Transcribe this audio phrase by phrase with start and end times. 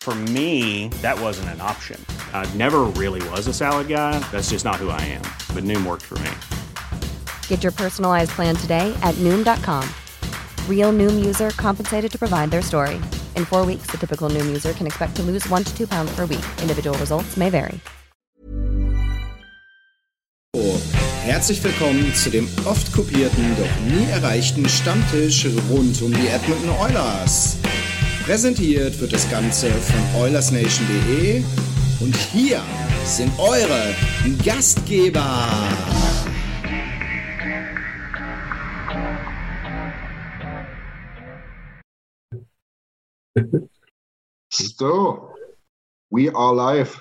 [0.00, 2.02] For me, that wasn't an option.
[2.32, 4.18] I never really was a salad guy.
[4.32, 5.22] That's just not who I am.
[5.54, 6.30] But Noom worked for me.
[7.48, 9.86] Get your personalized plan today at Noom.com.
[10.68, 12.96] Real Noom user compensated to provide their story.
[13.36, 16.10] In four weeks, the typical Noom user can expect to lose one to two pounds
[16.16, 16.46] per week.
[16.62, 17.78] Individual results may vary.
[21.22, 27.58] Herzlich willkommen zu dem oft kopierten, doch nie erreichten Stammtisch rund um die Edmonton Oilers.
[28.24, 31.42] Präsentiert wird das Ganze von OilersNation.de
[32.00, 32.62] und hier
[33.04, 33.94] sind eure
[34.44, 35.48] Gastgeber.
[44.52, 45.34] So,
[46.10, 47.00] we are live.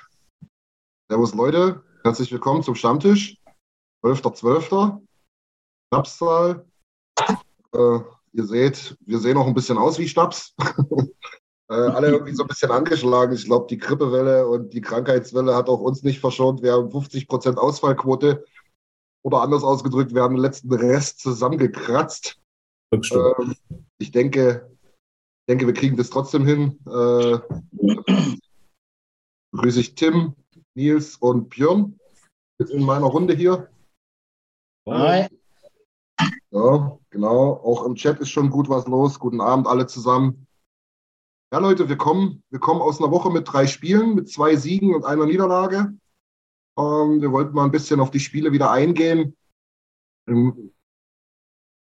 [1.09, 3.35] Servus Leute, herzlich willkommen zum Stammtisch.
[4.03, 5.01] 12.12.
[5.91, 6.65] Schnapszahl.
[7.73, 7.99] Äh,
[8.33, 10.55] ihr seht, wir sehen auch ein bisschen aus wie Schnaps.
[11.69, 13.33] äh, alle irgendwie so ein bisschen angeschlagen.
[13.33, 16.61] Ich glaube, die Grippewelle und die Krankheitswelle hat auch uns nicht verschont.
[16.61, 18.43] Wir haben 50% Ausfallquote.
[19.21, 22.39] Oder anders ausgedrückt, wir haben den letzten Rest zusammengekratzt.
[22.91, 23.55] Ähm,
[23.97, 24.69] ich denke,
[25.41, 26.79] ich denke, wir kriegen das trotzdem hin.
[26.87, 27.39] Äh,
[29.51, 30.35] begrüße ich Tim,
[30.75, 31.99] Nils und Björn
[32.59, 33.69] jetzt in meiner Runde hier.
[34.87, 35.27] Hi.
[36.51, 37.53] Ja, genau.
[37.63, 39.19] Auch im Chat ist schon gut was los.
[39.19, 40.47] Guten Abend alle zusammen.
[41.51, 44.93] Ja, Leute, wir kommen, wir kommen aus einer Woche mit drei Spielen, mit zwei Siegen
[44.93, 45.93] und einer Niederlage.
[46.77, 49.35] Ähm, wir wollten mal ein bisschen auf die Spiele wieder eingehen.
[50.27, 50.73] Ähm,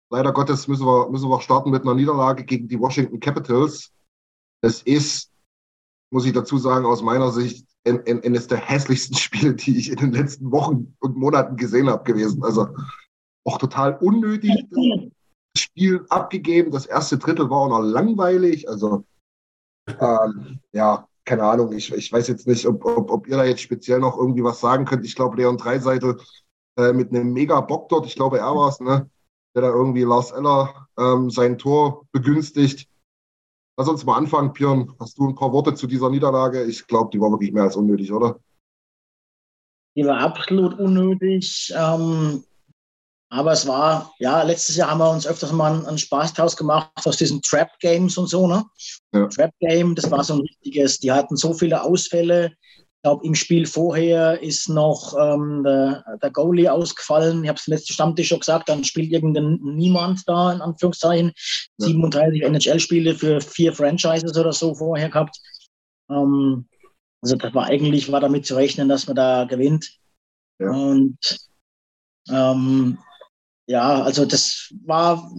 [0.10, 3.92] leider Gottes müssen wir, müssen wir starten mit einer Niederlage gegen die Washington Capitals.
[4.62, 5.32] Es ist,
[6.12, 10.14] muss ich dazu sagen, aus meiner Sicht eines der hässlichsten Spiele, die ich in den
[10.14, 12.44] letzten Wochen und Monaten gesehen habe, gewesen.
[12.44, 12.68] Also
[13.46, 14.66] auch total unnötig.
[14.72, 16.72] Das Spiel abgegeben.
[16.72, 18.68] Das erste Drittel war auch noch langweilig.
[18.70, 19.06] Also
[20.00, 21.74] ähm, ja, keine Ahnung.
[21.74, 24.60] Ich, ich weiß jetzt nicht, ob, ob, ob ihr da jetzt speziell noch irgendwie was
[24.60, 25.06] sagen könnt.
[25.06, 26.20] Ich glaube, Leon Dreiseitel
[26.78, 29.10] äh, mit einem mega Bock dort, ich glaube, er war es, ne?
[29.56, 32.90] der da irgendwie Lars Eller ähm, sein Tor begünstigt.
[33.78, 34.94] Lass uns mal anfangen, Björn.
[35.00, 36.64] Hast du ein paar Worte zu dieser Niederlage?
[36.64, 38.40] Ich glaube, die war wirklich mehr als unnötig, oder?
[39.96, 41.74] Die war absolut unnötig.
[41.76, 42.44] Ähm,
[43.34, 46.92] aber es war, ja, letztes Jahr haben wir uns öfters mal einen, Spaß draus gemacht
[47.04, 48.64] aus diesen Trap-Games und so, ne?
[49.12, 49.28] Ja.
[49.28, 52.52] Trap-Game, das war so ein richtiges, die hatten so viele Ausfälle.
[52.78, 57.44] Ich glaube, im Spiel vorher ist noch ähm, der, der, Goalie ausgefallen.
[57.44, 61.32] Ich habe es letzte Stammtisch schon gesagt, dann spielt irgendein Niemand da, in Anführungszeichen.
[61.80, 61.88] Ja.
[61.88, 65.36] 37 NHL-Spiele für vier Franchises oder so vorher gehabt.
[66.08, 66.68] Ähm,
[67.24, 69.90] also das war eigentlich, war damit zu rechnen, dass man da gewinnt.
[70.60, 70.70] Ja.
[70.70, 71.18] Und
[72.30, 73.00] ähm,
[73.68, 75.32] ja, also das war,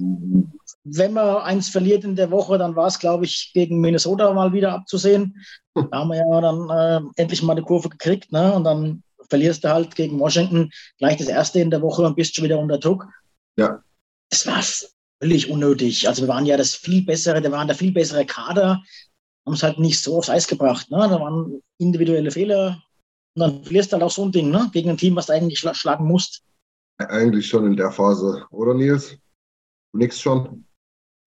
[0.85, 4.53] wenn man eins verliert in der Woche, dann war es, glaube ich, gegen Minnesota mal
[4.53, 5.45] wieder abzusehen.
[5.75, 8.53] Da haben wir ja dann äh, endlich mal eine Kurve gekriegt, ne?
[8.55, 12.34] Und dann verlierst du halt gegen Washington gleich das erste in der Woche und bist
[12.34, 13.07] schon wieder unter Druck.
[13.59, 13.83] Ja.
[14.31, 14.63] Das war
[15.21, 16.09] völlig unnötig.
[16.09, 18.83] Also wir waren ja das viel bessere, wir waren der viel bessere Kader,
[19.47, 20.91] haben es halt nicht so aufs Eis gebracht.
[20.91, 20.99] Ne?
[20.99, 22.83] Da waren individuelle Fehler.
[23.37, 24.71] Und dann verlierst du halt auch so ein Ding, ne?
[24.73, 26.45] Gegen ein Team, was du eigentlich schlagen musst.
[26.99, 29.19] Eigentlich schon in der Phase, oder Nils?
[29.93, 30.66] Du nix schon?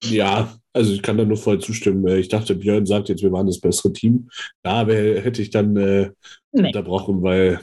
[0.04, 2.06] Ja, also ich kann da nur voll zustimmen.
[2.06, 4.28] Äh, ich dachte, Björn sagt jetzt, wir waren das bessere Team.
[4.62, 6.10] Da hätte ich dann äh,
[6.52, 6.66] nee.
[6.68, 7.60] unterbrochen, weil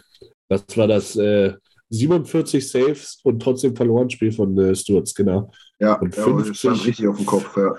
[0.50, 1.54] das war das äh,
[1.90, 5.52] 47 Saves und trotzdem verloren Spiel von äh, Stuarts, genau.
[5.80, 7.74] Ja, und ja 50, richtig auf dem Kopf, ja.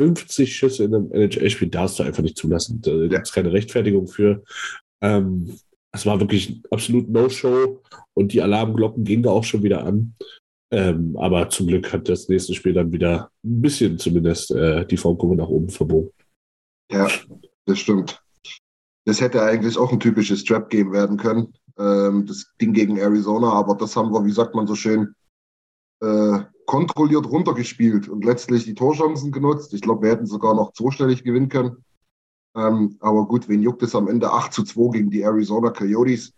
[0.00, 2.80] 50 Schüsse in einem NHL-Spiel darfst du einfach nicht zulassen.
[2.80, 4.42] Da gibt es keine Rechtfertigung für.
[5.02, 5.58] Ähm,
[5.92, 7.82] es war wirklich absolut No-Show
[8.14, 10.14] und die Alarmglocken gingen da auch schon wieder an.
[10.72, 14.96] Ähm, aber zum Glück hat das nächste Spiel dann wieder ein bisschen zumindest äh, die
[14.96, 16.10] Formkurve nach oben verbogen.
[16.92, 17.08] Ja,
[17.66, 18.22] das stimmt.
[19.04, 21.52] Das hätte eigentlich auch ein typisches Trap-Game werden können.
[21.76, 25.12] Ähm, das Ding gegen Arizona, aber das haben wir, wie sagt man so schön,
[26.02, 29.74] äh, kontrolliert runtergespielt und letztlich die Torchancen genutzt.
[29.74, 31.84] Ich glaube, wir hätten sogar noch zweistellig gewinnen können.
[32.56, 36.32] Ähm, aber gut, wen juckt es am Ende 8 zu 2 gegen die Arizona Coyotes?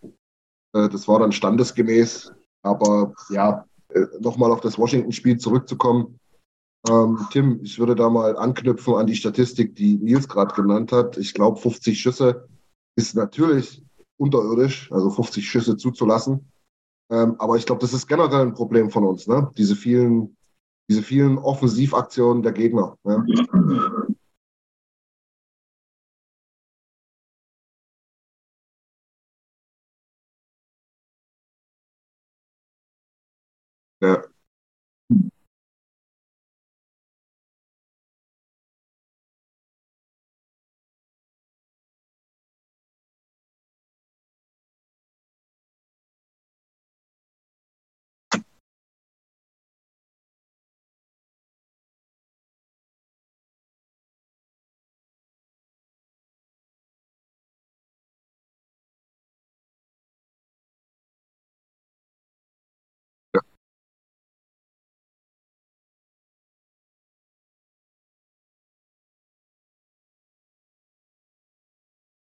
[0.74, 2.32] Äh, das war dann standesgemäß.
[2.62, 6.18] Aber ja, äh, nochmal auf das Washington-Spiel zurückzukommen.
[6.88, 11.16] Ähm, Tim, ich würde da mal anknüpfen an die Statistik, die Nils gerade genannt hat.
[11.16, 12.48] Ich glaube, 50 Schüsse
[12.96, 13.82] ist natürlich
[14.16, 16.52] unterirdisch, also 50 Schüsse zuzulassen.
[17.10, 19.50] Ähm, aber ich glaube, das ist generell ein Problem von uns, ne?
[19.56, 20.36] Diese vielen,
[20.88, 22.96] diese vielen Offensivaktionen der Gegner.
[23.04, 23.26] Ne?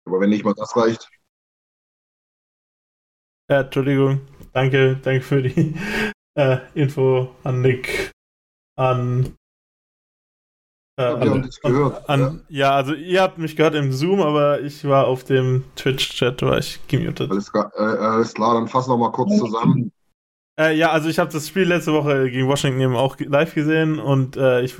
[0.06, 1.10] Aber wenn nicht mal das reicht.
[3.50, 4.20] Ja, Entschuldigung.
[4.52, 5.74] Danke, danke für die
[6.34, 8.12] äh, Info an Nick.
[8.76, 9.36] An.
[10.98, 12.08] Äh, dich gehört.
[12.08, 12.70] An, ja.
[12.70, 12.76] ja.
[12.76, 16.86] also ihr habt mich gehört im Zoom, aber ich war auf dem Twitch-Chat, war ich
[16.88, 17.30] gemutet.
[17.30, 19.92] Alles klar, äh, alles klar dann fassen wir mal kurz zusammen.
[20.58, 23.98] Äh, ja, also ich habe das Spiel letzte Woche gegen Washington eben auch live gesehen
[23.98, 24.76] und äh, ich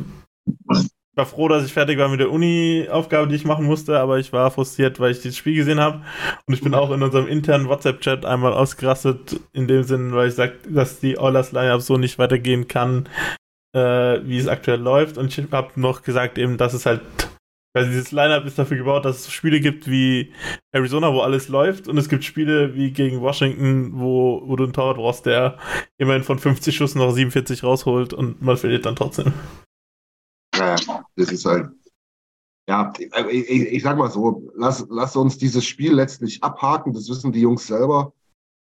[1.17, 4.33] war froh, dass ich fertig war mit der Uni-Aufgabe, die ich machen musste, aber ich
[4.33, 6.03] war frustriert, weil ich dieses Spiel gesehen habe.
[6.47, 10.35] Und ich bin auch in unserem internen WhatsApp-Chat einmal ausgerastet, in dem Sinn, weil ich
[10.35, 13.09] sage, dass die Oilers Lineup so nicht weitergehen kann,
[13.75, 15.17] äh, wie es aktuell läuft.
[15.17, 17.01] Und ich habe noch gesagt, eben, dass es halt,
[17.75, 20.35] weil dieses Lineup ist dafür gebaut, dass es Spiele gibt wie
[20.75, 21.89] Arizona, wo alles läuft.
[21.89, 25.57] Und es gibt Spiele wie gegen Washington, wo, wo du einen Torwart brauchst, der
[25.97, 29.33] immerhin von 50 Schuss noch 47 rausholt und man verliert dann trotzdem.
[30.58, 30.76] Ja,
[31.17, 31.70] das ist halt,
[32.69, 32.93] ja,
[33.31, 37.41] ich, ich, sag mal so, lass, lass uns dieses Spiel letztlich abhaken, das wissen die
[37.41, 38.12] Jungs selber.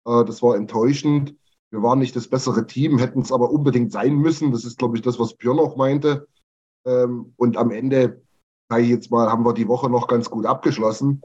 [0.06, 1.34] Äh, das war enttäuschend.
[1.70, 4.52] Wir waren nicht das bessere Team, hätten es aber unbedingt sein müssen.
[4.52, 6.28] Das ist, glaube ich, das, was Björn auch meinte.
[6.86, 8.22] Ähm, und am Ende,
[8.68, 11.22] sage ich jetzt mal, haben wir die Woche noch ganz gut abgeschlossen.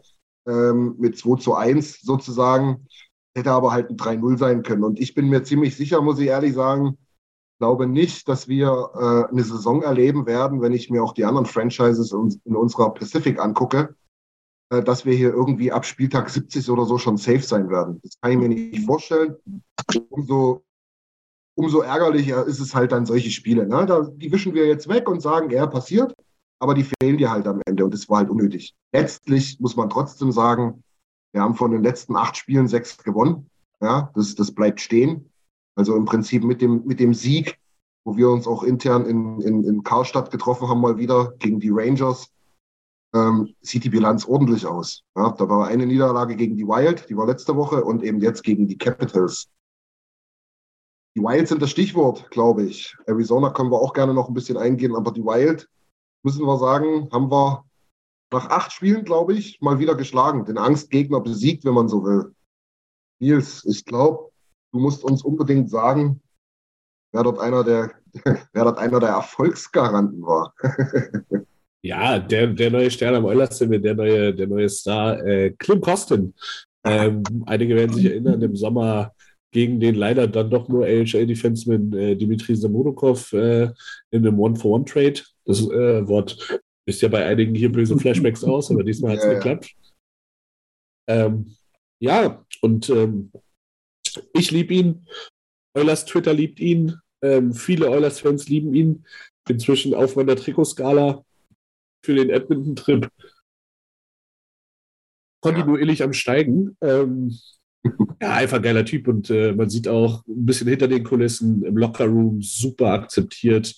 [0.47, 2.87] Ähm, mit 2 zu 1 sozusagen.
[3.35, 4.83] Hätte aber halt ein 3-0 sein können.
[4.83, 6.97] Und ich bin mir ziemlich sicher, muss ich ehrlich sagen,
[7.61, 11.45] glaube nicht, dass wir äh, eine Saison erleben werden, wenn ich mir auch die anderen
[11.45, 13.95] Franchises in unserer Pacific angucke,
[14.71, 17.99] äh, dass wir hier irgendwie ab Spieltag 70 oder so schon safe sein werden.
[18.01, 19.35] Das kann ich mir nicht vorstellen.
[20.09, 20.63] Umso,
[21.55, 23.67] umso ärgerlicher ist es halt dann solche Spiele.
[23.67, 23.85] Ne?
[23.85, 26.15] Da, die wischen wir jetzt weg und sagen, ja, passiert,
[26.57, 28.73] aber die fehlen dir halt am Ende und das war halt unnötig.
[28.91, 30.83] Letztlich muss man trotzdem sagen,
[31.31, 33.51] wir haben von den letzten acht Spielen sechs gewonnen.
[33.79, 35.30] Ja, das, das bleibt stehen.
[35.75, 37.59] Also im Prinzip mit dem, mit dem Sieg,
[38.03, 41.71] wo wir uns auch intern in, in, in Karlstadt getroffen haben, mal wieder gegen die
[41.71, 42.31] Rangers,
[43.13, 45.03] ähm, sieht die Bilanz ordentlich aus.
[45.15, 48.43] Ja, da war eine Niederlage gegen die Wild, die war letzte Woche, und eben jetzt
[48.43, 49.49] gegen die Capitals.
[51.15, 52.95] Die Wild sind das Stichwort, glaube ich.
[53.05, 55.69] Arizona können wir auch gerne noch ein bisschen eingehen, aber die Wild,
[56.23, 57.65] müssen wir sagen, haben wir
[58.31, 62.33] nach acht Spielen, glaube ich, mal wieder geschlagen, den Angstgegner besiegt, wenn man so will.
[63.19, 64.30] Nils, ich glaube,
[64.71, 66.21] du musst uns unbedingt sagen,
[67.11, 67.91] wer dort einer der,
[68.53, 70.53] wer dort einer der Erfolgsgaranten war.
[71.81, 76.33] ja, der, der neue Stern am Eulershimmel, der neue, der neue Star, äh, Klim Kosten.
[76.83, 79.13] Ähm, einige werden sich erinnern, im Sommer
[79.51, 83.69] gegen den leider dann doch nur AHL-Defenseman äh, Dimitri Samodokov äh,
[84.09, 85.21] in einem One-for-One-Trade.
[85.45, 89.25] Das äh, Wort ist ja bei einigen hier böse Flashbacks aus, aber diesmal hat es
[89.25, 89.71] ja, geklappt.
[91.07, 91.55] Ja, ähm,
[91.99, 93.31] ja und ähm,
[94.33, 95.07] ich liebe ihn.
[95.73, 96.95] Eulers Twitter liebt ihn.
[97.21, 99.05] Ähm, viele Eulers-Fans lieben ihn.
[99.47, 101.23] Inzwischen auf meiner Trikotskala
[102.03, 103.09] für den Edmonton-Trip
[105.41, 106.77] kontinuierlich am Steigen.
[106.81, 107.37] Ähm,
[108.21, 111.77] ja, einfach geiler Typ und äh, man sieht auch ein bisschen hinter den Kulissen im
[111.77, 113.75] Lockerroom super akzeptiert.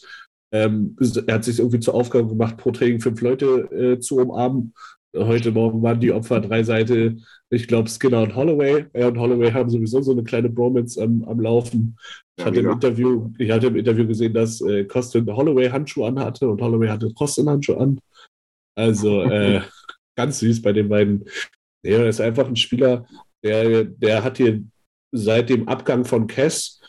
[0.52, 4.74] Ähm, er hat sich irgendwie zur Aufgabe gemacht, pro Training fünf Leute äh, zu umarmen
[5.16, 7.18] Heute Morgen waren die Opfer drei Seite,
[7.50, 8.88] ich glaube, Skinner und Holloway.
[8.94, 11.96] Er und Holloway haben sowieso so eine kleine Bromance am, am Laufen.
[12.36, 16.08] Ich, ja, hatte im Interview, ich hatte im Interview gesehen, dass äh, Costin Holloway Handschuhe
[16.08, 18.00] anhatte und Holloway hatte Costin Handschuhe an.
[18.76, 19.62] Also äh,
[20.16, 21.26] ganz süß bei den beiden.
[21.84, 23.06] Er ist einfach ein Spieler,
[23.44, 24.64] der, der hat hier
[25.12, 26.82] seit dem Abgang von Cass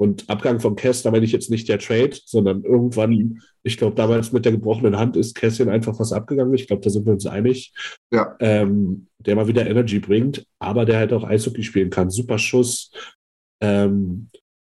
[0.00, 3.96] Und Abgang von Cass, da meine ich jetzt nicht der Trade, sondern irgendwann, ich glaube,
[3.96, 6.54] damals mit der gebrochenen Hand ist Cassian einfach was abgegangen.
[6.54, 7.74] Ich glaube, da sind wir uns einig.
[8.10, 8.34] Ja.
[8.40, 12.08] Ähm, der mal wieder Energy bringt, aber der halt auch Eishockey spielen kann.
[12.08, 12.90] Super Schuss,
[13.62, 14.30] ähm,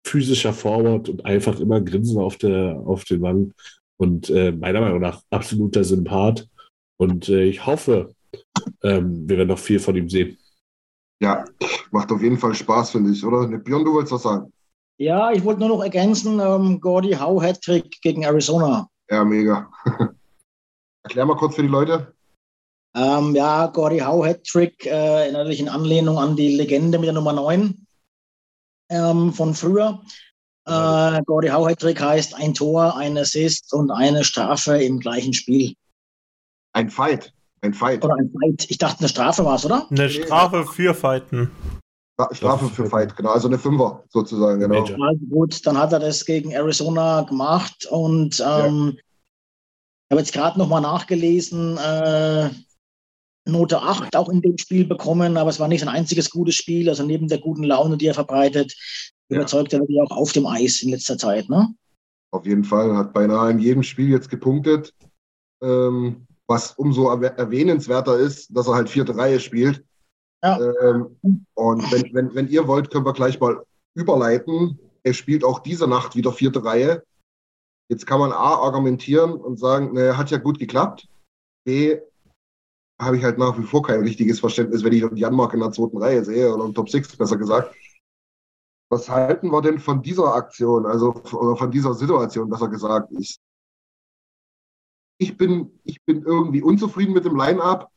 [0.05, 3.53] physischer Forward und einfach immer Grinsen auf, der, auf den Wangen.
[3.95, 6.49] Und äh, meiner Meinung nach absoluter Sympath.
[6.99, 8.13] Und äh, ich hoffe,
[8.83, 10.37] ähm, wir werden noch viel von ihm sehen.
[11.21, 11.45] Ja,
[11.91, 13.47] macht auf jeden Fall Spaß, finde ich, oder?
[13.47, 14.51] Björn, du wolltest was sagen?
[15.03, 18.87] Ja, ich wollte nur noch ergänzen, ähm, Gordy Howe Hattrick gegen Arizona.
[19.09, 19.69] Ja, mega.
[21.03, 22.13] Erklär mal kurz für die Leute.
[22.95, 27.33] Ähm, ja, Gordy Howe Hattrick, äh, natürlich in Anlehnung an die Legende mit der Nummer
[27.33, 27.85] 9
[28.91, 30.01] ähm, von früher.
[30.65, 35.73] Äh, Gordy Howe Hattrick heißt ein Tor, ein Assist und eine Strafe im gleichen Spiel.
[36.71, 37.33] Ein Fight.
[37.59, 38.05] Ein Fight.
[38.05, 38.71] Oder ein Fight.
[38.71, 39.85] Ich dachte, eine Strafe war es, oder?
[39.89, 41.51] Eine Strafe für Fighten.
[42.31, 43.31] Strafe für Fight, genau.
[43.31, 44.81] Also eine Fünfer sozusagen, genau.
[44.81, 44.95] Also
[45.29, 48.91] gut, dann hat er das gegen Arizona gemacht und ähm, ja.
[48.91, 52.49] ich habe jetzt gerade nochmal nachgelesen, äh,
[53.45, 56.87] Note 8 auch in dem Spiel bekommen, aber es war nicht sein einziges gutes Spiel.
[56.87, 58.73] Also neben der guten Laune, die er verbreitet,
[59.29, 59.37] ja.
[59.37, 61.49] überzeugt er wirklich auch auf dem Eis in letzter Zeit.
[61.49, 61.67] Ne?
[62.31, 64.93] Auf jeden Fall, hat beinahe in jedem Spiel jetzt gepunktet.
[65.61, 69.83] Ähm, was umso erwähnenswerter ist, dass er halt vierte Reihe spielt.
[70.43, 70.59] Ja.
[70.59, 71.17] Ähm,
[71.53, 73.63] und wenn, wenn, wenn ihr wollt, können wir gleich mal
[73.95, 74.77] überleiten.
[75.03, 77.03] Er spielt auch diese Nacht wieder vierte Reihe.
[77.89, 81.07] Jetzt kann man A argumentieren und sagen, naja, hat ja gut geklappt.
[81.65, 81.99] B,
[83.01, 85.97] habe ich halt nach wie vor kein richtiges Verständnis, wenn ich Janmark in der zweiten
[85.97, 87.75] Reihe sehe oder im Top 6 besser gesagt.
[88.89, 93.11] Was halten wir denn von dieser Aktion, also oder von dieser Situation, besser gesagt?
[93.17, 93.37] Ich,
[95.17, 97.89] ich, bin, ich bin irgendwie unzufrieden mit dem Line-Up,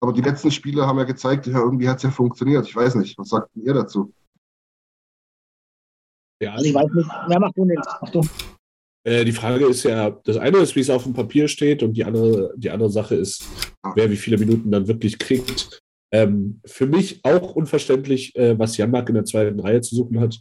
[0.00, 2.66] aber die letzten Spiele haben ja gezeigt, ja, irgendwie hat es ja funktioniert.
[2.66, 4.12] Ich weiß nicht, was sagt ihr dazu?
[6.42, 7.88] Ja, also ich weiß nicht, wer macht du nichts?
[8.00, 8.22] Mach du.
[9.04, 11.94] Äh, die Frage ist ja, das eine ist, wie es auf dem Papier steht, und
[11.94, 13.48] die andere, die andere Sache ist,
[13.94, 15.80] wer wie viele Minuten dann wirklich kriegt.
[16.12, 20.38] Ähm, für mich auch unverständlich, äh, was Janmark in der zweiten Reihe zu suchen hat.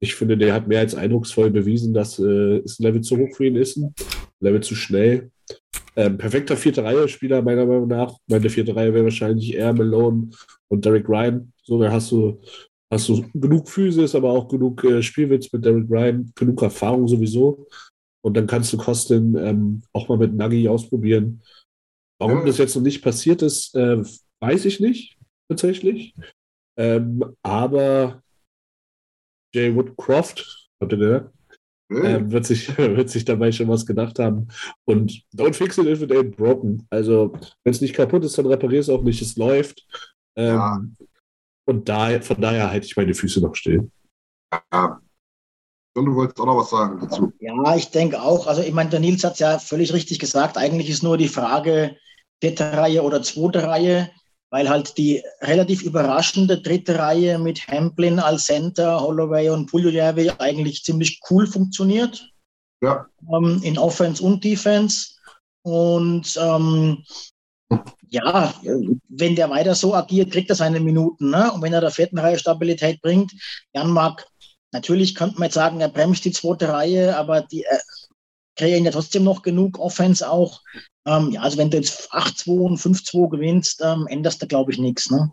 [0.00, 3.34] Ich finde, der hat mehr als eindrucksvoll bewiesen, dass äh, es ein Level zu hoch
[3.36, 3.94] für ihn ist, ein
[4.40, 5.30] Level zu schnell.
[5.94, 8.16] Ähm, perfekter vierte Reihe-Spieler, meiner Meinung nach.
[8.26, 10.30] Meine vierte Reihe wäre wahrscheinlich eher Malone
[10.68, 11.52] und Derek Ryan.
[11.64, 12.40] So, da hast du,
[12.90, 17.66] hast du genug Physis, aber auch genug äh, Spielwitz mit Derek Ryan, genug Erfahrung sowieso.
[18.24, 21.42] Und dann kannst du Kostin ähm, auch mal mit Nagi ausprobieren.
[22.20, 22.46] Warum ja.
[22.46, 24.02] das jetzt noch nicht passiert ist, äh,
[24.40, 25.18] weiß ich nicht,
[25.48, 26.14] tatsächlich.
[26.78, 28.22] Ähm, aber
[29.54, 31.41] Jay Woodcroft, habt ihr den?
[31.96, 34.48] Ähm, wird, sich, wird sich dabei schon was gedacht haben.
[34.84, 36.86] Und don't fix it if it ain't broken.
[36.90, 37.32] Also,
[37.64, 39.20] wenn es nicht kaputt ist, dann reparier es auch nicht.
[39.22, 39.86] Es läuft.
[40.36, 40.84] Ähm, ja.
[41.66, 43.90] Und da, von daher halte ich meine Füße noch still.
[44.72, 45.00] Ja,
[45.94, 47.32] und du wolltest auch noch was sagen dazu.
[47.40, 48.46] Ja, ich denke auch.
[48.46, 50.56] Also ich meine, der Nils hat es ja völlig richtig gesagt.
[50.56, 51.96] Eigentlich ist nur die Frage
[52.40, 54.10] vierte Reihe oder zweite Reihe,
[54.52, 60.84] weil halt die relativ überraschende dritte Reihe mit Hamplin als Center, Holloway und Puljujärvi eigentlich
[60.84, 62.28] ziemlich cool funktioniert.
[62.82, 63.06] Ja.
[63.32, 65.14] Ähm, in Offense und Defense.
[65.62, 67.02] Und ähm,
[68.10, 68.52] ja,
[69.08, 71.30] wenn der weiter so agiert, kriegt er seine Minuten.
[71.30, 71.50] Ne?
[71.50, 73.32] Und wenn er der vierten Reihe Stabilität bringt,
[73.72, 74.26] Jan Mark
[74.72, 77.78] Natürlich könnte man jetzt sagen, er bremst die zweite Reihe, aber die äh,
[78.56, 80.62] kreieren ja trotzdem noch genug Offense auch.
[81.06, 84.78] Ähm, ja, also wenn du jetzt 8-2 und 5-2 gewinnst, ähm, änderst du, glaube ich,
[84.78, 85.10] nichts.
[85.10, 85.32] Ne?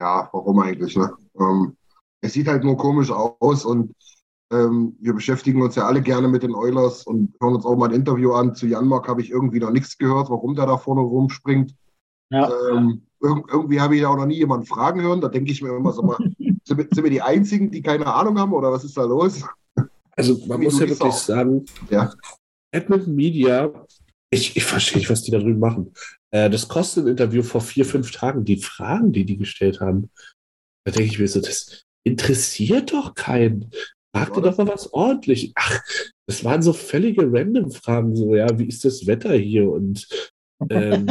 [0.00, 0.96] Ja, warum eigentlich?
[0.96, 1.12] Ne?
[1.38, 1.76] Ähm,
[2.20, 3.94] es sieht halt nur komisch aus und
[4.52, 7.88] ähm, wir beschäftigen uns ja alle gerne mit den Oilers und hören uns auch mal
[7.88, 8.54] ein Interview an.
[8.54, 11.74] Zu Janmark habe ich irgendwie noch nichts gehört, warum der da vorne rumspringt.
[12.30, 12.50] Ja.
[12.70, 15.20] Ähm, irgendwie habe ich ja auch noch nie jemanden fragen hören.
[15.20, 16.16] Da denke ich mir immer so mal,
[16.64, 19.42] sind, wir, sind wir die Einzigen, die keine Ahnung haben oder was ist da los?
[20.16, 21.12] Also man muss ja wirklich auch.
[21.12, 22.12] sagen, ja.
[22.72, 23.72] Edmonton Media,
[24.32, 25.92] ich, ich verstehe nicht, was die da drüben machen.
[26.30, 28.44] Äh, das kostet ein Interview vor vier, fünf Tagen.
[28.44, 30.10] Die Fragen, die die gestellt haben,
[30.84, 33.70] da denke ich mir so, das interessiert doch keinen.
[34.14, 35.52] Frag dir doch mal was ordentlich.
[35.54, 35.80] Ach,
[36.26, 39.70] das waren so völlige Random-Fragen, so, ja, wie ist das Wetter hier?
[39.70, 40.08] Und
[40.70, 41.06] ähm,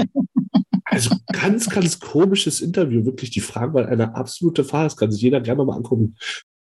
[0.85, 3.29] also ganz, ganz komisches Interview, wirklich.
[3.29, 6.15] Die Fragen waren eine absolute Farce, kann sich jeder gerne mal angucken.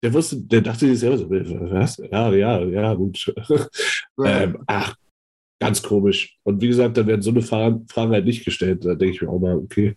[0.01, 1.97] Der wusste, der dachte sich selber so, was?
[1.97, 3.33] Ja, ja, ja, gut.
[4.23, 4.95] ähm, ach,
[5.59, 6.37] ganz komisch.
[6.43, 8.85] Und wie gesagt, da werden so eine Fragen, Fragen halt nicht gestellt.
[8.85, 9.95] Da denke ich mir auch mal, okay.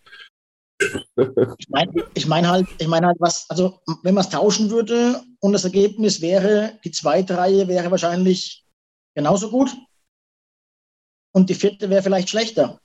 [1.59, 5.21] ich meine ich mein halt, ich meine halt, was, also wenn man es tauschen würde
[5.41, 8.65] und das Ergebnis wäre, die zweite Reihe wäre wahrscheinlich
[9.15, 9.77] genauso gut
[11.33, 12.81] und die vierte wäre vielleicht schlechter.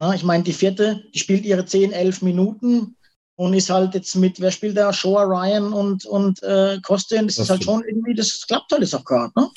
[0.00, 2.96] Ja, ich meine, die vierte, die spielt ihre 10, 11 Minuten
[3.36, 4.92] und ist halt jetzt mit, wer spielt da?
[4.92, 7.26] Shoah, Ryan und, und äh, Kostin.
[7.26, 9.50] Das, das ist halt schon irgendwie, das klappt halt jetzt auch gerade, ne?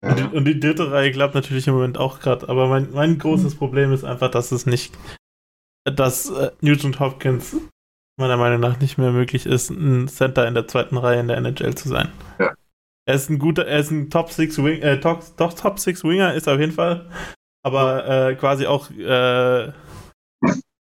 [0.00, 3.18] Und die, und die, dritte Reihe klappt natürlich im Moment auch gerade, aber mein, mein
[3.18, 3.58] großes mhm.
[3.58, 4.96] Problem ist einfach, dass es nicht,
[5.84, 7.56] dass äh, Nugent Hopkins
[8.16, 11.38] meiner Meinung nach nicht mehr möglich ist, ein Center in der zweiten Reihe in der
[11.38, 12.12] NHL zu sein.
[12.38, 12.54] Ja.
[13.06, 16.04] Er ist ein guter, er ist ein Top 6 Wing, äh, Top, doch Top 6
[16.04, 17.08] Winger ist er auf jeden Fall,
[17.64, 19.72] aber äh, quasi auch äh,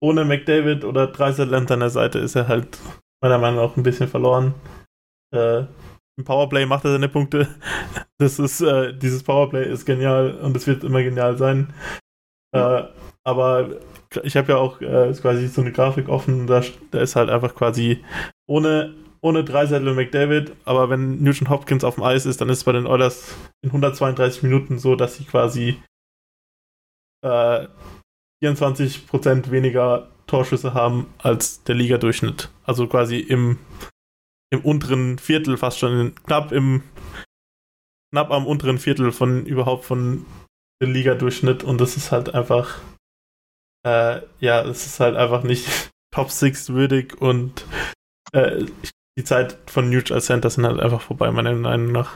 [0.01, 2.79] ohne McDavid oder Dreisetland an der Seite ist er halt
[3.23, 4.55] meiner Meinung nach ein bisschen verloren.
[5.33, 5.65] Äh,
[6.19, 7.49] Im Powerplay macht er seine Punkte.
[8.19, 11.75] Das ist, äh, dieses Powerplay ist genial und es wird immer genial sein.
[12.53, 12.85] Äh,
[13.25, 13.79] aber
[14.23, 17.55] ich habe ja auch äh, quasi so eine Grafik offen, da, da ist halt einfach
[17.55, 18.03] quasi
[18.47, 22.59] ohne, ohne Dreisettel und McDavid, aber wenn Nugent Hopkins auf dem Eis ist, dann ist
[22.59, 25.83] es bei den Oilers in 132 Minuten so, dass sie quasi
[27.23, 27.67] äh,
[28.43, 32.51] 24% weniger Torschüsse haben als der Ligadurchschnitt.
[32.65, 33.59] Also quasi im,
[34.51, 36.83] im unteren Viertel, fast schon in, knapp im
[38.13, 40.25] knapp am unteren Viertel von überhaupt von
[40.81, 42.81] der Ligadurchschnitt und das ist halt einfach
[43.87, 45.67] äh, ja, es ist halt einfach nicht
[46.15, 47.65] Top 6 würdig und
[48.33, 48.67] äh,
[49.19, 52.15] die Zeit von Nuge als Center sind halt einfach vorbei, meiner Meinung nach.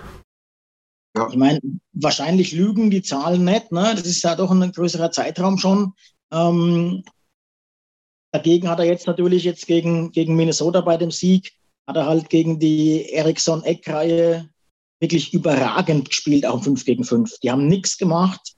[1.16, 1.28] Ja.
[1.28, 1.60] Ich meine,
[1.92, 3.92] wahrscheinlich lügen die Zahlen nicht, ne?
[3.94, 5.94] Das ist ja doch ein größerer Zeitraum schon.
[6.32, 7.04] Ähm,
[8.32, 11.52] dagegen hat er jetzt natürlich jetzt gegen, gegen Minnesota bei dem Sieg,
[11.86, 14.48] hat er halt gegen die Ericsson-Eck-Reihe
[15.00, 17.38] wirklich überragend gespielt, auch 5 gegen 5.
[17.40, 18.54] Die haben nichts gemacht.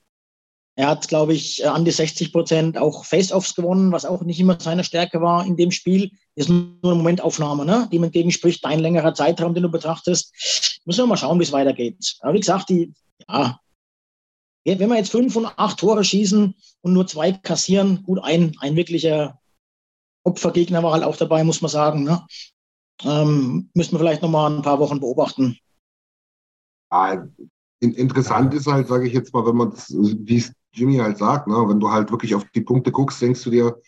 [0.74, 4.58] Er hat, glaube ich, an die 60 Prozent auch Face-Offs gewonnen, was auch nicht immer
[4.58, 6.10] seine Stärke war in dem Spiel.
[6.34, 7.88] Das ist nur eine Momentaufnahme, ne?
[7.92, 8.64] die ihm entgegenspricht.
[8.64, 10.80] Dein längerer Zeitraum, den du betrachtest.
[10.86, 12.16] Müssen wir mal schauen, wie es weitergeht.
[12.20, 12.92] Aber wie gesagt, die,
[13.28, 13.58] ja,
[14.64, 18.74] wenn wir jetzt fünf und acht Tore schießen und nur zwei kassieren, gut, ein, ein
[18.74, 19.38] wirklicher
[20.24, 22.04] Opfergegner war halt auch dabei, muss man sagen.
[22.04, 22.24] Ne?
[23.04, 25.58] Ähm, müssen wir vielleicht noch mal ein paar Wochen beobachten.
[26.92, 27.26] Ja,
[27.80, 31.48] interessant ist halt, sage ich jetzt mal, wenn man das, wie es Jimmy halt sagt,
[31.48, 33.80] ne, wenn du halt wirklich auf die Punkte guckst, denkst du dir,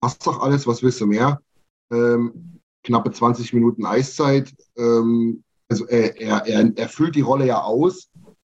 [0.00, 1.40] passt doch alles, was willst du mehr?
[1.90, 4.54] Ähm, knappe 20 Minuten Eiszeit.
[4.76, 8.08] Ähm, also er, er, er, er füllt die Rolle ja aus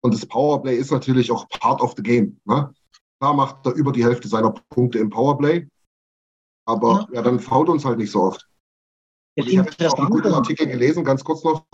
[0.02, 2.40] und das Powerplay ist natürlich auch part of the game.
[2.46, 2.74] Ne?
[3.20, 5.68] Da macht er über die Hälfte seiner Punkte im Powerplay,
[6.66, 8.48] aber ja, ja dann fault uns halt nicht so oft.
[9.36, 11.66] Ich habe auch einen guten Artikel gelesen, ganz kurz noch,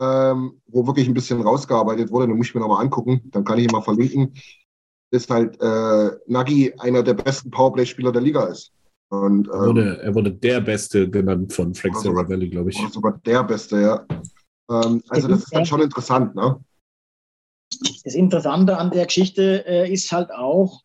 [0.00, 2.28] ähm, wo wirklich ein bisschen rausgearbeitet wurde.
[2.28, 4.34] Den muss ich mir nochmal angucken, dann kann ich ihn mal verlinken.
[5.12, 8.72] Ist halt äh, Nagy einer der besten Powerplay-Spieler der Liga ist.
[9.10, 12.78] Und, ähm, er, wurde, er, wurde, der Beste genannt von Frank Saravelli, glaube ich.
[12.92, 14.06] Sogar der Beste, ja.
[14.70, 16.60] Ähm, also das ist dann schon interessant, ne?
[18.04, 20.82] Das Interessante an der Geschichte äh, ist halt auch,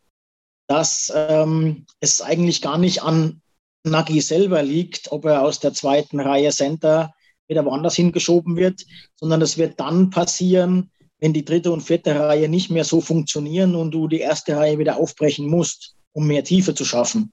[0.67, 3.41] dass ähm, es eigentlich gar nicht an
[3.85, 7.13] Nagy selber liegt, ob er aus der zweiten Reihe Center
[7.47, 8.83] wieder woanders hingeschoben wird,
[9.15, 13.75] sondern es wird dann passieren, wenn die dritte und vierte Reihe nicht mehr so funktionieren
[13.75, 17.31] und du die erste Reihe wieder aufbrechen musst, um mehr Tiefe zu schaffen.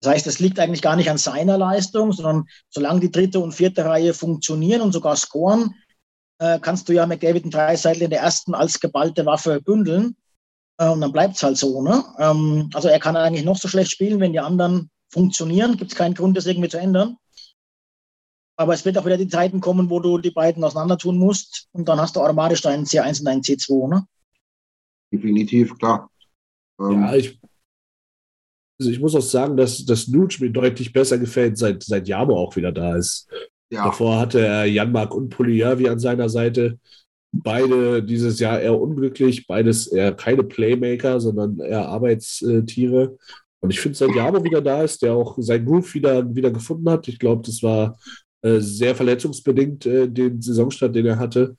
[0.00, 3.52] Das heißt, es liegt eigentlich gar nicht an seiner Leistung, sondern solange die dritte und
[3.52, 5.74] vierte Reihe funktionieren und sogar scoren,
[6.38, 10.16] äh, kannst du ja McDavid und Dreiseitel in der ersten als geballte Waffe bündeln.
[10.78, 11.82] Äh, und dann bleibt es halt so.
[11.82, 12.04] Ne?
[12.18, 15.96] Ähm, also er kann eigentlich noch so schlecht spielen, wenn die anderen funktionieren, gibt es
[15.96, 17.16] keinen Grund, das irgendwie zu ändern.
[18.58, 21.68] Aber es wird auch wieder die Zeiten kommen, wo du die beiden auseinander tun musst
[21.72, 24.06] und dann hast du automatisch deinen C1 und deinen C2, ne?
[25.12, 26.10] Definitiv, klar.
[26.80, 27.38] Ähm, ja, ich,
[28.78, 32.36] also ich muss auch sagen, dass das Nuge mir deutlich besser gefällt, seit, seit Jabo
[32.36, 33.28] auch wieder da ist.
[33.70, 33.84] Ja.
[33.84, 36.78] Davor hatte er Janmark und Puliavi an seiner Seite.
[37.32, 43.18] Beide dieses Jahr eher unglücklich, beides eher keine Playmaker, sondern eher Arbeitstiere.
[43.66, 46.88] Und ich finde, seit Jabo wieder da ist, der auch sein Groove wieder, wieder gefunden
[46.88, 47.08] hat.
[47.08, 47.98] Ich glaube, das war
[48.42, 51.56] äh, sehr verletzungsbedingt äh, den Saisonstart, den er hatte.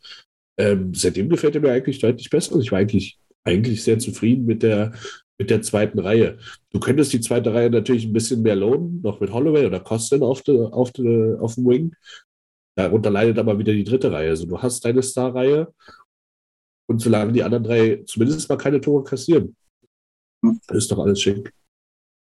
[0.57, 2.57] Ähm, seitdem gefällt er mir eigentlich deutlich besser.
[2.59, 4.93] Ich war eigentlich, eigentlich sehr zufrieden mit der,
[5.37, 6.37] mit der zweiten Reihe.
[6.69, 10.23] Du könntest die zweite Reihe natürlich ein bisschen mehr lohnen, noch mit Holloway oder Costin
[10.23, 11.93] auf, de, auf, de, auf dem Wing.
[12.77, 14.29] Darunter leidet aber wieder die dritte Reihe.
[14.29, 15.73] Also du hast deine Star-Reihe
[16.89, 19.57] und solange die anderen drei zumindest mal keine Tore kassieren,
[20.69, 21.51] ist doch alles schick.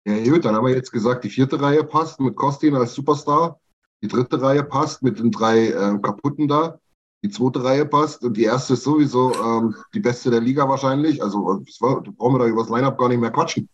[0.04, 3.60] Ja, gut, dann haben wir jetzt gesagt, die vierte Reihe passt mit Kostin als Superstar.
[4.02, 6.80] Die dritte Reihe passt mit den drei äh, kaputten da.
[7.24, 11.22] Die zweite Reihe passt und die erste ist sowieso ähm, die beste der Liga wahrscheinlich.
[11.22, 13.68] Also war, da brauchen wir da über das Lineup gar nicht mehr quatschen.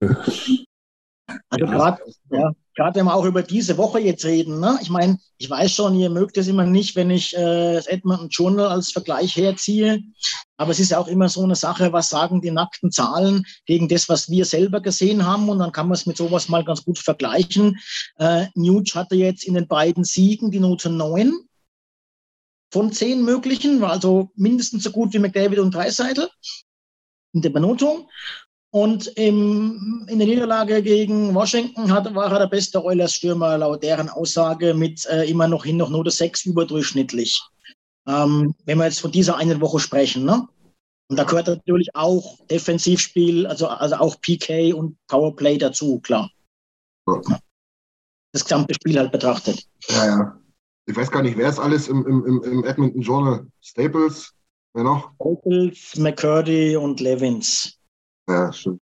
[0.00, 4.78] Also ja, gerade, ja, gerade wenn wir auch über diese Woche jetzt reden, ne?
[4.80, 8.28] ich meine, ich weiß schon, ihr mögt es immer nicht, wenn ich äh, das Edmonton
[8.28, 10.00] Journal als Vergleich herziehe,
[10.56, 13.88] aber es ist ja auch immer so eine Sache, was sagen die nackten Zahlen gegen
[13.88, 16.84] das, was wir selber gesehen haben und dann kann man es mit sowas mal ganz
[16.84, 17.76] gut vergleichen.
[18.16, 21.32] Äh, Nuge hatte jetzt in den beiden Siegen die Note 9
[22.72, 26.28] von 10 möglichen, war also mindestens so gut wie McDavid und Dreiseitel
[27.32, 28.08] in der Benotung.
[28.70, 34.10] Und im, in der Niederlage gegen Washington hat, war er der beste Oilers-Stürmer laut deren
[34.10, 37.42] Aussage mit äh, immer noch hin noch Note 6 überdurchschnittlich.
[38.06, 40.24] Ähm, wenn wir jetzt von dieser einen Woche sprechen.
[40.24, 40.46] Ne?
[41.08, 46.30] Und da gehört natürlich auch Defensivspiel, also, also auch PK und Powerplay dazu, klar.
[48.32, 49.66] Das gesamte Spiel halt betrachtet.
[49.88, 50.40] Ja, ja.
[50.86, 53.46] Ich weiß gar nicht, wer ist alles im, im, im Edmonton Journal?
[53.60, 54.34] Staples?
[54.74, 55.12] Wer noch?
[55.14, 57.77] Staples, McCurdy und Levins.
[58.28, 58.80] Ja, stimmt.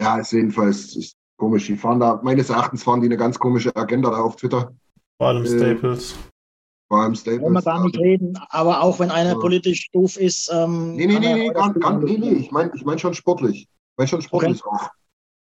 [0.00, 1.66] Ja, ist jedenfalls ist komisch.
[1.66, 4.72] Die fahren da, meines Erachtens fahren die eine ganz komische Agenda da auf Twitter.
[5.18, 6.14] Vor allem äh, Staples.
[6.88, 7.42] Vor allem Staples.
[7.42, 9.38] Wollen wir gar nicht reden, aber auch wenn einer ja.
[9.38, 10.50] politisch doof ist.
[10.52, 13.62] Ähm, nee, nee, nee, nee, gar, gar, nee, nee, ich meine ich mein schon sportlich.
[13.62, 14.76] Ich meine schon sportlich okay.
[14.76, 14.90] auch.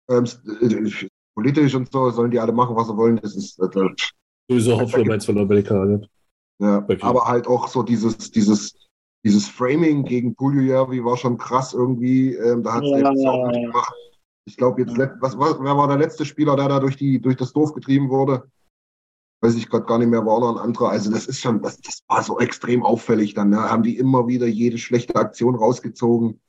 [0.09, 0.25] Ähm,
[0.61, 3.17] äh, politisch und so sollen die alle machen, was sie wollen.
[3.17, 3.59] Das ist.
[3.59, 3.89] Äh,
[4.49, 5.99] Sowieso Hoffnung meinst von Amerika.
[6.59, 6.97] Ja, okay.
[7.01, 8.75] aber halt auch so dieses, dieses,
[9.23, 12.35] dieses Framing gegen Puljujärvi war schon krass irgendwie.
[12.35, 13.93] Ähm, da hat es ja, ja, auch nicht gemacht.
[14.45, 17.37] Ich glaube, jetzt, was, was, wer war der letzte Spieler, der da durch, die, durch
[17.37, 18.43] das Dorf getrieben wurde?
[19.41, 20.89] Weiß ich gerade gar nicht mehr, war noch ein anderer.
[20.89, 23.49] Also, das ist schon, das, das war so extrem auffällig dann.
[23.49, 23.57] Ne?
[23.57, 26.41] Haben die immer wieder jede schlechte Aktion rausgezogen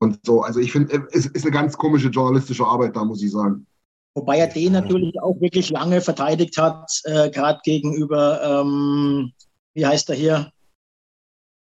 [0.00, 0.42] und so.
[0.42, 3.66] Also, ich finde, äh, es ist eine ganz komische journalistische Arbeit da, muss ich sagen.
[4.14, 9.32] Wobei er den natürlich auch wirklich lange verteidigt hat, äh, gerade gegenüber, ähm,
[9.74, 10.52] wie heißt er hier?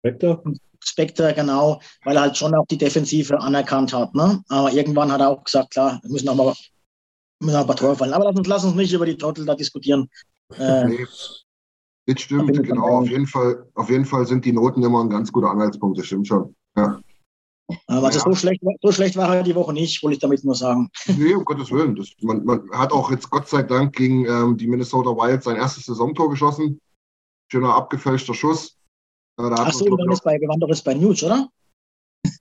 [0.02, 0.44] Spectre?
[0.84, 4.16] Spectre, genau, weil er halt schon auch die Defensive anerkannt hat.
[4.16, 4.44] Ne?
[4.50, 6.54] Aber irgendwann hat er auch gesagt, klar, wir müssen auch mal
[7.42, 8.14] müssen auch ein paar Tore fallen.
[8.14, 10.10] Aber lass uns, lass uns nicht über die Trottel da diskutieren.
[10.58, 11.08] Äh, nee.
[12.08, 13.00] Das stimmt, genau.
[13.00, 16.08] Auf jeden, Fall, auf jeden Fall sind die Noten immer ein ganz guter Anhaltspunkt, das
[16.08, 16.56] stimmt schon.
[16.76, 17.00] Ja.
[17.88, 18.26] Aber also ja.
[18.26, 20.90] so, schlecht, so schlecht war er die Woche nicht, wollte ich damit nur sagen.
[21.18, 21.96] Nee, um Gottes Willen.
[21.96, 25.56] Das, man, man, hat auch jetzt Gott sei Dank gegen ähm, die Minnesota Wild sein
[25.58, 26.82] erstes Saisontor geschossen.
[27.50, 28.78] Schöner abgefälschter Schuss.
[29.44, 31.50] Ach so, dann ist bei, wir waren doch jetzt bei News, oder?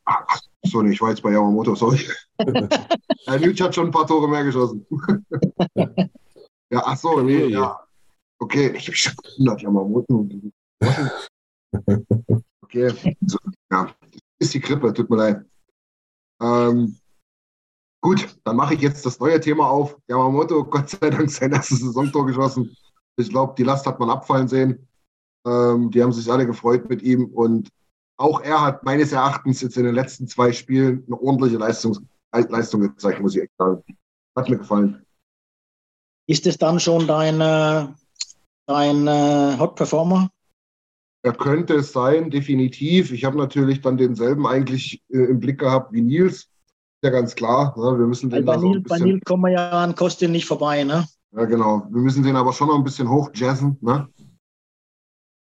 [0.04, 2.06] Ach, so, ich war jetzt bei Yamamoto, sorry.
[2.38, 4.86] Herr News hat schon ein paar Tore mehr geschossen.
[6.70, 7.80] ja, ach so, nee, ja.
[8.38, 10.28] Okay, ich habe schon 100 Yamamoto.
[12.62, 13.38] Okay, so,
[13.70, 13.94] ja,
[14.38, 15.44] ist die Krippe, tut mir leid.
[16.42, 16.96] Ähm,
[18.00, 19.98] gut, dann mache ich jetzt das neue Thema auf.
[20.08, 22.74] Yamamoto, Gott sei Dank, sein erstes Saisontor geschossen.
[23.16, 24.88] Ich glaube, die Last hat man abfallen sehen.
[25.46, 27.70] Ähm, die haben sich alle gefreut mit ihm und
[28.16, 31.96] auch er hat meines Erachtens jetzt in den letzten zwei Spielen eine ordentliche Leistung,
[32.32, 33.82] Leistung gezeigt, muss ich echt sagen.
[34.36, 35.04] Hat mir gefallen.
[36.26, 37.88] Ist es dann schon dein, äh,
[38.66, 40.30] dein äh, Hot Performer?
[41.22, 43.10] Er könnte es sein, definitiv.
[43.10, 46.48] Ich habe natürlich dann denselben eigentlich äh, im Blick gehabt wie Nils.
[47.02, 47.74] Ja, ganz klar.
[47.76, 47.98] Ne?
[47.98, 50.84] Wir müssen den bei, Nils, so bei Nils kommen wir ja an Kostin nicht vorbei,
[50.84, 51.06] ne?
[51.32, 51.86] Ja, genau.
[51.90, 54.08] Wir müssen den aber schon noch ein bisschen hochjazzen, ne?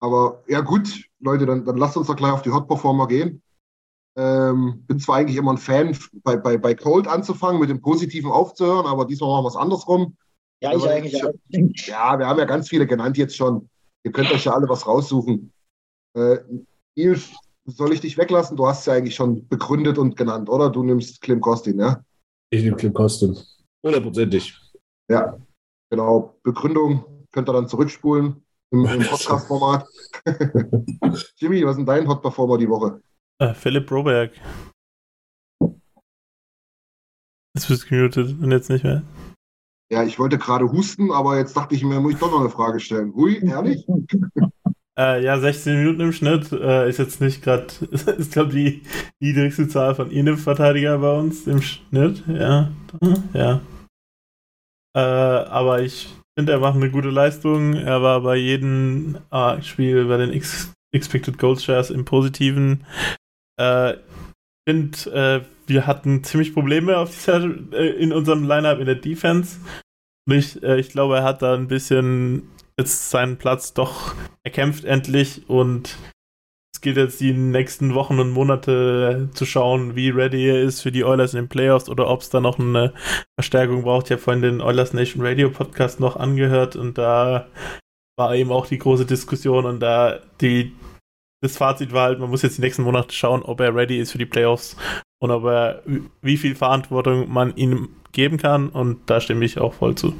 [0.01, 3.43] Aber ja, gut, Leute, dann, dann lasst uns doch gleich auf die Hot Performer gehen.
[4.17, 8.31] Ähm, bin zwar eigentlich immer ein Fan, bei, bei, bei Cold anzufangen, mit dem Positiven
[8.31, 10.17] aufzuhören, aber diesmal machen wir es andersrum.
[10.63, 11.33] Ja, ich eigentlich auch.
[11.51, 13.69] Ja, wir haben ja ganz viele genannt jetzt schon.
[14.03, 15.53] Ihr könnt euch ja alle was raussuchen.
[16.15, 16.39] Äh,
[16.97, 17.33] Ilf,
[17.67, 18.57] soll ich dich weglassen?
[18.57, 20.71] Du hast ja eigentlich schon begründet und genannt, oder?
[20.71, 22.03] Du nimmst Klim Kostin, ja?
[22.51, 23.39] Ich nehme Klim Kostin.
[23.83, 24.59] Hundertprozentig.
[25.09, 25.39] Ja,
[25.89, 26.35] genau.
[26.43, 29.87] Begründung könnt ihr dann zurückspulen im, im Podcast-Format.
[31.37, 33.01] Jimmy, was ist denn dein Hot Performer die Woche?
[33.39, 34.33] Äh, Philipp Roberg.
[37.55, 39.03] Jetzt bist du gemutet und jetzt nicht mehr.
[39.93, 42.51] Ja, ich wollte gerade husten, aber jetzt dachte ich mir, muss ich doch noch eine
[42.51, 43.13] Frage stellen.
[43.15, 43.85] Hui, ehrlich?
[44.99, 48.83] Äh, ja, 16 Minuten im Schnitt äh, ist jetzt nicht gerade, ist glaube die
[49.19, 52.23] niedrigste Zahl von Innenverteidiger bei uns im Schnitt.
[52.27, 52.71] Ja,
[53.33, 53.63] ja.
[54.95, 57.75] Äh, aber ich finde, er macht eine gute Leistung.
[57.75, 62.87] Er war bei jedem ah, Spiel bei den X Expected Goals Shares im Positiven.
[63.59, 63.99] Äh,
[64.67, 69.59] finde, äh, wir hatten ziemlich Probleme auf dieser, äh, in unserem Lineup in der Defense.
[70.31, 72.49] Ich, äh, ich glaube, er hat da ein bisschen
[72.79, 75.99] jetzt seinen Platz doch erkämpft endlich und
[76.81, 80.91] es gilt jetzt die nächsten Wochen und Monate zu schauen, wie ready er ist für
[80.91, 82.95] die Oilers in den Playoffs oder ob es da noch eine
[83.39, 84.07] Verstärkung braucht.
[84.07, 87.49] Ich habe vorhin den Oilers Nation Radio Podcast noch angehört und da
[88.17, 90.75] war eben auch die große Diskussion und da die
[91.43, 94.13] das Fazit war halt, man muss jetzt die nächsten Monate schauen, ob er ready ist
[94.13, 94.75] für die Playoffs
[95.19, 95.83] und ob er
[96.23, 100.15] wie viel Verantwortung man ihm geben kann und da stimme ich auch voll zu.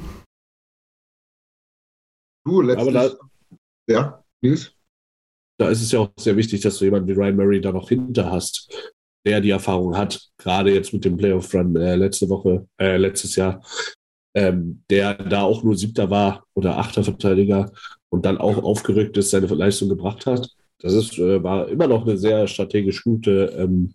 [2.45, 2.93] Du, letztlich.
[2.93, 3.09] Da,
[3.87, 4.75] ja, Nils?
[5.61, 7.87] Da ist es ja auch sehr wichtig, dass du jemanden wie Ryan Murray da noch
[7.87, 8.73] hinter hast,
[9.27, 13.63] der die Erfahrung hat, gerade jetzt mit dem Playoff-Run äh, letzte Woche, äh, letztes Jahr,
[14.33, 17.71] ähm, der da auch nur Siebter war oder Achter Verteidiger
[18.09, 20.49] und dann auch aufgerückt ist, seine Leistung gebracht hat.
[20.79, 23.93] Das ist, äh, war immer noch eine sehr strategisch gute ähm,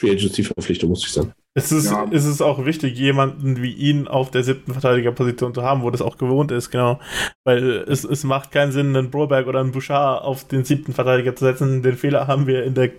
[0.00, 1.34] Free Agency-Verpflichtung, muss ich sagen.
[1.56, 2.04] Es ist, ja.
[2.10, 6.02] es ist auch wichtig, jemanden wie ihn auf der siebten Verteidigerposition zu haben, wo das
[6.02, 6.98] auch gewohnt ist, genau.
[7.44, 11.36] Weil es, es macht keinen Sinn, einen Broberg oder einen Bouchard auf den siebten Verteidiger
[11.36, 11.82] zu setzen.
[11.82, 12.90] Den Fehler haben wir in der,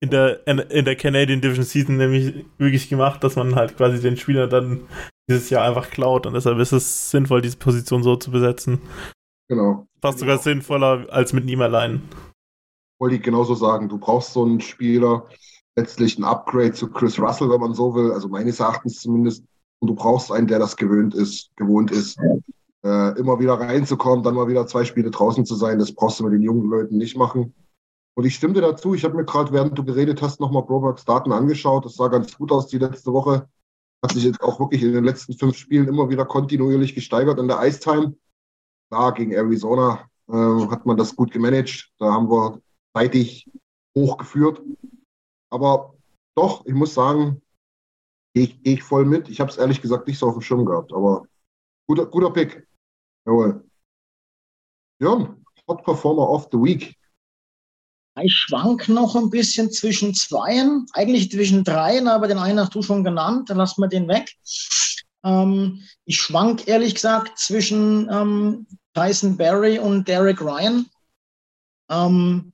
[0.00, 4.18] in der, in der Canadian Division Season nämlich wirklich gemacht, dass man halt quasi den
[4.18, 4.82] Spieler dann
[5.28, 8.80] dieses Jahr einfach klaut und deshalb ist es sinnvoll, diese Position so zu besetzen.
[9.48, 9.86] Genau.
[10.02, 12.02] Fast sogar sinnvoller als mit ihm allein.
[12.98, 13.88] Wollte ich genauso sagen.
[13.88, 15.26] Du brauchst so einen Spieler,
[15.76, 19.44] letztlich ein Upgrade zu Chris Russell, wenn man so will, also meines Erachtens zumindest.
[19.78, 22.18] Und du brauchst einen, der das gewöhnt ist, gewohnt ist,
[22.82, 25.78] äh, immer wieder reinzukommen, dann mal wieder zwei Spiele draußen zu sein.
[25.78, 27.54] Das brauchst du mit den jungen Leuten nicht machen.
[28.14, 28.94] Und ich stimme dir dazu.
[28.94, 31.84] Ich habe mir gerade, während du geredet hast, nochmal Brobergs Daten angeschaut.
[31.84, 33.46] Das sah ganz gut aus die letzte Woche.
[34.02, 37.48] Hat sich jetzt auch wirklich in den letzten fünf Spielen immer wieder kontinuierlich gesteigert in
[37.48, 38.16] der Ice-Time.
[38.90, 41.92] Da gegen Arizona äh, hat man das gut gemanagt.
[41.98, 42.62] Da haben wir
[42.94, 43.50] zeitig
[43.94, 44.62] hochgeführt.
[45.56, 45.94] Aber
[46.36, 47.40] doch, ich muss sagen,
[48.34, 49.30] gehe ich, geh ich voll mit.
[49.30, 51.24] Ich habe es ehrlich gesagt nicht so auf dem Schirm gehabt, aber
[51.88, 52.68] guter, guter Pick.
[53.26, 53.64] Jawohl.
[55.00, 56.94] Jörn, Hot Performer of the Week.
[58.20, 62.82] Ich schwank noch ein bisschen zwischen zweien, eigentlich zwischen dreien, aber den einen hast du
[62.82, 64.36] schon genannt, dann lassen wir den weg.
[65.24, 70.86] Ähm, ich schwank ehrlich gesagt zwischen ähm, Tyson Barry und Derek Ryan.
[71.90, 72.52] Ähm,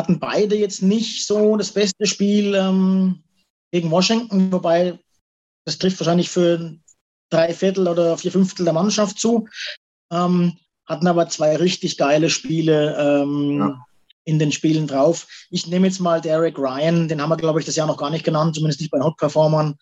[0.00, 3.22] hatten beide jetzt nicht so das beste Spiel ähm,
[3.70, 4.98] gegen Washington, wobei
[5.66, 6.74] das trifft wahrscheinlich für
[7.28, 9.46] drei Viertel oder vier Fünftel der Mannschaft zu.
[10.10, 13.86] Ähm, hatten aber zwei richtig geile Spiele ähm, ja.
[14.24, 15.26] in den Spielen drauf.
[15.50, 18.10] Ich nehme jetzt mal Derek Ryan, den haben wir, glaube ich, das Jahr noch gar
[18.10, 19.76] nicht genannt, zumindest nicht bei den Hot-Performern.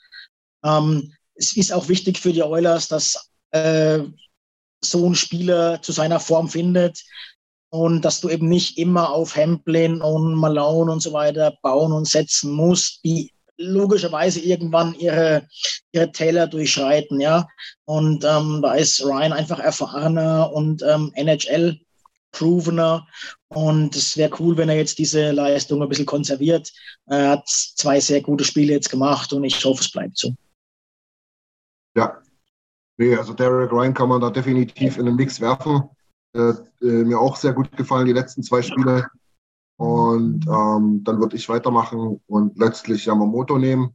[0.64, 4.00] Ähm, es ist auch wichtig für die Oilers, dass äh,
[4.84, 7.04] so ein Spieler zu seiner Form findet
[7.70, 12.08] und dass du eben nicht immer auf Hamplin und Malone und so weiter bauen und
[12.08, 15.46] setzen musst, die logischerweise irgendwann ihre,
[15.92, 17.46] ihre Täler durchschreiten, ja.
[17.84, 21.78] Und ähm, da ist Ryan einfach erfahrener und ähm, NHL
[22.30, 23.06] provener
[23.48, 26.72] und es wäre cool, wenn er jetzt diese Leistung ein bisschen konserviert.
[27.06, 30.34] Er hat zwei sehr gute Spiele jetzt gemacht und ich hoffe, es bleibt so.
[31.96, 32.20] Ja,
[32.98, 35.88] nee, also Derek Ryan kann man da definitiv in den Mix werfen.
[36.34, 39.08] Äh, äh, mir auch sehr gut gefallen, die letzten zwei Spiele.
[39.76, 43.94] Und ähm, dann würde ich weitermachen und letztlich Yamamoto nehmen.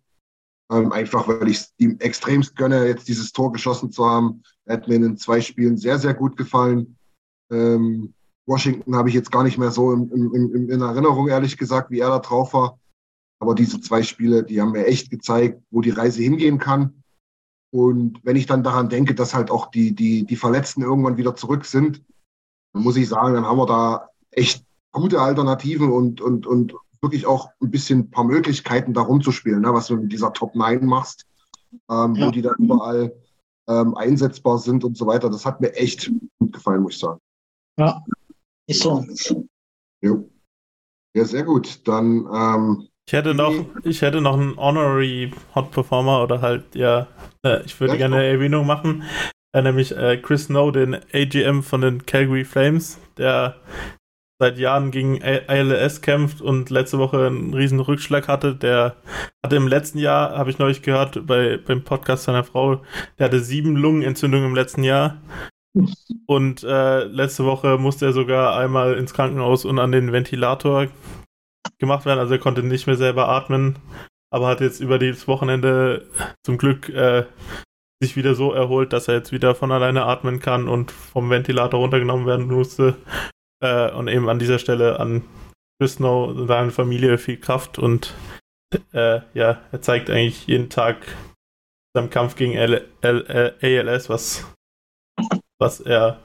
[0.71, 4.43] Ähm, einfach weil ich es ihm extremst gönne, jetzt dieses Tor geschossen zu haben.
[4.65, 6.97] Er hat mir in zwei Spielen sehr, sehr gut gefallen.
[7.51, 8.13] Ähm,
[8.45, 11.99] Washington habe ich jetzt gar nicht mehr so in, in, in Erinnerung, ehrlich gesagt, wie
[11.99, 12.79] er da drauf war.
[13.39, 17.03] Aber diese zwei Spiele, die haben mir echt gezeigt, wo die Reise hingehen kann.
[17.71, 21.35] Und wenn ich dann daran denke, dass halt auch die, die, die Verletzten irgendwann wieder
[21.35, 22.01] zurück sind,
[22.73, 27.49] muss ich sagen, dann haben wir da echt gute Alternativen und, und, und wirklich auch
[27.61, 31.25] ein bisschen ein paar Möglichkeiten, da rumzuspielen, ne, was du mit dieser Top 9 machst,
[31.89, 32.27] ähm, ja.
[32.27, 33.13] wo die dann überall
[33.67, 35.29] ähm, einsetzbar sind und so weiter.
[35.29, 37.19] Das hat mir echt gut gefallen, muss ich sagen.
[37.79, 38.03] Ja,
[38.67, 39.05] ist so.
[40.01, 40.29] Jo.
[41.15, 41.87] Ja, sehr gut.
[41.87, 42.27] Dann.
[42.33, 47.07] Ähm, ich hätte noch, ich hätte noch einen Honorary Hot Performer oder halt, ja,
[47.43, 49.03] äh, ich würde ja, gerne eine Erwähnung machen.
[49.55, 53.55] Äh, nämlich äh, Chris Snow, den AGM von den Calgary Flames, der
[54.39, 58.55] seit Jahren gegen ALS kämpft und letzte Woche einen riesen Rückschlag hatte.
[58.55, 58.97] Der
[59.45, 62.81] hatte im letzten Jahr, habe ich neulich gehört, bei, beim Podcast seiner Frau,
[63.17, 65.21] der hatte sieben Lungenentzündungen im letzten Jahr.
[66.25, 70.87] Und äh, letzte Woche musste er sogar einmal ins Krankenhaus und an den Ventilator
[71.79, 72.19] gemacht werden.
[72.19, 73.79] Also er konnte nicht mehr selber atmen,
[74.31, 76.07] aber hat jetzt über das Wochenende
[76.43, 77.25] zum Glück äh,
[78.01, 81.79] sich wieder so erholt, dass er jetzt wieder von alleine atmen kann und vom Ventilator
[81.79, 82.97] runtergenommen werden musste.
[83.61, 85.23] Äh, und eben an dieser Stelle an
[85.79, 88.13] Bisnow und seine Familie viel Kraft und
[88.93, 91.15] äh, ja, er zeigt eigentlich jeden Tag
[91.95, 94.51] seinem Kampf gegen L L ALS, was,
[95.59, 96.19] was er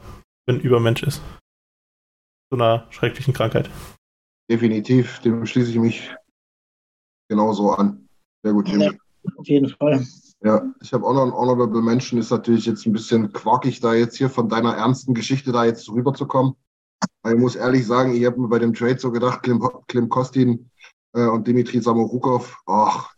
[0.49, 1.23] für ein Übermensch ist.
[2.51, 3.69] So einer schrecklichen Krankheit.
[4.51, 6.15] Definitiv, dem schließe ich mich
[7.31, 8.09] genauso an.
[8.43, 8.85] Sehr gut, Jimmy.
[8.85, 8.93] Ja,
[9.37, 10.07] auf jeden Fall.
[10.41, 12.21] Ja, ich habe auch noch einen Honorable Mention.
[12.21, 15.89] Ist natürlich jetzt ein bisschen quakig, da jetzt hier von deiner ernsten Geschichte da jetzt
[15.89, 16.55] rüberzukommen.
[17.23, 20.09] Aber ich muss ehrlich sagen, ich habe mir bei dem Trade so gedacht, Klim, Klim
[20.09, 20.71] Kostin
[21.15, 23.15] äh, und Dimitri Samorukov, ach,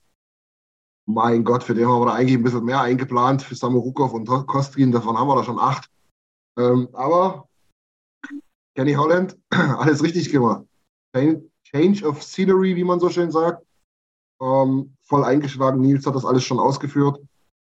[1.07, 4.27] Mein Gott, für den haben wir da eigentlich ein bisschen mehr eingeplant, für Samorukov und
[4.47, 5.91] Kostrin, davon haben wir da schon acht.
[6.59, 7.49] Ähm, aber
[8.75, 10.65] Kenny Holland, alles richtig gemacht.
[11.15, 13.65] Change of Scenery, wie man so schön sagt.
[14.41, 15.81] Ähm, voll eingeschlagen.
[15.81, 17.21] Nils hat das alles schon ausgeführt.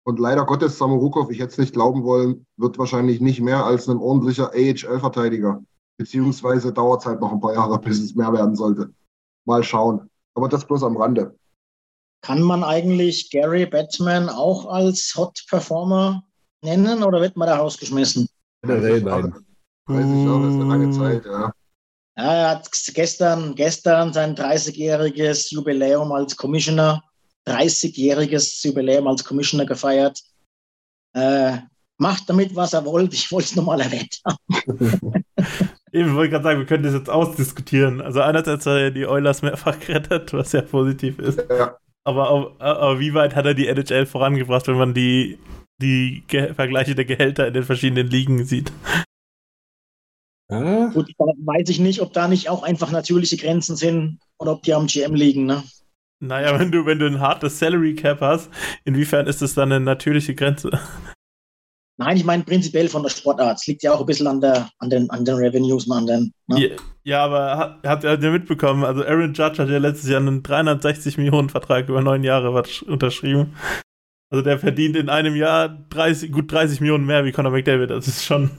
[0.06, 3.88] Und leider Gottes, Samorukov, ich hätte es nicht glauben wollen, wird wahrscheinlich nicht mehr als
[3.88, 5.62] ein ordentlicher AHL-Verteidiger.
[5.96, 8.92] Beziehungsweise dauert es halt noch ein paar Jahre, bis es mehr werden sollte.
[9.46, 10.10] Mal schauen.
[10.34, 11.38] Aber das bloß am Rande.
[12.22, 16.24] Kann man eigentlich Gary Batman auch als Hot Performer
[16.62, 18.28] nennen oder wird man da rausgeschmissen?
[18.62, 19.34] Generell nein.
[19.86, 21.24] Weiß ich auch, das ist eine lange Zeit.
[21.26, 21.52] Ja,
[22.16, 27.02] er hat gestern, gestern sein 30-jähriges Jubiläum als Commissioner,
[27.46, 30.20] 30-jähriges Jubiläum als Commissioner gefeiert.
[31.14, 31.58] Äh,
[31.98, 33.12] macht damit, was er wollt.
[33.14, 35.24] Ich wollte es nochmal erwähnt haben.
[35.92, 38.00] Eben, wollte gerade sagen, wir können das jetzt ausdiskutieren.
[38.00, 41.44] Also einerseits hat er die Oilers mehrfach gerettet, was ja positiv ist.
[41.48, 41.76] Ja.
[42.04, 45.38] Aber, aber wie weit hat er die NHL vorangebracht, wenn man die,
[45.80, 48.72] die Vergleiche der Gehälter in den verschiedenen Ligen sieht?
[50.54, 50.90] Ah.
[50.92, 54.74] Gut, weiß ich nicht, ob da nicht auch einfach natürliche Grenzen sind oder ob die
[54.74, 55.62] am GM liegen, ne?
[56.20, 58.50] Naja, wenn du, wenn du ein hartes Salary Cap hast,
[58.84, 60.70] inwiefern ist das dann eine natürliche Grenze?
[61.96, 63.58] Nein, ich meine prinzipiell von der Sportart.
[63.58, 66.06] Es liegt ja auch ein bisschen an, der, an, den, an den Revenues und an
[66.06, 66.32] den.
[66.48, 66.60] Ne?
[66.60, 70.20] Ja, ja, aber hat, hat er ja mitbekommen, also Aaron Judge hat ja letztes Jahr
[70.20, 73.54] einen 360 Millionen Vertrag über neun Jahre unterschrieben.
[74.30, 77.90] Also der verdient in einem Jahr 30, gut 30 Millionen mehr wie Conor McDavid.
[77.90, 78.50] Das ist schon.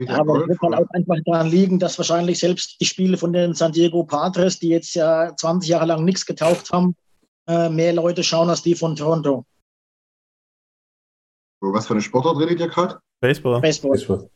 [0.00, 3.32] Ja, aber es wird halt auch einfach daran liegen, dass wahrscheinlich selbst die Spiele von
[3.34, 6.96] den San Diego Padres, die jetzt ja 20 Jahre lang nichts getaucht haben,
[7.46, 9.44] äh, mehr Leute schauen als die von Toronto.
[11.60, 12.98] Was für eine Sportart redet ihr gerade?
[13.20, 13.60] Baseball.
[13.60, 13.90] Baseball.
[13.92, 14.30] Baseball.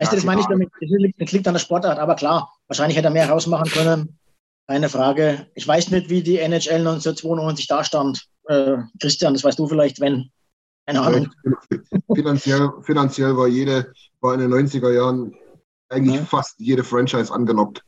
[0.00, 2.52] Weißt du, das meine ich damit, das liegt, das liegt an der Sportart, aber klar,
[2.66, 4.18] wahrscheinlich hätte er mehr rausmachen können.
[4.66, 5.46] Keine Frage.
[5.54, 8.26] Ich weiß nicht, wie die NHL 1992 da stand.
[8.48, 10.32] Äh, Christian, das weißt du vielleicht, wenn.
[10.86, 11.30] Keine Ahnung.
[12.14, 15.34] Finanziell, finanziell war jede, war in den 90er Jahren
[15.88, 16.24] eigentlich ja.
[16.24, 17.84] fast jede Franchise angelockt.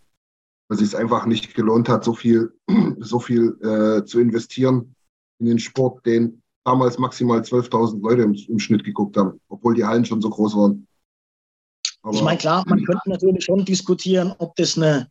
[0.69, 2.53] Weil es sich einfach nicht gelohnt hat, so viel,
[3.01, 4.95] so viel äh, zu investieren
[5.39, 9.85] in den Sport, den damals maximal 12.000 Leute im, im, Schnitt geguckt haben, obwohl die
[9.85, 10.87] Hallen schon so groß waren.
[12.03, 15.11] Aber ich meine, klar, man könnte natürlich schon diskutieren, ob das eine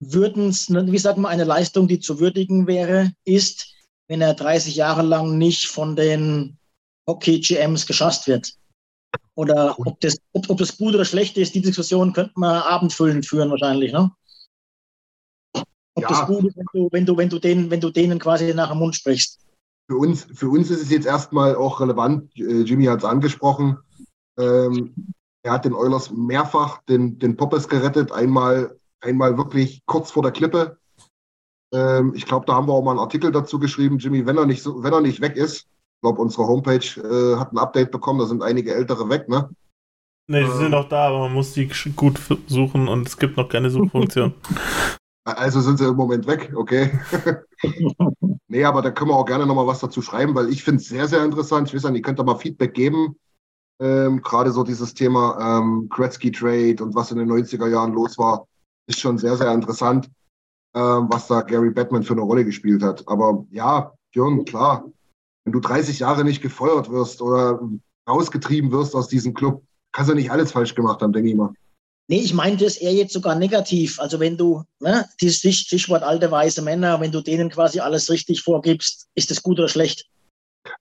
[0.00, 3.73] würdens, wie sagt man, eine Leistung, die zu würdigen wäre, ist,
[4.08, 6.58] wenn er 30 Jahre lang nicht von den
[7.08, 8.54] Hockey-GMs geschasst wird.
[9.34, 13.26] Oder ob das, ob, ob das gut oder schlecht ist, die Diskussion könnte man abendfüllend
[13.26, 14.10] führen wahrscheinlich, ne?
[15.96, 16.08] Ob ja.
[16.08, 18.70] das gut ist, wenn du, wenn du, wenn du denen, wenn du denen quasi nach
[18.70, 19.40] dem Mund sprichst.
[19.88, 23.78] Für uns, für uns ist es jetzt erstmal auch relevant, äh, Jimmy hat es angesprochen.
[24.38, 24.94] Ähm,
[25.42, 30.32] er hat den Oilers mehrfach den, den Poppes gerettet, einmal, einmal wirklich kurz vor der
[30.32, 30.78] Klippe.
[31.74, 34.46] Ähm, ich glaube, da haben wir auch mal einen Artikel dazu geschrieben, Jimmy, wenn er
[34.46, 35.62] nicht, so, wenn er nicht weg ist.
[35.62, 39.50] Ich glaube, unsere Homepage äh, hat ein Update bekommen, da sind einige ältere weg, ne?
[40.30, 43.36] Ne, die äh, sind noch da, aber man muss die gut suchen und es gibt
[43.36, 44.34] noch keine Suchfunktion.
[45.26, 47.00] Also sind sie im Moment weg, okay.
[48.46, 50.88] nee, aber da können wir auch gerne nochmal was dazu schreiben, weil ich finde es
[50.88, 51.66] sehr, sehr interessant.
[51.66, 53.16] Ich weiß nicht, ihr könnt da mal Feedback geben.
[53.80, 58.18] Ähm, Gerade so dieses Thema ähm, Gretzky Trade und was in den 90er Jahren los
[58.18, 58.46] war,
[58.86, 60.10] ist schon sehr, sehr interessant
[60.74, 63.06] was da Gary Batman für eine Rolle gespielt hat.
[63.06, 64.84] Aber ja, Björn, klar,
[65.44, 67.60] wenn du 30 Jahre nicht gefeuert wirst oder
[68.08, 71.52] rausgetrieben wirst aus diesem Club, kannst du nicht alles falsch gemacht haben, denke ich mal.
[72.06, 73.98] Nee, ich meinte es eher jetzt sogar negativ.
[73.98, 78.42] Also wenn du, ne, dieses Stichwort alte weiße Männer, wenn du denen quasi alles richtig
[78.42, 80.06] vorgibst, ist das gut oder schlecht?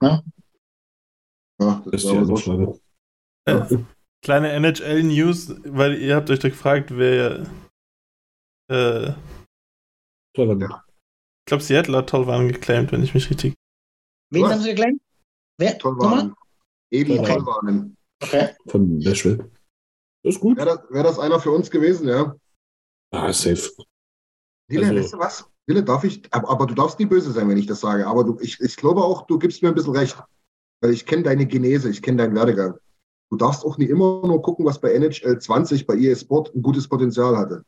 [0.02, 0.22] Ne?
[1.62, 2.80] Ja, das ist ja so
[3.46, 3.78] äh,
[4.22, 7.46] Kleine NHL-News, weil ihr habt euch da gefragt, wer
[8.70, 9.12] äh,
[10.34, 10.70] Tollwagen.
[10.70, 10.84] Ja.
[10.88, 13.54] Ich glaube, Seattle hat Tollwagen geclaimed, wenn ich mich richtig.
[14.32, 15.02] Wen haben sie geclaimed?
[15.58, 15.78] Wer?
[15.78, 16.34] Tollwagen.
[16.92, 17.34] Edi okay.
[17.34, 17.98] Tollwagen.
[18.22, 18.50] Okay.
[18.68, 19.52] Von Nashville.
[20.24, 20.58] Das ist gut.
[20.58, 22.36] Wäre das, wär das, einer für uns gewesen, ja?
[23.12, 23.70] Ah, safe.
[24.72, 25.46] Dille, also, weißt du was?
[25.68, 28.08] Dille, darf ich, aber, aber, du darfst nie böse sein, wenn ich das sage.
[28.08, 30.18] Aber du, ich, ich glaube auch, du gibst mir ein bisschen recht.
[30.82, 32.78] Weil ich kenne deine Genese, ich kenne deinen Werdegang.
[33.30, 36.62] Du darfst auch nie immer nur gucken, was bei NHL 20, bei EA Sport ein
[36.62, 37.64] gutes Potenzial hatte.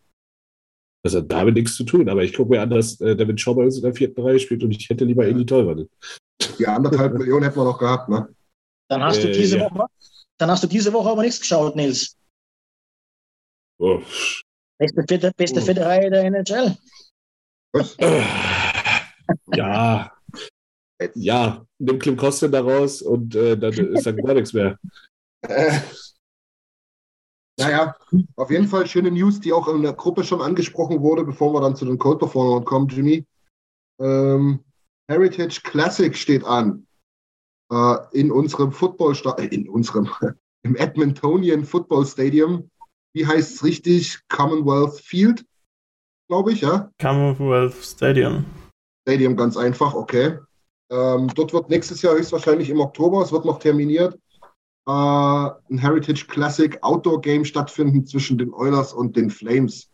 [1.05, 3.53] Das hat damit nichts zu tun, aber ich gucke mir an, dass äh, David Shaw
[3.53, 5.85] bei uns in der vierten Reihe spielt und ich hätte lieber Eli Teurer.
[6.57, 8.27] Die anderthalb Millionen hätten wir noch gehabt, ne?
[8.89, 9.69] Dann hast, äh, du diese ja.
[9.69, 9.85] Woche,
[10.39, 12.17] dann hast du diese Woche aber nichts geschaut, Nils.
[13.77, 14.01] Oh.
[14.79, 15.63] Beste, vierte, beste oh.
[15.63, 16.75] vierte Reihe der NHL.
[17.73, 17.95] Was?
[19.55, 20.11] ja.
[21.13, 24.79] Ja, nimm Klim Kostin da raus und äh, dann ist dann gar nichts mehr.
[27.57, 27.95] Naja,
[28.35, 31.61] auf jeden Fall schöne News, die auch in der Gruppe schon angesprochen wurde, bevor wir
[31.61, 33.25] dann zu den Code Performern kommen, Jimmy.
[33.99, 34.59] Ähm,
[35.07, 36.85] Heritage Classic steht an.
[37.71, 40.09] Äh, in unserem Football, äh, in unserem,
[40.63, 42.69] im Edmontonian Football Stadium.
[43.13, 44.19] Wie heißt es richtig?
[44.27, 45.45] Commonwealth Field,
[46.27, 46.91] glaube ich, ja?
[47.01, 48.45] Commonwealth Stadium.
[49.07, 50.39] Stadium, ganz einfach, okay.
[50.91, 54.19] Ähm, dort wird nächstes Jahr höchstwahrscheinlich im Oktober, es wird noch terminiert,
[54.87, 59.89] äh, ein Heritage Classic Outdoor Game stattfinden zwischen den Oilers und den Flames.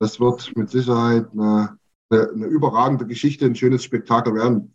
[0.00, 1.78] Das wird mit Sicherheit eine,
[2.10, 4.74] eine, eine überragende Geschichte, ein schönes Spektakel werden.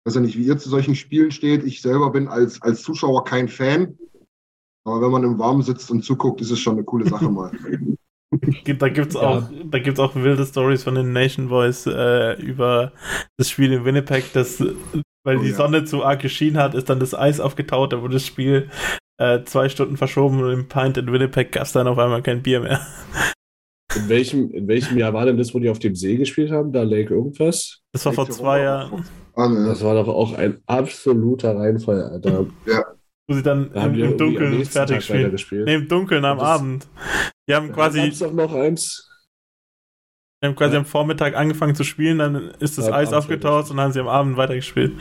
[0.00, 1.64] Ich weiß ja nicht, wie ihr zu solchen Spielen steht.
[1.64, 3.98] Ich selber bin als, als Zuschauer kein Fan.
[4.86, 7.52] Aber wenn man im Warmen sitzt und zuguckt, ist es schon eine coole Sache mal.
[8.78, 10.04] Da gibt es auch, ja.
[10.04, 12.92] auch wilde Stories von den Nation Boys äh, über
[13.36, 14.62] das Spiel in Winnipeg, das,
[15.30, 15.54] weil oh, die ja.
[15.54, 18.68] Sonne zu arg geschienen hat, ist dann das Eis aufgetaut, da wurde das Spiel
[19.18, 22.42] äh, zwei Stunden verschoben und im Pint in Winnipeg gab es dann auf einmal kein
[22.42, 22.80] Bier mehr.
[23.94, 26.72] In welchem, in welchem Jahr war denn das, wo die auf dem See gespielt haben?
[26.72, 27.80] Da Lake irgendwas?
[27.92, 29.04] Das war Lake vor zwei Jahren.
[29.36, 32.46] Das war doch auch ein absoluter Reinfall, Alter.
[32.66, 32.84] Ja.
[33.26, 35.36] Wo sie dann da im, im Dunkeln fertig spielen.
[35.64, 36.88] Nee, im Dunkeln am Abend.
[37.48, 38.12] Die haben quasi.
[38.32, 39.09] Noch eins.
[40.42, 40.80] Die haben quasi ja.
[40.80, 44.00] am Vormittag angefangen zu spielen, dann ist das ja, Eis aufgetaut und dann haben sie
[44.00, 44.94] am Abend weitergespielt.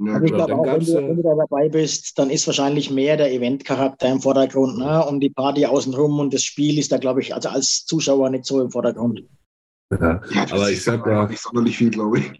[0.00, 2.88] Ja, Aber ich glaube auch, wenn du, wenn du, da dabei bist, dann ist wahrscheinlich
[2.88, 5.04] mehr der Eventcharakter im Vordergrund ne?
[5.04, 8.44] und die Party außenrum und das Spiel ist da, glaube ich, also als Zuschauer nicht
[8.44, 9.24] so im Vordergrund.
[9.90, 10.20] Ja,
[10.50, 11.26] aber ich sag mal.
[11.26, 12.32] Nicht sonderlich viel, glaube ich.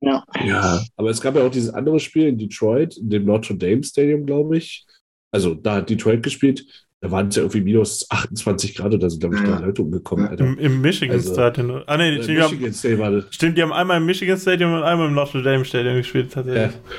[0.00, 0.22] Ja.
[0.44, 3.82] ja, aber es gab ja auch dieses andere Spiel in Detroit, in dem Notre Dame
[3.82, 4.86] Stadium, glaube ich.
[5.32, 6.64] Also da hat Detroit gespielt.
[7.04, 9.58] Da waren es ja irgendwie minus 28 Grad oder so, glaube ich, ja.
[9.58, 10.24] da Leute umgekommen.
[10.24, 10.42] Ja.
[10.42, 11.82] Im, Im, Michigan also, Stadium.
[11.84, 15.08] Ah, nee, stimmt, Michigan haben, Stadium stimmt, die haben einmal im Michigan Stadium und einmal
[15.08, 16.72] im Notre Dame Stadium gespielt, tatsächlich.
[16.72, 16.94] Ja.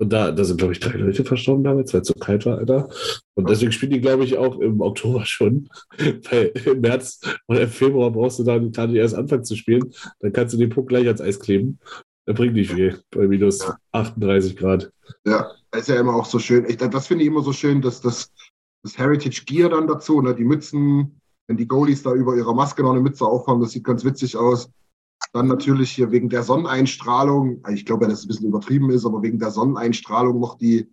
[0.00, 2.58] Und da, da sind, glaube ich, drei Leute verstorben damals, weil es so kalt war,
[2.58, 2.88] Alter.
[3.34, 5.68] Und deswegen spielen die, glaube ich, auch im Oktober schon.
[6.30, 9.92] Weil im März oder im Februar brauchst du dann gerade erst anfangen zu spielen.
[10.18, 11.78] Dann kannst du den Punkt gleich ans Eis kleben.
[12.26, 13.76] Er bringt nicht viel bei minus ja.
[13.92, 14.90] 38 Grad.
[15.24, 16.64] Ja, ist ja immer auch so schön.
[16.68, 18.32] Ich, das finde ich immer so schön, dass das,
[18.82, 22.82] das Heritage Gear dann dazu, ne, die Mützen, wenn die Goalies da über ihre Maske
[22.82, 24.70] noch eine Mütze aufhaben, das sieht ganz witzig aus.
[25.32, 29.04] Dann natürlich hier wegen der Sonneneinstrahlung, ich glaube ja, dass es ein bisschen übertrieben ist,
[29.04, 30.88] aber wegen der Sonneneinstrahlung noch die,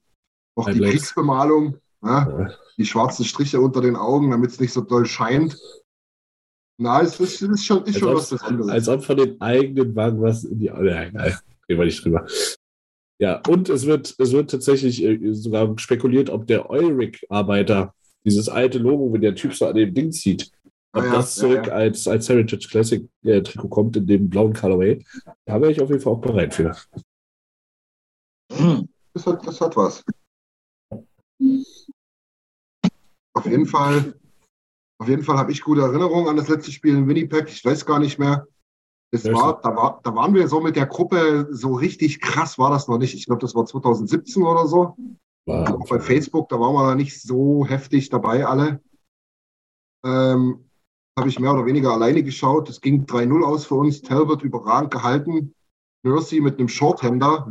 [0.58, 2.56] noch die Kriegsbemalung, ne?
[2.78, 5.58] die schwarzen Striche unter den Augen, damit es nicht so doll scheint.
[6.78, 8.70] Na, es ist, ist schon, ist schon was Besonderes.
[8.70, 10.66] Als ob von den eigenen Wagen was in die.
[10.66, 12.28] Ja, egal, reden wir nicht drüber.
[13.20, 17.94] Ja, und es wird, es wird tatsächlich äh, sogar spekuliert, ob der Eulric-Arbeiter,
[18.26, 20.52] dieses alte Logo, wenn der Typ so an dem Ding zieht,
[20.94, 21.74] ob ah, ja, das zurück ja, ja.
[21.74, 25.04] Als, als Heritage Classic äh, Trikot kommt in dem blauen Colorway.
[25.46, 26.76] Da wäre ich auf jeden Fall auch bereit für.
[29.14, 30.04] Das hat, das hat was.
[33.34, 34.14] Auf jeden Fall
[34.98, 37.50] auf jeden Fall habe ich gute Erinnerungen an das letzte Spiel in Winnipeg.
[37.50, 38.48] Ich weiß gar nicht mehr.
[39.24, 42.70] Das war, da, war, da waren wir so mit der Gruppe, so richtig krass war
[42.72, 43.14] das noch nicht.
[43.14, 44.96] Ich glaube, das war 2017 oder so.
[45.46, 45.70] Wow.
[45.70, 48.82] Auch bei Facebook, da waren wir da nicht so heftig dabei alle.
[50.04, 50.66] Ähm,
[51.18, 52.70] habe ich mehr oder weniger alleine geschaut.
[52.70, 54.02] Es ging 3-0 aus für uns.
[54.02, 55.54] Talbot überragend gehalten.
[56.04, 57.50] Mercy mit einem Shorthänder.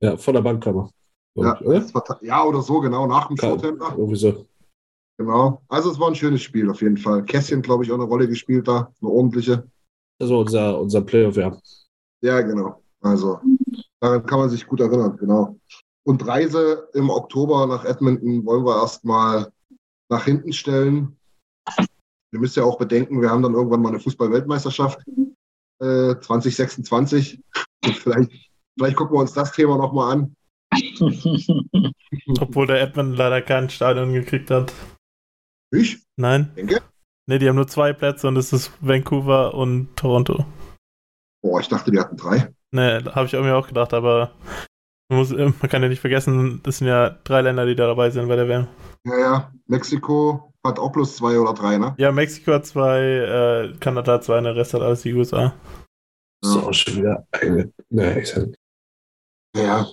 [0.00, 0.90] Ja, von der Bankkammer.
[1.34, 3.94] Ja, war, ja, oder so, genau, nach dem Shorthänder.
[3.96, 4.46] Irgendwie so.
[5.18, 5.60] Genau.
[5.68, 7.24] Also es war ein schönes Spiel auf jeden Fall.
[7.24, 9.68] Kässchen, glaube ich, auch eine Rolle gespielt da, eine ordentliche.
[10.20, 11.56] Das war unser, unser Playoff, ja.
[12.20, 12.82] Ja, genau.
[13.00, 13.40] Also
[14.00, 15.58] daran kann man sich gut erinnern, genau.
[16.04, 19.50] Und Reise im Oktober nach Edmonton wollen wir erstmal
[20.10, 21.16] nach hinten stellen.
[22.30, 25.00] Wir müssen ja auch bedenken, wir haben dann irgendwann mal eine Fußball-Weltmeisterschaft
[25.78, 27.40] äh, 2026.
[27.82, 28.30] vielleicht,
[28.78, 30.36] vielleicht gucken wir uns das Thema nochmal an.
[32.40, 34.70] Obwohl der Edmonton leider kein Stadion gekriegt hat.
[35.72, 36.04] Ich?
[36.16, 36.52] Nein.
[36.56, 36.82] Denke?
[37.28, 40.44] Ne, die haben nur zwei Plätze und das ist Vancouver und Toronto.
[41.42, 42.52] Boah, ich dachte, die hatten drei.
[42.72, 44.32] Ne, habe ich mir auch gedacht, aber
[45.08, 48.10] man, muss, man kann ja nicht vergessen, das sind ja drei Länder, die da dabei
[48.10, 48.68] sind bei der WM.
[49.04, 49.52] Ja, ja.
[49.66, 51.94] Mexiko hat auch plus zwei oder drei, ne?
[51.98, 55.54] Ja, Mexiko hat zwei, äh, Kanada hat zwei, und der Rest hat alles die USA.
[56.44, 57.72] Auch schon wieder eine.
[57.90, 58.48] Ne, ich sag.
[59.56, 59.86] Ja,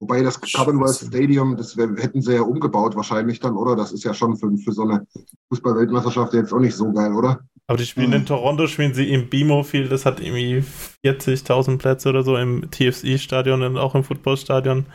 [0.00, 3.76] Wobei das Commonwealth Stadium, das hätten sie ja umgebaut wahrscheinlich dann, oder?
[3.76, 5.06] Das ist ja schon für, für so eine
[5.50, 7.40] Fußball-Weltmeisterschaft jetzt auch nicht so geil, oder?
[7.66, 8.16] Aber die spielen mhm.
[8.16, 10.64] in Toronto, spielen sie im BMO Field, das hat irgendwie
[11.04, 14.86] 40.000 Plätze oder so im TFC-Stadion und auch im Footballstadion.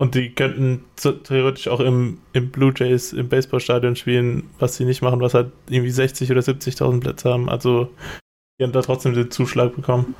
[0.00, 5.02] Und die könnten theoretisch auch im, im Blue Jays, im Baseballstadion spielen, was sie nicht
[5.02, 7.48] machen, was halt irgendwie 60 oder 70.000 Plätze haben.
[7.48, 7.90] Also,
[8.58, 10.14] die haben da trotzdem den Zuschlag bekommen.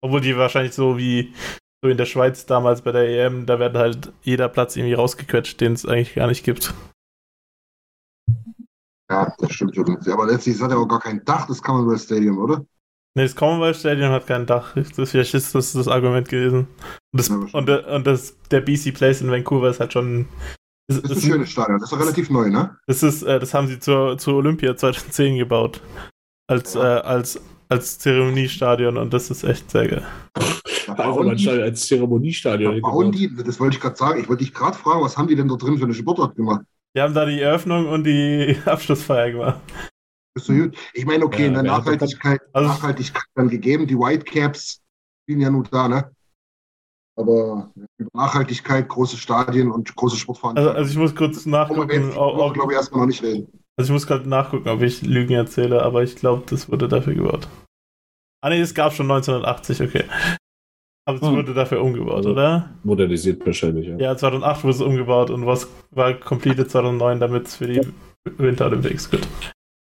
[0.00, 1.32] Obwohl die wahrscheinlich so wie
[1.82, 5.60] so in der Schweiz damals bei der EM, da wird halt jeder Platz irgendwie rausgequetscht,
[5.60, 6.72] den es eigentlich gar nicht gibt.
[9.10, 10.08] Ja, das stimmt übrigens.
[10.08, 12.64] Aber letztlich hat er auch gar kein Dach, das Commonwealth Stadium, oder?
[13.14, 14.74] Nee, das Commonwealth Stadion hat kein Dach.
[14.96, 16.68] Das, vielleicht ist das das Argument gewesen.
[17.12, 20.28] Und, das, und, und das, der BC Place in Vancouver ist halt schon.
[20.88, 21.78] Ist, das ist ein schönes Stadion.
[21.78, 22.76] Das ist relativ neu, ne?
[22.86, 25.82] Das ist, äh, das haben sie zur, zur Olympia 2010 gebaut.
[26.48, 26.98] Als, ja.
[26.98, 30.06] äh, als, als Zeremoniestadion und das ist echt sehr geil.
[31.02, 32.80] Einfach mal Stadion als Zeremoniestadion.
[32.80, 34.20] Bauen die, das wollte ich gerade sagen.
[34.20, 36.62] Ich wollte dich gerade fragen, was haben die denn da drin für eine Sportart gemacht?
[36.94, 39.60] Die haben da die Eröffnung und die Abschlussfeier gemacht.
[40.34, 40.76] Ist so gut.
[40.94, 44.80] Ich meine, okay, ja, in der Nachhaltigkeit, also, Nachhaltigkeit dann gegeben, die Whitecaps
[45.22, 46.10] spielen ja nur da, ne?
[47.16, 50.76] Aber über Nachhaltigkeit, große Stadien und große Sportveranstaltungen.
[50.76, 52.10] Also, also ich muss kurz nachgucken.
[52.10, 53.46] Ich auch, glaube ich, erstmal noch nicht reden.
[53.76, 57.14] Also ich muss gerade nachgucken, ob ich Lügen erzähle, aber ich glaube, das wurde dafür
[57.14, 57.48] gebaut.
[58.42, 60.04] Ah ne, es gab schon 1980, okay.
[61.04, 61.36] Aber es hm.
[61.36, 62.70] wurde dafür umgebaut, also oder?
[62.84, 63.96] Modernisiert wahrscheinlich, ja.
[63.96, 67.80] Ja, 2008 wurde es umgebaut und was war komplett 2009, damit es für die
[68.38, 69.26] Winter Olympics gut.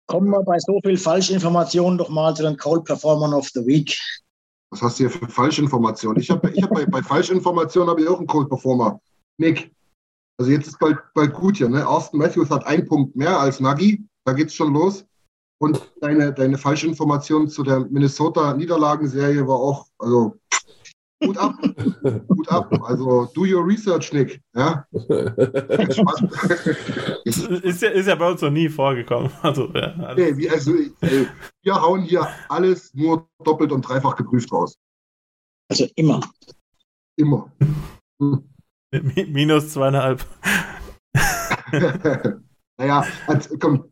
[0.06, 3.96] Kommen wir bei so viel Falschinformationen doch mal zu den Cold Performern of the Week.
[4.70, 6.20] Was hast du hier für Falschinformationen?
[6.20, 9.00] Ich habe ich hab bei, bei Falschinformationen habe ich auch einen Cold Performer.
[9.38, 9.72] Nick.
[10.38, 11.68] Also jetzt ist bald, bald gut hier.
[11.68, 11.86] Ne?
[11.86, 14.02] Austin Matthews hat einen Punkt mehr als Nagy.
[14.24, 15.04] Da geht es schon los.
[15.58, 20.36] Und deine, deine Falschinformation zu der Minnesota-Niederlagenserie war auch, also
[21.22, 21.54] Gut ab.
[22.28, 22.72] Gut ab.
[22.82, 24.40] Also do your research, Nick.
[24.54, 24.86] Ja?
[27.24, 29.30] ist, ja, ist ja bei uns noch nie vorgekommen.
[29.42, 31.26] Also, ja, nee, wir, also, ey,
[31.62, 34.78] wir hauen hier alles nur doppelt und dreifach geprüft raus.
[35.68, 36.20] Also immer.
[37.16, 37.52] Immer.
[39.28, 40.24] Minus zweieinhalb.
[42.78, 43.84] naja, also, komm,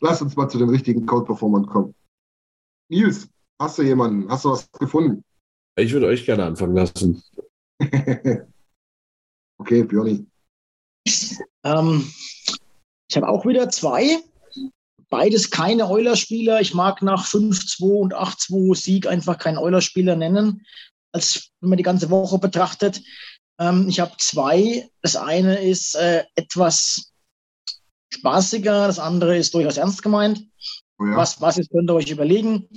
[0.00, 1.94] lass uns mal zu den richtigen Code-Performern kommen.
[2.90, 3.28] Nils,
[3.60, 4.28] hast du jemanden?
[4.28, 5.22] Hast du was gefunden?
[5.78, 7.22] Ich würde euch gerne anfangen lassen.
[9.58, 10.26] okay, Björni.
[11.62, 12.12] Ähm,
[13.08, 14.18] ich habe auch wieder zwei.
[15.08, 16.60] Beides keine Eulerspieler.
[16.60, 20.66] Ich mag nach 5-2 und 8-2 Sieg einfach keinen Eulerspieler nennen,
[21.12, 23.00] als wenn man die ganze Woche betrachtet.
[23.60, 24.90] Ähm, ich habe zwei.
[25.00, 27.12] Das eine ist äh, etwas
[28.12, 30.44] spaßiger, das andere ist durchaus ernst gemeint.
[30.98, 31.16] Oh ja.
[31.16, 32.68] Was, was ist, könnt ihr euch überlegen.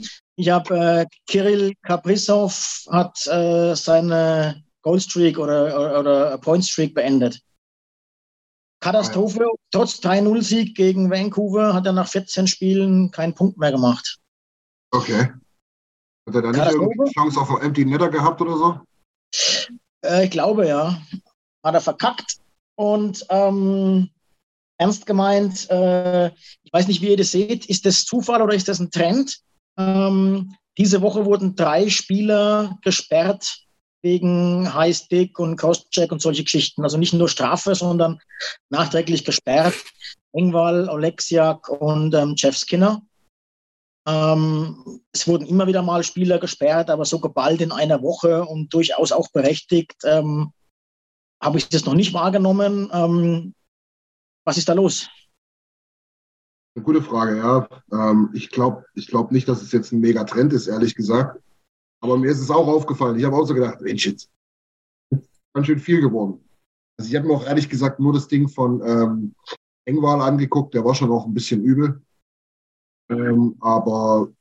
[0.42, 7.40] Ich habe äh, Kirill Kaprizov hat äh, seine Goldstreak oder, oder, oder Point Streak beendet.
[8.80, 9.46] Katastrophe.
[9.70, 14.18] Trotz 3-0-Sieg gegen Vancouver hat er nach 14 Spielen keinen Punkt mehr gemacht.
[14.90, 15.32] Okay.
[16.28, 18.80] Hat er da nicht irgendwie Chance auf einen Empty Netter gehabt oder so?
[20.04, 21.00] Äh, ich glaube ja.
[21.64, 22.38] Hat er verkackt.
[22.74, 24.10] Und ähm,
[24.80, 26.30] ernst gemeint, äh,
[26.64, 29.44] ich weiß nicht, wie ihr das seht, ist das Zufall oder ist das ein Trend?
[29.78, 33.66] Ähm, diese Woche wurden drei Spieler gesperrt
[34.02, 36.84] wegen High Stick und Crosscheck und solche Geschichten.
[36.84, 38.20] Also nicht nur Strafe, sondern
[38.70, 39.76] nachträglich gesperrt.
[40.34, 43.02] Engwall, Oleksiak und ähm, Jeff Skinner.
[44.08, 48.74] Ähm, es wurden immer wieder mal Spieler gesperrt, aber so geballt in einer Woche und
[48.74, 50.52] durchaus auch berechtigt ähm,
[51.42, 52.90] habe ich das noch nicht wahrgenommen.
[52.94, 53.54] Ähm,
[54.46, 55.08] was ist da los?
[56.76, 57.68] Eine gute Frage, ja.
[57.92, 61.42] Ähm, ich glaube ich glaub nicht, dass es jetzt ein Megatrend ist, ehrlich gesagt.
[62.02, 63.20] Aber mir ist es auch aufgefallen.
[63.20, 64.30] Ich habe auch so gedacht, Mensch, jetzt
[65.54, 66.44] ganz schön viel geworden.
[66.98, 69.36] Also ich habe mir auch ehrlich gesagt nur das Ding von ähm,
[69.86, 70.74] Engwahl angeguckt.
[70.74, 72.02] Der war schon auch ein bisschen übel.
[73.10, 74.32] Ähm, aber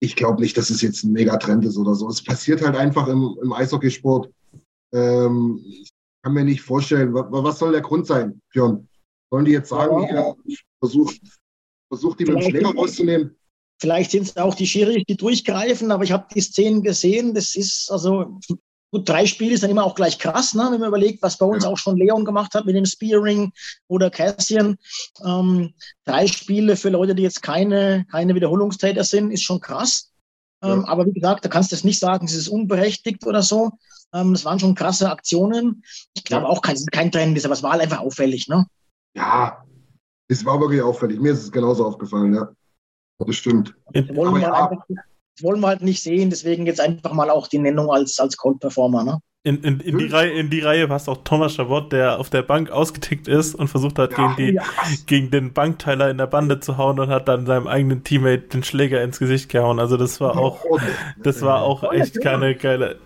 [0.00, 2.08] ich glaube nicht, dass es jetzt ein Megatrend ist oder so.
[2.08, 4.32] Es passiert halt einfach im, im Eishockeysport.
[4.94, 5.90] Ähm, ich
[6.22, 8.88] kann mir nicht vorstellen, was, was soll der Grund sein, Björn?
[9.30, 10.34] Sollen die jetzt sagen, ja,
[10.82, 11.20] versucht,
[11.88, 13.36] versucht die mit dem Schläger rauszunehmen?
[13.80, 17.34] Vielleicht sind es auch die Schiris, die durchgreifen, aber ich habe die Szenen gesehen.
[17.34, 18.38] Das ist also
[18.90, 20.68] gut, drei Spiele ist dann immer auch gleich krass, ne?
[20.70, 21.70] wenn man überlegt, was bei uns ja.
[21.70, 23.52] auch schon Leon gemacht hat mit dem Spearing
[23.88, 24.76] oder Cassian.
[25.24, 25.74] Ähm,
[26.04, 30.12] drei Spiele für Leute, die jetzt keine, keine Wiederholungstäter sind, ist schon krass.
[30.62, 30.88] Ähm, ja.
[30.88, 33.70] Aber wie gesagt, da kannst du es nicht sagen, es ist unberechtigt oder so.
[34.12, 35.82] Ähm, das waren schon krasse Aktionen.
[36.14, 36.50] Ich glaube ja.
[36.50, 38.48] auch kein, kein Trend, aber es war halt einfach auffällig.
[38.48, 38.66] Ne?
[39.14, 39.64] Ja,
[40.32, 41.20] es war wirklich auffällig.
[41.20, 42.48] Mir ist es genauso aufgefallen, ja.
[43.18, 43.74] Das stimmt.
[43.92, 44.52] Das wollen, wir, ja.
[44.52, 48.18] einfach, das wollen wir halt nicht sehen, deswegen jetzt einfach mal auch die Nennung als,
[48.18, 49.18] als Cold Performer, ne?
[49.44, 52.42] In, in, in, die Reihe, in die Reihe passt auch Thomas Chabot, der auf der
[52.42, 54.62] Bank ausgetickt ist und versucht hat, ja, gegen, die, ja.
[55.06, 58.62] gegen den Bankteiler in der Bande zu hauen und hat dann seinem eigenen Teammate den
[58.62, 59.80] Schläger ins Gesicht gehauen.
[59.80, 60.64] Also das war auch,
[61.24, 63.00] das war auch echt keine geile,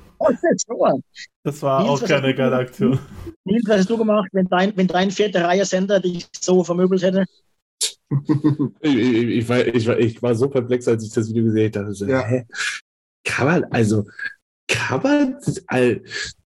[1.46, 2.98] das war Nils, auch keine geile Aktion.
[3.44, 7.02] Nils, was hast du gemacht, wenn dein, wenn dein vierter Reihe Sender dich so vermöbelt
[7.02, 7.24] hätte?
[8.80, 11.72] ich, ich, ich, war, ich, war, ich war so perplex, als ich das Video gesehen
[11.76, 11.94] habe.
[11.94, 12.24] So, ja.
[12.24, 12.46] hä?
[13.22, 14.04] Kann man, also,
[14.66, 15.36] kann man,
[15.68, 16.02] all,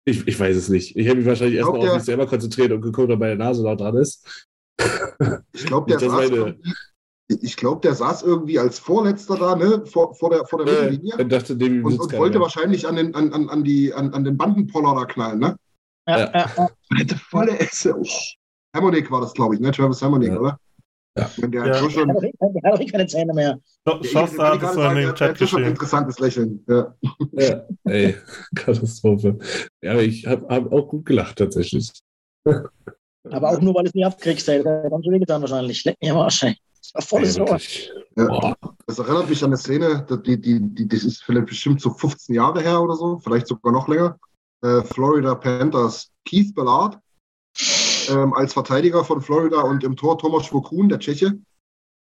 [0.05, 0.95] ich, ich weiß es nicht.
[0.95, 3.77] Ich habe mich wahrscheinlich erstmal auf mich selber konzentriert und geguckt, ob meine Nase noch
[3.77, 4.47] dran ist.
[5.55, 6.01] Ich glaube, der,
[7.43, 10.91] ich glaube, der saß irgendwie als Vorletzter da, ne, vor, vor der, vor der Äh,
[10.91, 12.43] Mittellinie dachte, dem und, und wollte mehr.
[12.43, 15.57] wahrscheinlich an den, an, an, an, die, an, an den Bandenpoller da knallen, ne?
[16.09, 16.51] Ja, Ja.
[16.57, 16.69] ja.
[16.97, 17.97] Hätte volle Esse.
[17.97, 18.05] Oh.
[18.75, 19.71] Harmonic war das, glaube ich, ne?
[19.71, 20.39] Travis Harmonic, Ja.
[20.41, 20.59] oder?
[21.19, 21.31] Ja.
[21.37, 21.81] Wenn der Ja.
[21.83, 22.31] hat schon, auch- der
[22.73, 23.59] hat auch keine Zähne mehr.
[23.85, 25.67] Wollte hat es in den der- der Chat hat so schon ein geschrieben.
[25.69, 26.65] interessantes Lächeln.
[26.69, 26.95] Ja.
[27.33, 28.17] Ja, ey,
[28.55, 29.39] Katastrophe.
[29.83, 31.91] Ja, aber ich habe hab auch gut gelacht tatsächlich.
[33.31, 34.63] Aber auch nur, weil es nie abkriegst, ey.
[34.63, 35.85] Das hat dann schon getan wahrscheinlich.
[35.85, 36.57] Leck mir am Arsch, ey.
[36.95, 37.49] Das Ey, Rohr.
[37.49, 37.91] wirklich.
[38.17, 38.57] Ja.
[38.87, 42.35] Das erinnert mich an eine Szene, die, die, die, das ist vielleicht bestimmt so 15
[42.35, 44.19] Jahre her oder so, vielleicht sogar noch länger.
[44.63, 46.99] Äh, Florida Panthers, Keith Ballard
[48.11, 51.39] ähm, als Verteidiger von Florida und im Tor Thomas Schwokun, der Tscheche.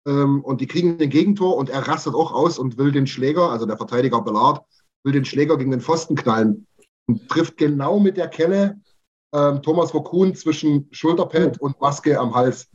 [0.07, 3.51] Ähm, und die kriegen den Gegentor und er rastet auch aus und will den Schläger,
[3.51, 4.65] also der Verteidiger Ballard,
[5.03, 6.67] will den Schläger gegen den Pfosten knallen
[7.07, 8.79] und trifft genau mit der Kelle
[9.33, 12.67] ähm, Thomas Schwokun zwischen Schulterpad und Maske am Hals.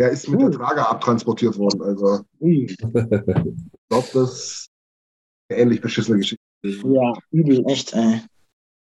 [0.00, 1.82] Der ist mit der Trage abtransportiert worden.
[1.82, 4.70] Also ich glaube, das ist
[5.50, 6.42] eine ähnlich beschissene Geschichte.
[6.64, 8.22] Ja, übel, echt, ey.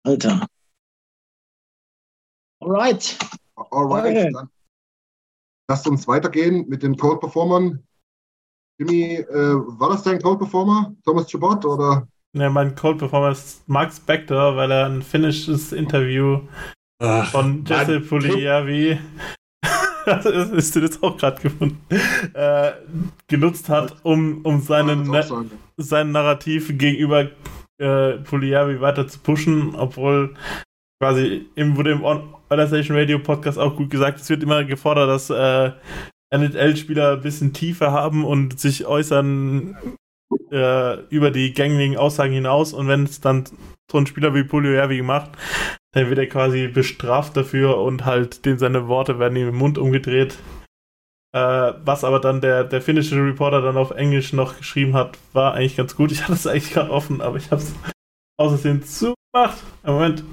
[0.05, 0.47] Alter.
[2.61, 3.19] Alright.
[3.57, 4.31] Alright, Okay.
[4.33, 4.49] dann
[5.69, 7.85] lasst uns weitergehen mit den Code Performern.
[8.81, 10.95] Jimmy, äh, war das dein Code Performer?
[11.05, 12.07] Thomas Chabot oder?
[12.37, 16.47] Ja, mein Cold Performer ist Mark Spector, weil er ein finnisches Interview
[17.01, 18.01] Ach, von Jesse.
[18.01, 18.99] Pugliavi,
[20.09, 21.81] das ist, das auch gerade gefunden,
[22.35, 22.73] äh,
[23.29, 25.51] genutzt hat, um, um seinen, sagen.
[25.77, 27.29] sein Narrativ gegenüber
[27.79, 30.35] äh, Pugliavi weiter zu pushen, obwohl
[31.01, 35.09] quasi im, wurde im On Station Radio Podcast auch gut gesagt, es wird immer gefordert,
[35.09, 35.73] dass äh,
[36.31, 39.77] NHL-Spieler ein bisschen tiefer haben und sich äußern
[40.51, 43.45] äh, über die gängigen Aussagen hinaus und wenn es dann
[43.91, 45.33] so ein Spieler wie Pugliavi macht,
[45.93, 49.79] dann wird er quasi bestraft dafür und halt dem seine Worte werden ihm im Mund
[49.79, 50.39] umgedreht.
[51.33, 55.55] Äh, was aber dann der, der finnische Reporter dann auf Englisch noch geschrieben hat, war
[55.55, 56.11] eigentlich ganz gut.
[56.13, 57.75] Ich hatte es eigentlich gerade offen, aber ich habe es
[58.39, 59.63] außersehen zugemacht.
[59.83, 60.25] Einen Moment.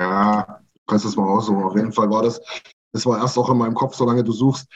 [0.00, 1.64] Ja, du kannst das mal raussuchen.
[1.64, 2.40] Auf jeden Fall war das.
[2.92, 4.66] Das war erst auch in meinem Kopf, solange du suchst,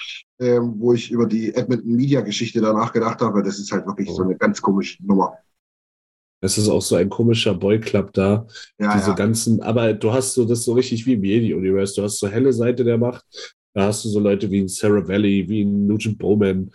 [0.41, 3.43] ähm, wo ich über die Edmonton Media Geschichte danach gedacht habe.
[3.43, 5.39] Das ist halt wirklich so eine ganz komische Nummer.
[6.41, 8.47] Es ist auch so ein komischer Boy-Club da.
[8.79, 9.15] Ja, diese ja.
[9.15, 11.95] ganzen, aber du hast so das so richtig wie im Jedi-Universe.
[11.97, 13.25] Du hast so helle Seite der Macht.
[13.75, 16.71] Da hast du so Leute wie ein Sarah Valley, wie ein Nugent Bowman,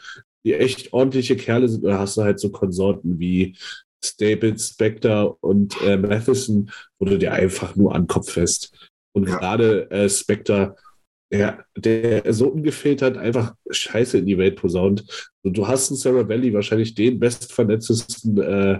[0.45, 1.83] die echt ordentliche Kerle sind.
[1.83, 3.57] Oder hast du halt so Konsorten wie
[4.03, 8.91] Staples, Spectre und äh, Matheson, wo du dir einfach nur an den Kopf fest.
[9.13, 9.37] Und Ja.
[9.37, 10.75] gerade äh, Spectre,
[11.33, 15.33] der, der so ungefiltert einfach Scheiße in die Welt posaunt.
[15.43, 18.79] Und du hast einen Sarah Valley, wahrscheinlich den bestvernetztesten äh,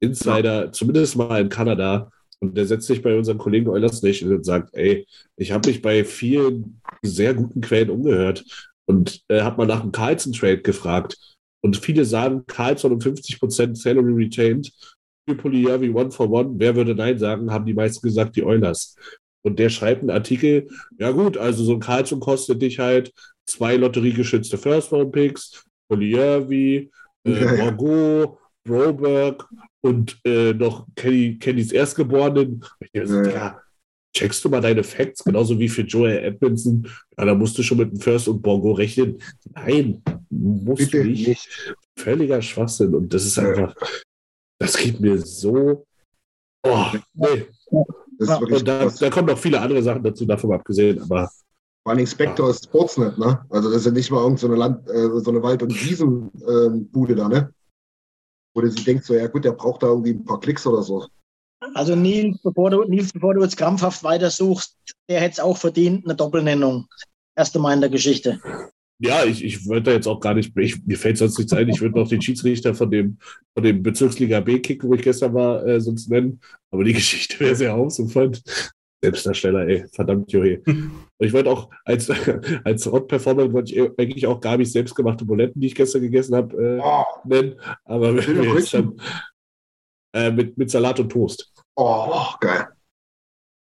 [0.00, 2.10] Insider, zumindest mal in Kanada.
[2.40, 5.82] Und der setzt sich bei unseren Kollegen Eulers nicht und sagt, ey, ich habe mich
[5.82, 8.44] bei vielen sehr guten Quellen umgehört
[8.86, 11.18] und äh, habe mal nach dem Carlson-Trade gefragt.
[11.62, 14.72] Und viele sagen, Carlson um 50% Salary retained
[15.28, 16.54] für Puliavi One for One.
[16.56, 17.52] Wer würde Nein sagen?
[17.52, 18.96] Haben die meisten gesagt, die Eulers.
[19.42, 23.12] Und der schreibt einen Artikel, ja gut, also so ein Carlson kostet dich halt
[23.46, 26.90] zwei lotteriegeschützte First-Round-Picks, Puliavi,
[27.24, 27.70] äh, Ja, ja.
[27.70, 29.46] Borgo, Broberg
[29.82, 32.64] und äh, noch Kenny, Kennys Erstgeborenen.
[32.80, 33.60] Ich so, Ja, ja.
[34.12, 36.88] Checkst du mal deine Facts, genauso wie für Joel Edmondson.
[37.16, 39.18] Ja, da musst du schon mit dem First und Borgo rechnen.
[39.54, 41.28] Nein, musst Bitte du nicht.
[41.28, 41.74] nicht.
[41.96, 42.92] Völliger Schwachsinn.
[42.94, 43.44] Und das ist Ja.
[43.48, 43.74] einfach,
[44.58, 45.86] das geht mir so.
[46.66, 47.46] Oh, nee.
[48.18, 51.30] Das ist wirklich Und da, da kommen noch viele andere Sachen dazu, davon abgesehen, aber
[51.84, 53.40] Vor allem Spectre ist Sportsnet, ne?
[53.48, 55.72] Also das ist ja nicht mal irgendeine so eine Land, äh, so eine Wald- und
[55.72, 57.54] Wiesenbude da, ne?
[58.54, 60.82] Wo du sie denkt, so, ja gut, der braucht da irgendwie ein paar Klicks oder
[60.82, 61.06] so.
[61.74, 64.76] Also Nils, bevor du, Nils, bevor du jetzt krampfhaft weitersuchst,
[65.08, 66.86] der hätte es auch verdient, eine Doppelnennung.
[67.36, 68.40] Erste Mal in der Geschichte.
[68.98, 71.68] Ja, ich, ich würde da jetzt auch gar nicht, ich, mir fällt sonst nichts ein,
[71.68, 73.18] ich würde noch den Schiedsrichter von dem,
[73.54, 76.40] von dem Bezirksliga B kicken, wo ich gestern war, äh, sonst nennen.
[76.70, 78.36] Aber die Geschichte wäre sehr ausufern.
[79.02, 80.60] Selbstdarsteller, ey, verdammt, Johe.
[80.66, 82.10] Und ich wollte auch, als,
[82.64, 86.54] als Rock-Performer wollte ich eigentlich auch gar nicht selbstgemachte Buletten, die ich gestern gegessen habe,
[86.56, 87.58] äh, Oh, nennen.
[87.84, 89.00] Aber wenn wir jetzt dann,
[90.14, 91.52] äh, mit, mit Salat und Toast.
[91.76, 92.68] oh geil.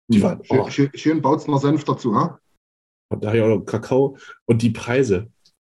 [0.10, 2.38] Die waren, Schön, oh, schön, schön Bautzner Senf dazu, ha?
[3.10, 5.30] Und daher auch noch Kakao und die Preise.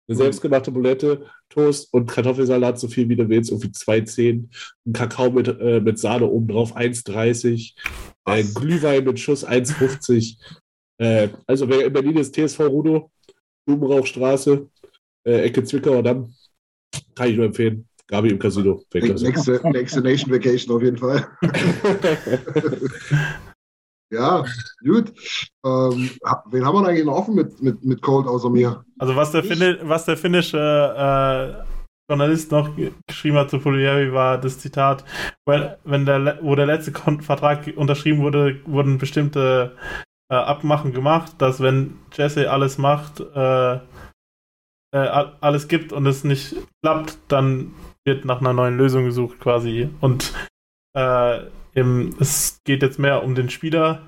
[0.09, 4.49] Eine selbstgemachte Bulette, Toast und Kartoffelsalat, so viel wie du willst, irgendwie 2,10.
[4.87, 7.75] Ein Kakao mit, äh, mit Sahne obendrauf, 1,30.
[8.25, 8.45] Äh?
[8.55, 10.39] Glühwein mit Schuss, 1,50.
[10.99, 13.11] Äh, also wer in Berlin ist, TSV Rudo,
[13.67, 14.69] Blumenrauchstraße,
[15.25, 16.35] äh, Ecke Zwickauer Damm.
[17.15, 17.87] Kann ich nur empfehlen.
[18.07, 18.83] Gabi im Casino.
[18.95, 21.29] Nächste, nächste Nation Vacation auf jeden Fall.
[24.11, 24.45] Ja,
[24.83, 25.13] gut.
[25.65, 26.11] Ähm,
[26.51, 28.85] wen haben wir eigentlich noch offen mit, mit, mit Cold außer mir?
[28.99, 31.79] Also was der, Finne, was der finnische äh,
[32.11, 32.71] Journalist noch
[33.07, 35.05] geschrieben hat zu Pugliari war das Zitat,
[35.47, 39.77] wenn, wenn der, wo der letzte Vertrag unterschrieben wurde, wurden bestimmte
[40.31, 43.79] äh, Abmachen gemacht, dass wenn Jesse alles macht, äh, äh,
[44.93, 47.75] alles gibt und es nicht klappt, dann
[48.07, 49.91] wird nach einer neuen Lösung gesucht quasi.
[50.01, 50.33] Und
[50.97, 51.41] äh,
[52.21, 54.03] es geht jetzt mehr um den Spieler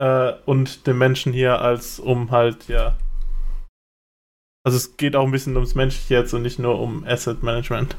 [0.00, 2.96] äh, und den Menschen hier als um halt, ja.
[4.66, 7.96] Also es geht auch ein bisschen ums Menschliche jetzt und nicht nur um Asset Management.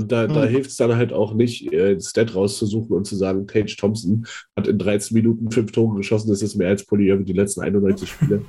[0.00, 0.34] Und da, hm.
[0.34, 4.26] da hilft es dann halt auch nicht, äh, Stat rauszusuchen und zu sagen, Tage Thompson
[4.56, 7.62] hat in 13 Minuten fünf Tore geschossen, das ist mehr als Poly über die letzten
[7.62, 8.44] 91 Spiele.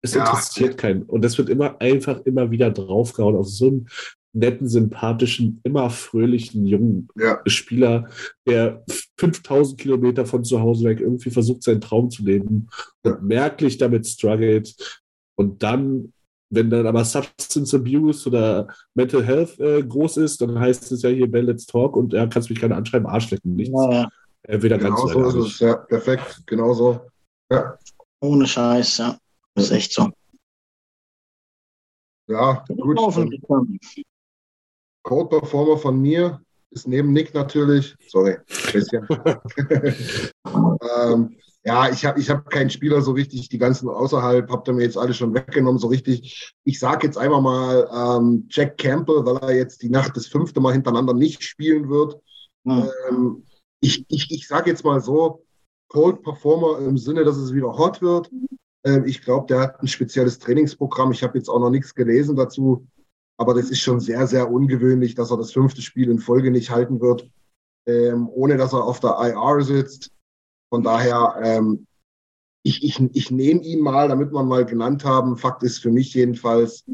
[0.00, 0.20] Es ja.
[0.20, 1.02] interessiert keinen.
[1.02, 3.88] Und das wird immer einfach immer wieder draufgehauen auf so einen
[4.32, 7.40] netten, sympathischen, immer fröhlichen jungen ja.
[7.46, 8.08] Spieler,
[8.46, 8.84] der
[9.18, 12.68] 5000 Kilometer von zu Hause weg irgendwie versucht, seinen Traum zu leben
[13.04, 13.12] ja.
[13.12, 14.74] und merklich damit struggelt.
[15.36, 16.12] Und dann,
[16.50, 21.10] wenn dann aber Substance Abuse oder Mental Health äh, groß ist, dann heißt es ja
[21.10, 23.74] hier, Bell, let's talk und er ja, kannst mich gerne anschreiben, Arschlecken, nichts.
[23.74, 24.08] Ja.
[24.42, 27.00] Entweder genau ganz so ist es, ja, perfekt, genau so.
[27.50, 27.78] Ja.
[28.20, 29.18] Ohne Scheiß, ja.
[29.54, 30.10] Das ist echt so.
[32.28, 32.98] Ja, gut.
[35.08, 39.08] Code-Performer von mir ist neben Nick natürlich, sorry, ein bisschen.
[40.44, 44.74] ähm, ja, ich habe ich hab keinen Spieler so richtig, die ganzen außerhalb, habt ihr
[44.74, 46.54] mir jetzt alle schon weggenommen, so richtig.
[46.64, 50.60] Ich sage jetzt einfach mal ähm, Jack Campbell, weil er jetzt die Nacht das fünfte
[50.60, 52.20] Mal hintereinander nicht spielen wird.
[52.64, 52.90] Mhm.
[53.08, 53.42] Ähm,
[53.80, 55.42] ich ich, ich sage jetzt mal so,
[55.88, 58.30] Cold Performer im Sinne, dass es wieder hot wird.
[58.84, 61.12] Ähm, ich glaube, der hat ein spezielles Trainingsprogramm.
[61.12, 62.86] Ich habe jetzt auch noch nichts gelesen dazu.
[63.38, 66.70] Aber das ist schon sehr, sehr ungewöhnlich, dass er das fünfte Spiel in Folge nicht
[66.70, 67.30] halten wird,
[67.86, 70.10] ähm, ohne dass er auf der IR sitzt.
[70.70, 71.86] Von daher, ähm,
[72.64, 75.36] ich, ich, ich nehme ihn mal, damit wir mal genannt haben.
[75.36, 76.84] Fakt ist für mich jedenfalls,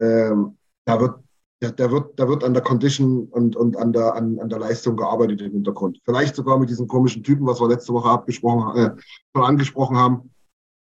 [0.00, 1.16] ähm, da wird
[1.62, 4.58] da, da, wird, da wird an der Condition und, und an, der, an, an der
[4.58, 6.00] Leistung gearbeitet im Hintergrund.
[6.06, 8.90] Vielleicht sogar mit diesen komischen Typen, was wir letzte Woche abgesprochen, äh,
[9.36, 10.30] schon angesprochen haben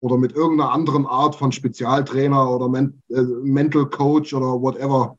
[0.02, 5.18] oder mit irgendeiner anderen Art von Spezialtrainer oder Men äh, Mental Coach oder whatever.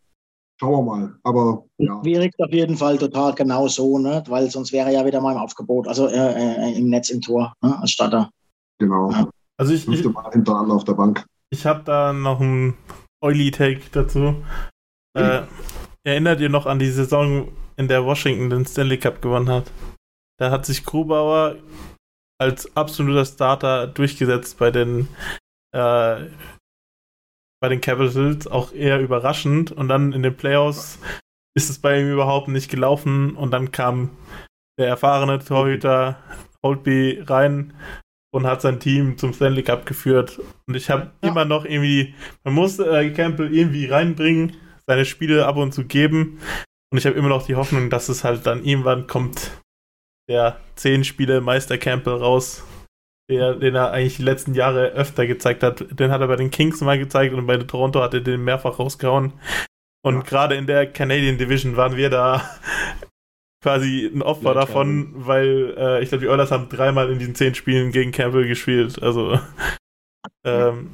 [0.58, 1.14] Schauen wir mal.
[1.22, 2.00] Aber ja.
[2.02, 4.22] Schwierig auf jeden Fall total genau so, ne?
[4.28, 7.54] weil sonst wäre ja wieder mal im Aufgebot, also äh, äh, im Netz im Tor
[7.62, 7.80] ne?
[7.80, 8.30] als Starter.
[8.78, 9.10] Genau.
[9.10, 9.30] Ja.
[9.56, 11.24] Also ich, ich mal hintereinander auf der Bank.
[11.50, 12.74] Ich habe da noch einen
[13.22, 14.36] Oily Take dazu.
[15.14, 15.42] Äh,
[16.04, 19.72] erinnert ihr noch an die Saison, in der Washington den Stanley Cup gewonnen hat?
[20.38, 21.56] Da hat sich Grubauer
[22.40, 25.08] als absoluter Starter durchgesetzt bei den
[25.72, 26.26] äh,
[27.62, 29.70] bei den Capitals, auch eher überraschend.
[29.70, 30.98] Und dann in den Playoffs
[31.54, 34.10] ist es bei ihm überhaupt nicht gelaufen und dann kam
[34.78, 36.18] der erfahrene Torhüter
[36.64, 37.74] Holtby rein
[38.32, 40.40] und hat sein Team zum Stanley Cup geführt.
[40.66, 41.30] Und ich habe ja.
[41.30, 42.14] immer noch irgendwie,
[42.44, 46.40] man muss äh, Campbell irgendwie reinbringen, seine Spiele ab und zu geben.
[46.90, 49.50] Und ich habe immer noch die Hoffnung, dass es halt dann irgendwann kommt,
[50.30, 52.64] der zehn Spiele Meister Campbell raus,
[53.28, 55.84] der, den er eigentlich die letzten Jahre öfter gezeigt hat.
[55.98, 58.78] Den hat er bei den Kings mal gezeigt und bei Toronto hat er den mehrfach
[58.78, 59.32] rausgehauen.
[60.02, 60.20] Und ja.
[60.22, 62.48] gerade in der Canadian Division waren wir da
[63.62, 67.34] quasi ein Opfer ja, davon, weil äh, ich glaube, die Oilers haben dreimal in diesen
[67.34, 69.02] zehn Spielen gegen Campbell gespielt.
[69.02, 69.38] Also
[70.46, 70.92] ähm,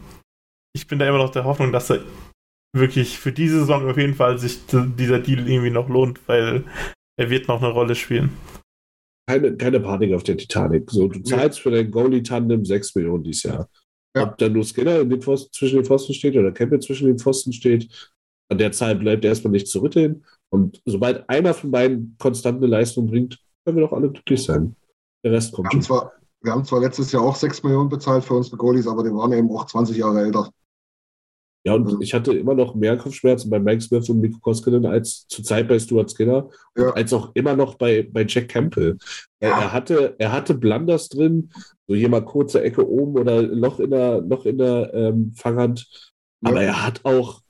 [0.75, 2.01] ich bin da immer noch der Hoffnung, dass er
[2.75, 6.65] wirklich für diese Saison auf jeden Fall sich dieser Deal irgendwie noch lohnt, weil
[7.19, 8.37] er wird noch eine Rolle spielen
[9.27, 10.91] keine, keine Panik auf der Titanic.
[10.91, 13.69] So, du zahlst für dein Goalie-Tandem 6 Millionen dieses Jahr.
[14.17, 14.25] Ja.
[14.25, 17.19] Ob dann nur Skinner in den Pfosten, zwischen den Pfosten steht oder Campbell zwischen den
[17.19, 17.89] Pfosten steht,
[18.49, 20.25] an der Zahl bleibt erstmal nicht zu rütteln.
[20.51, 24.77] Und sobald einer von beiden konstante Leistung bringt, können wir doch alle glücklich sein.
[25.25, 28.25] Der Rest kommt wir haben, zwar, wir haben zwar letztes Jahr auch 6 Millionen bezahlt
[28.25, 30.51] für unsere Goalies, aber die waren eben auch 20 Jahre älter.
[31.67, 32.01] Ja, und mhm.
[32.01, 35.67] ich hatte immer noch mehr Kopfschmerzen bei Mike Smith und Mikko Koskinen als zur Zeit
[35.67, 36.91] bei Stuart Skinner, ja.
[36.91, 38.97] als auch immer noch bei, bei Jack Campbell.
[39.43, 39.49] Ja.
[39.49, 41.51] Er, hatte, er hatte Blunders drin,
[41.89, 45.89] so jemand kurze Ecke oben oder Loch in der, Loch in der ähm, Fanghand.
[46.45, 46.69] Aber ja.
[46.69, 47.43] er hat auch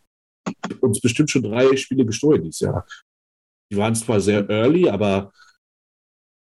[0.81, 2.87] uns bestimmt schon drei Spiele gestohlen dieses Jahr.
[3.71, 5.31] Die waren zwar sehr early, aber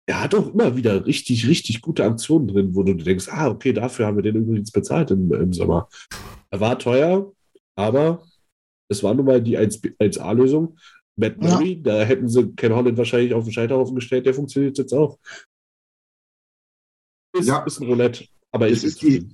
[0.07, 3.74] er hat auch immer wieder richtig, richtig gute Aktionen drin, wo du denkst, ah, okay,
[3.74, 5.89] dafür haben wir den übrigens bezahlt im, im Sommer.
[6.51, 7.34] Er war teuer,
[7.80, 8.28] aber
[8.90, 10.78] es war nun mal die 1A-Lösung.
[11.16, 11.82] Matt Murray, ja.
[11.82, 15.18] da hätten sie Ken Holland wahrscheinlich auf den Scheiterhaufen gestellt, der funktioniert jetzt auch.
[17.34, 17.60] Ist, ja.
[17.60, 19.30] ist ein Roulette, aber es ist, die,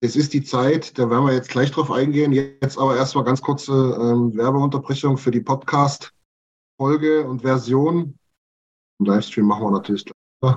[0.00, 2.32] es ist die Zeit, da werden wir jetzt gleich drauf eingehen.
[2.32, 8.18] Jetzt aber erstmal ganz kurze ähm, Werbeunterbrechung für die Podcast-Folge und Version.
[8.98, 10.56] Im Livestream machen wir natürlich gleich.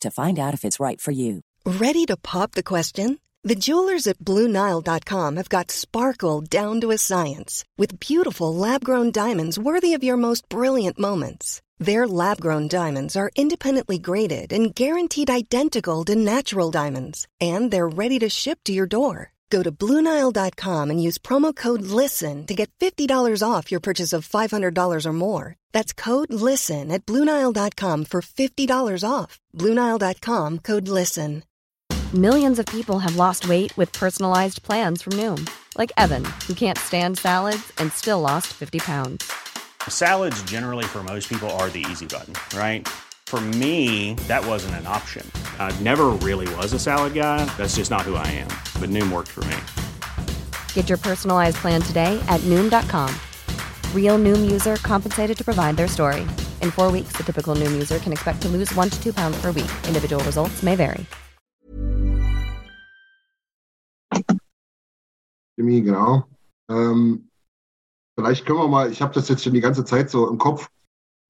[0.00, 1.40] to find out if it's right for you.
[1.64, 3.18] Ready to pop the question?
[3.44, 9.10] The jewelers at BlueNile.com have got sparkle down to a science with beautiful lab grown
[9.10, 11.62] diamonds worthy of your most brilliant moments.
[11.78, 17.88] Their lab grown diamonds are independently graded and guaranteed identical to natural diamonds, and they're
[17.88, 19.32] ready to ship to your door.
[19.50, 24.28] Go to BlueNile.com and use promo code LISTEN to get $50 off your purchase of
[24.28, 25.56] $500 or more.
[25.72, 29.40] That's code LISTEN at BlueNile.com for $50 off.
[29.56, 31.42] BlueNile.com code LISTEN.
[32.14, 35.48] Millions of people have lost weight with personalized plans from Noom,
[35.78, 39.30] like Evan, who can't stand salads and still lost 50 pounds.
[39.88, 42.88] Salads, generally, for most people, are the easy button, right?
[43.26, 45.24] For me, that wasn't an option.
[45.60, 47.44] I never really was a salad guy.
[47.56, 48.48] That's just not who I am.
[48.80, 49.56] But Noom worked for me.
[50.74, 53.14] Get your personalized plan today at Noom.com.
[53.94, 56.22] Real Noom user compensated to provide their story.
[56.60, 59.40] In four weeks, the typical Noom user can expect to lose one to two pounds
[59.40, 59.70] per week.
[59.86, 61.06] Individual results may vary.
[65.56, 66.24] Jimmy, genau.
[66.70, 67.28] Ähm,
[68.16, 70.70] vielleicht können wir mal, ich habe das jetzt schon die ganze Zeit so im Kopf.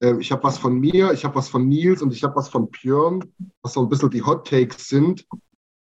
[0.01, 2.47] Ähm, ich habe was von mir, ich habe was von Nils und ich habe was
[2.47, 3.25] von Björn,
[3.61, 5.25] was so ein bisschen die Hot Takes sind,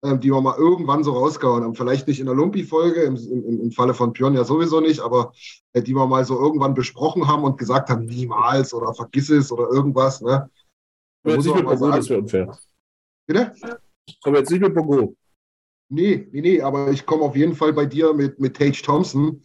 [0.02, 1.74] die wir mal irgendwann so rausgehauen haben.
[1.76, 5.32] Vielleicht nicht in der Lumpi-Folge, im, im, im Falle von Björn ja sowieso nicht, aber
[5.72, 9.52] äh, die wir mal so irgendwann besprochen haben und gesagt haben, niemals oder vergiss es
[9.52, 10.20] oder irgendwas.
[10.20, 10.50] Ne?
[11.24, 12.58] Aber jetzt nicht mit Bongo, das wäre unfair.
[13.28, 13.52] Bitte?
[14.24, 15.14] Aber jetzt nicht mit Bongo.
[15.88, 19.42] Nee, nee, nee, aber ich komme auf jeden Fall bei dir mit, mit Tage Thompson,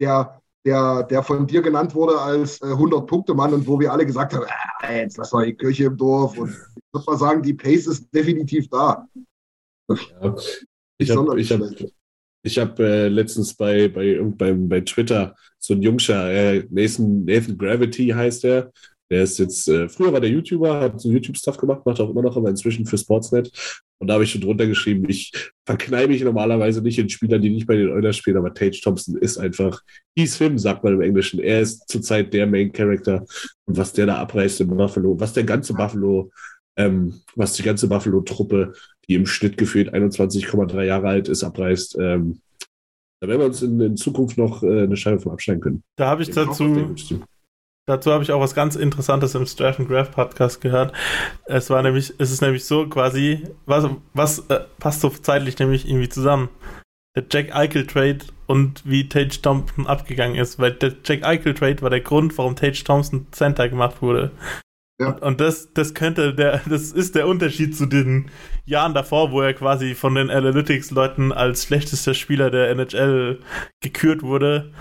[0.00, 4.34] der, der, der von dir genannt wurde als äh, 100-Punkte-Mann und wo wir alle gesagt
[4.34, 6.38] haben, ah, jetzt lass mal die Kirche im Dorf.
[6.38, 9.08] Und ich würde mal sagen, die Pace ist definitiv da.
[9.88, 10.36] Ja.
[10.98, 11.60] Ich habe ich hab,
[12.42, 17.58] ich hab, äh, letztens bei, bei, bei, bei Twitter so ein Jungscher, äh, Nathan, Nathan
[17.58, 18.72] Gravity heißt er,
[19.10, 22.22] der ist jetzt, äh, früher war der YouTuber, hat so YouTube-Stuff gemacht, macht auch immer
[22.22, 23.52] noch, aber inzwischen für Sportsnet.
[23.98, 25.32] Und da habe ich schon drunter geschrieben, ich
[25.64, 29.16] verkneife mich normalerweise nicht in Spielern, die nicht bei den Oilers spielen, aber Tage Thompson
[29.16, 29.80] ist einfach,
[30.14, 31.40] he's him, sagt man im Englischen.
[31.40, 33.24] Er ist zurzeit der Main Character.
[33.64, 36.30] Und was der da abreißt im Buffalo, was der ganze Buffalo,
[36.76, 38.74] ähm, was die ganze Buffalo-Truppe,
[39.08, 42.40] die im Schnitt gefühlt 21,3 Jahre alt ist, abreißt, ähm,
[43.20, 45.82] da werden wir uns in, in Zukunft noch äh, eine Scheibe von abschneiden können.
[45.96, 46.94] Da habe ich dazu,
[47.88, 50.92] Dazu habe ich auch was ganz Interessantes im Strash and Graph Podcast gehört.
[51.44, 55.88] Es war nämlich, es ist nämlich so quasi, was, was äh, passt so zeitlich nämlich
[55.88, 56.48] irgendwie zusammen?
[57.16, 61.80] Der Jack Eichel Trade und wie Tage Thompson abgegangen ist, weil der Jack Eichel Trade
[61.80, 64.32] war der Grund, warum Tage Thompson Center gemacht wurde.
[64.98, 65.08] Ja.
[65.08, 68.30] Und, und das, das könnte der, das ist der Unterschied zu den
[68.64, 73.40] Jahren davor, wo er quasi von den Analytics-Leuten als schlechtester Spieler der NHL
[73.80, 74.72] gekürt wurde.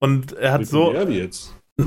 [0.00, 0.92] Und er hat Wie so.
[0.92, 1.56] Jetzt?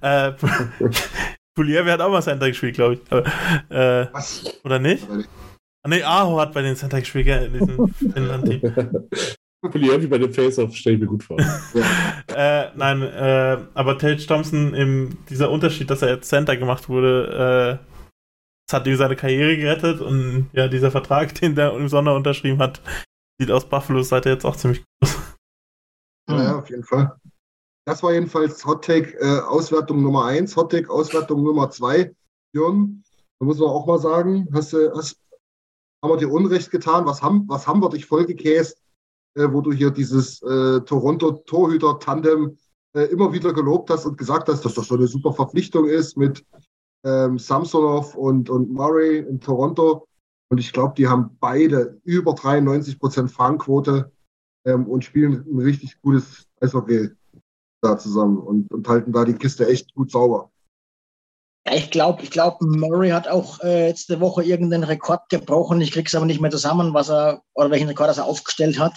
[0.00, 0.32] äh,
[1.54, 3.00] Pulievi hat auch mal Center gespielt, glaube ich.
[3.10, 3.24] Aber,
[3.68, 4.06] äh,
[4.64, 5.06] oder nicht?
[5.82, 8.60] Ah, nee, Aho hat bei den Center gespielt, gell, in diesem Finnland-Team.
[9.60, 11.38] Pulievi bei den Face-Off stelle ich mir gut vor.
[12.28, 17.80] äh, nein, äh, aber Tage Thompson, im, dieser Unterschied, dass er jetzt Center gemacht wurde,
[17.80, 17.84] äh,
[18.68, 22.58] das hat ihm seine Karriere gerettet und ja, dieser Vertrag, den der im Sommer unterschrieben
[22.58, 22.80] hat,
[23.40, 25.16] sieht aus Buffalo's Seite jetzt auch ziemlich gut aus.
[26.30, 27.16] Ja, auf jeden Fall.
[27.86, 32.14] Das war jedenfalls Hot Take äh, Auswertung Nummer 1, Hot Take Auswertung Nummer 2.
[32.52, 33.02] Jürgen,
[33.40, 35.18] da muss man auch mal sagen, hast du, hast,
[36.02, 37.06] haben wir dir Unrecht getan?
[37.06, 38.78] Was haben, was haben wir dich vollgekäst,
[39.34, 42.56] wo du hier dieses äh, Toronto-Torhüter-Tandem
[42.94, 46.16] äh, immer wieder gelobt hast und gesagt hast, dass das so eine super Verpflichtung ist
[46.16, 46.44] mit
[47.04, 50.06] ähm, Samsonov und, und Murray in Toronto.
[50.50, 54.10] Und ich glaube, die haben beide über 93 Prozent Fangquote
[54.66, 57.10] ähm, und spielen ein richtig gutes Eishockey
[57.82, 60.50] da zusammen und, und halten da die Kiste echt gut sauber.
[61.66, 65.80] Ja, ich glaube, ich glaube, Murray hat auch äh, letzte Woche irgendeinen Rekord gebrochen.
[65.80, 68.94] Ich kriege es aber nicht mehr zusammen, was er oder welchen Rekord er aufgestellt hat.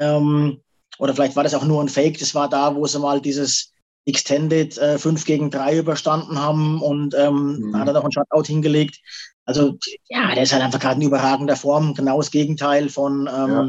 [0.00, 0.60] Ähm,
[0.98, 2.18] oder vielleicht war das auch nur ein Fake.
[2.18, 3.72] Das war da, wo sie mal dieses
[4.06, 7.78] Extended äh, 5 gegen 3 überstanden haben und ähm, mhm.
[7.78, 8.98] hat er noch ein Shutout hingelegt.
[9.44, 9.76] Also
[10.08, 13.68] ja, der ist halt einfach gerade in überragender Form, genau das Gegenteil von, ähm, ja.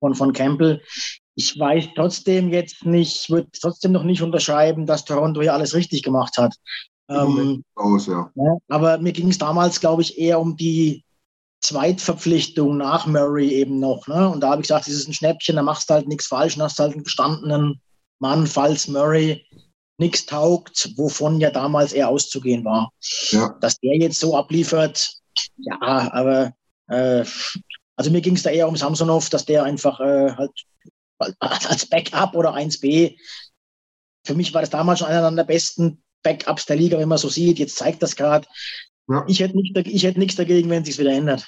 [0.00, 0.82] von, von Campbell.
[1.34, 6.02] Ich weiß trotzdem jetzt nicht, würde trotzdem noch nicht unterschreiben, dass Toronto hier alles richtig
[6.02, 6.54] gemacht hat.
[7.08, 8.30] Ähm, aus, ja.
[8.34, 8.56] ja.
[8.68, 11.03] aber mir ging es damals, glaube ich, eher um die
[11.64, 14.06] Zweitverpflichtung nach Murray eben noch.
[14.06, 14.28] Ne?
[14.28, 16.56] Und da habe ich gesagt, das ist ein Schnäppchen, da machst du halt nichts falsch,
[16.56, 17.80] dann hast du halt einen gestandenen
[18.18, 19.46] Mann, falls Murray
[19.98, 22.92] nichts taugt, wovon ja damals eher auszugehen war.
[23.30, 23.56] Ja.
[23.60, 25.14] Dass der jetzt so abliefert,
[25.56, 26.52] ja, aber
[26.88, 27.24] äh,
[27.96, 30.52] also mir ging es da eher um Samsonov, dass der einfach äh, halt
[31.40, 33.16] als Backup oder 1B,
[34.26, 37.28] für mich war das damals schon einer der besten Backups der Liga, wenn man so
[37.28, 37.58] sieht.
[37.58, 38.48] Jetzt zeigt das gerade.
[39.08, 39.24] Ja.
[39.28, 41.46] Ich hätte nichts hätt nichts dagegen, wenn sich wieder ändert.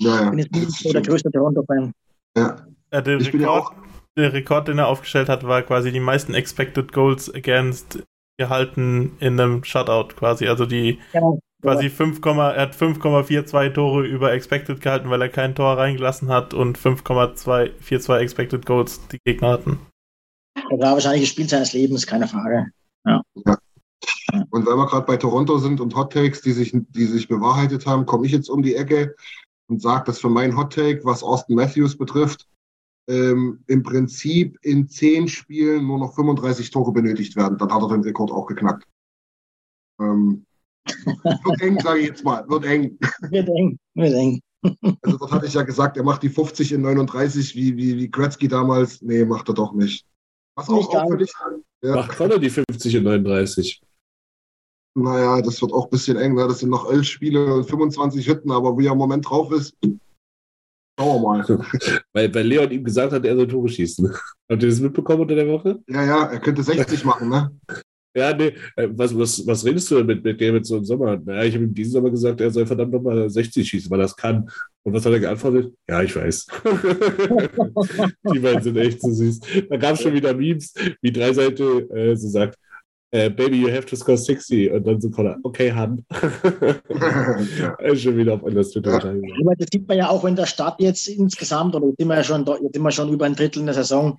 [0.00, 0.24] Ja, ja.
[0.24, 1.92] Ich bin jetzt nicht so der größte Toronto-Fan.
[2.36, 2.66] Ja.
[2.92, 3.00] ja.
[3.00, 3.72] der, Rekord,
[4.16, 8.02] der Rekord, den er aufgestellt hat, war quasi die meisten Expected Goals Against
[8.38, 10.46] gehalten in einem Shutout quasi.
[10.46, 11.40] Also die genau.
[11.62, 16.54] quasi 5, er hat 5,42 Tore über Expected gehalten, weil er kein Tor reingelassen hat
[16.54, 19.80] und 5,42 Expected Goals die Gegner hatten.
[20.54, 22.66] Das war wahrscheinlich das Spiel seines Lebens, keine Frage.
[23.04, 23.22] Ja.
[23.46, 23.58] ja.
[24.50, 27.86] Und weil wir gerade bei Toronto sind und Hot Takes, die sich, die sich bewahrheitet
[27.86, 29.14] haben, komme ich jetzt um die Ecke
[29.68, 32.46] und sage, dass für mein Hot Take, was Austin Matthews betrifft,
[33.08, 37.56] ähm, im Prinzip in zehn Spielen nur noch 35 Tore benötigt werden.
[37.58, 38.84] Dann hat er den Rekord auch geknackt.
[40.00, 40.44] Ähm,
[40.84, 42.48] wird eng, sage ich jetzt mal.
[42.48, 42.98] Wird eng.
[43.30, 43.78] Wird eng.
[43.94, 44.40] Wird eng.
[45.02, 48.10] Also dort hatte ich ja gesagt, er macht die 50 in 39 wie, wie, wie
[48.10, 49.00] Gretzky damals.
[49.00, 50.04] Nee, macht er doch nicht.
[50.56, 51.32] Was auch auffällig.
[51.82, 51.94] Ja.
[51.94, 53.80] Macht Conor die 50 in 39.
[55.02, 56.34] Naja, das wird auch ein bisschen eng.
[56.34, 56.46] Ne?
[56.48, 59.74] Das sind noch elf Spiele und 25 Hütten, aber wie er im Moment drauf ist,
[60.98, 61.44] schauen wir mal.
[62.12, 64.12] weil, weil Leon ihm gesagt hat, er soll Tore schießen.
[64.50, 65.78] Habt ihr das mitbekommen unter der Woche?
[65.88, 67.50] Ja, ja, er könnte 60 machen, ne?
[68.16, 71.18] Ja, nee, äh, was, was, was redest du denn mit, mit dem so im Sommer?
[71.24, 74.04] Naja, ich habe ihm diesen Sommer gesagt, er soll verdammt nochmal 60 schießen, weil er
[74.04, 74.50] das kann.
[74.82, 75.72] Und was hat er geantwortet?
[75.88, 76.46] Ja, ich weiß.
[78.34, 79.40] Die beiden sind echt so süß.
[79.68, 82.58] Da gab es schon wieder Memes, wie drei Seite äh, so sagt,
[83.10, 84.70] äh, Baby, you have to score 60.
[84.70, 86.04] Und dann so Connor, okay, Han.
[87.58, 87.96] ja.
[87.96, 88.90] Schon wieder auf anders Twitter.
[88.92, 89.10] Ja.
[89.10, 92.16] Aber das sieht man ja auch, wenn der Start jetzt insgesamt, oder jetzt sind wir
[92.16, 94.18] ja schon, jetzt sind wir schon über ein Drittel in der Saison,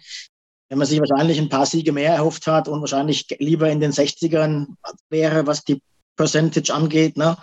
[0.69, 3.91] wenn man sich wahrscheinlich ein paar Siege mehr erhofft hat und wahrscheinlich lieber in den
[3.91, 4.67] 60ern
[5.09, 5.81] wäre, was die
[6.15, 7.37] Percentage angeht, ne?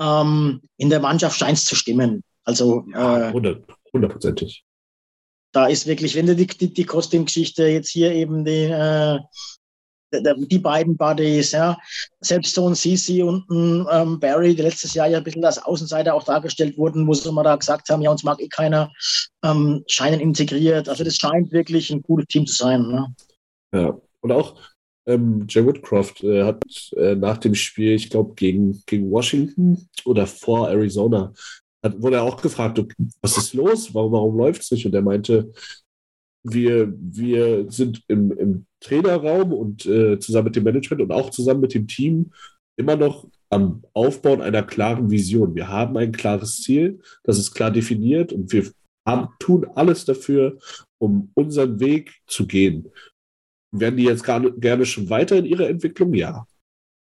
[0.00, 2.22] Ähm, in der Mannschaft scheint es zu stimmen.
[2.44, 4.64] Also äh, hundertprozentig.
[5.52, 9.18] Da ist wirklich, wenn du die, die, die Kostüm-Geschichte jetzt hier eben die, äh,
[10.12, 11.78] die beiden Buddies, ja.
[12.20, 15.58] Selbst so ein CC und ein ähm, Barry, die letztes Jahr ja ein bisschen als
[15.58, 18.92] Außenseiter auch dargestellt wurden, wo sie mal da gesagt haben, ja, uns mag eh keiner,
[19.42, 20.88] ähm, scheinen integriert.
[20.88, 22.82] Also das scheint wirklich ein cooles Team zu sein.
[22.82, 23.14] Ne?
[23.74, 24.56] Ja, und auch
[25.06, 26.62] ähm, Jay Woodcroft äh, hat
[26.96, 31.32] äh, nach dem Spiel, ich glaube, gegen, gegen Washington oder vor Arizona,
[31.82, 32.82] hat, wurde er auch gefragt,
[33.20, 33.94] was ist los?
[33.94, 34.86] Warum, warum läuft es nicht?
[34.86, 35.52] Und er meinte,
[36.52, 41.60] wir, wir sind im, im Trainerraum und äh, zusammen mit dem Management und auch zusammen
[41.60, 42.32] mit dem Team
[42.78, 45.54] immer noch am Aufbauen einer klaren Vision.
[45.54, 48.70] Wir haben ein klares Ziel, das ist klar definiert und wir
[49.06, 50.58] haben, tun alles dafür,
[50.98, 52.90] um unseren Weg zu gehen.
[53.72, 56.12] Werden die jetzt gar, gerne schon weiter in ihrer Entwicklung?
[56.14, 56.46] Ja.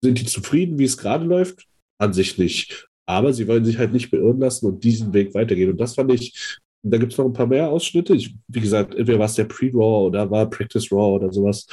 [0.02, 1.66] Sind die zufrieden, wie es gerade läuft?
[2.00, 2.88] An sich nicht.
[3.06, 5.70] Aber sie wollen sich halt nicht beirren lassen und diesen Weg weitergehen.
[5.70, 8.14] Und das fand ich da gibt es noch ein paar mehr Ausschnitte.
[8.14, 11.66] Ich, wie gesagt, entweder war es der Pre-Raw oder war Practice Raw oder sowas.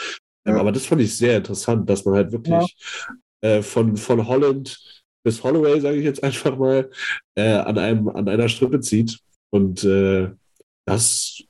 [0.45, 0.61] Ähm, ja.
[0.61, 2.75] aber das fand ich sehr interessant, dass man halt wirklich
[3.41, 3.49] ja.
[3.49, 6.89] äh, von, von Holland bis Holloway, sage ich jetzt einfach mal,
[7.35, 9.19] äh, an, einem, an einer Strippe zieht.
[9.51, 10.31] Und äh,
[10.85, 11.41] das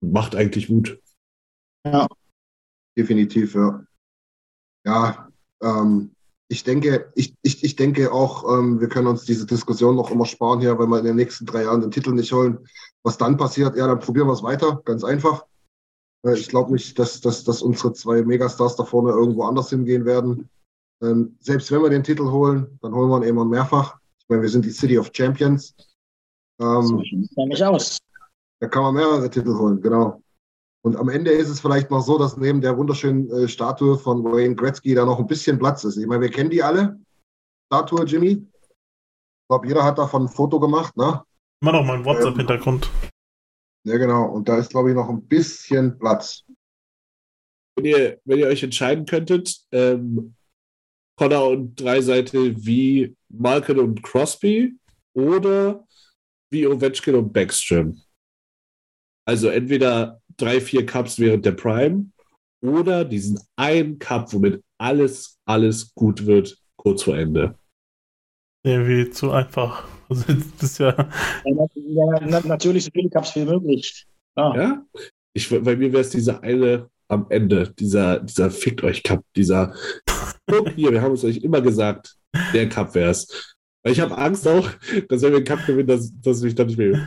[0.00, 1.00] macht eigentlich Mut.
[1.86, 2.08] Ja.
[2.96, 3.84] Definitiv, ja.
[4.84, 5.28] Ja,
[5.62, 6.14] ähm,
[6.52, 10.26] ich denke, ich, ich, ich denke auch, ähm, wir können uns diese Diskussion noch immer
[10.26, 12.68] sparen hier, wenn wir in den nächsten drei Jahren den Titel nicht holen.
[13.02, 15.46] Was dann passiert, ja, dann probieren wir es weiter, ganz einfach.
[16.26, 20.04] Äh, ich glaube nicht, dass, dass, dass unsere zwei Megastars da vorne irgendwo anders hingehen
[20.04, 20.50] werden.
[21.02, 23.96] Ähm, selbst wenn wir den Titel holen, dann holen wir ihn immer mehrfach.
[24.18, 25.74] Ich meine, wir sind die City of Champions.
[26.60, 27.98] Ähm, so sieht aus.
[28.60, 30.22] Da kann man mehrere Titel holen, genau.
[30.84, 34.24] Und am Ende ist es vielleicht noch so, dass neben der wunderschönen äh, Statue von
[34.24, 35.96] Wayne Gretzky da noch ein bisschen Platz ist.
[35.96, 36.98] Ich meine, wir kennen die alle.
[37.66, 38.30] Statue, Jimmy.
[38.30, 41.22] Ich glaube, jeder hat davon ein Foto gemacht, ne?
[41.62, 42.90] Immer noch mal ein WhatsApp-Hintergrund.
[43.84, 44.24] ja, genau.
[44.24, 46.44] Und da ist, glaube ich, noch ein bisschen Platz.
[47.76, 50.34] Wenn ihr, wenn ihr euch entscheiden könntet, ähm,
[51.16, 54.74] Connor und Dreiseite wie Malkin und Crosby
[55.14, 55.86] oder
[56.50, 58.02] wie Ovechkin und Backstrom.
[59.24, 62.06] Also entweder drei, vier Cups während der Prime
[62.62, 67.56] oder diesen einen Cup, womit alles, alles gut wird, kurz vor Ende.
[68.64, 69.88] Irgendwie zu einfach.
[70.08, 70.24] Also,
[70.60, 70.94] das ist ja.
[71.44, 74.06] ja, ja natürlich so viele Cups wie möglich.
[74.34, 74.52] Ah.
[74.56, 74.86] Ja,
[75.34, 79.74] ich, bei mir wäre es dieser eine am Ende, dieser, dieser Fickt euch Cup, dieser
[80.46, 82.16] Guck hier, wir haben es euch immer gesagt,
[82.52, 83.56] der Cup wäre es.
[83.82, 84.68] Weil ich habe Angst auch,
[85.08, 87.04] dass wenn wir einen Cup gewinnen, dass, dass mich dann nicht mehr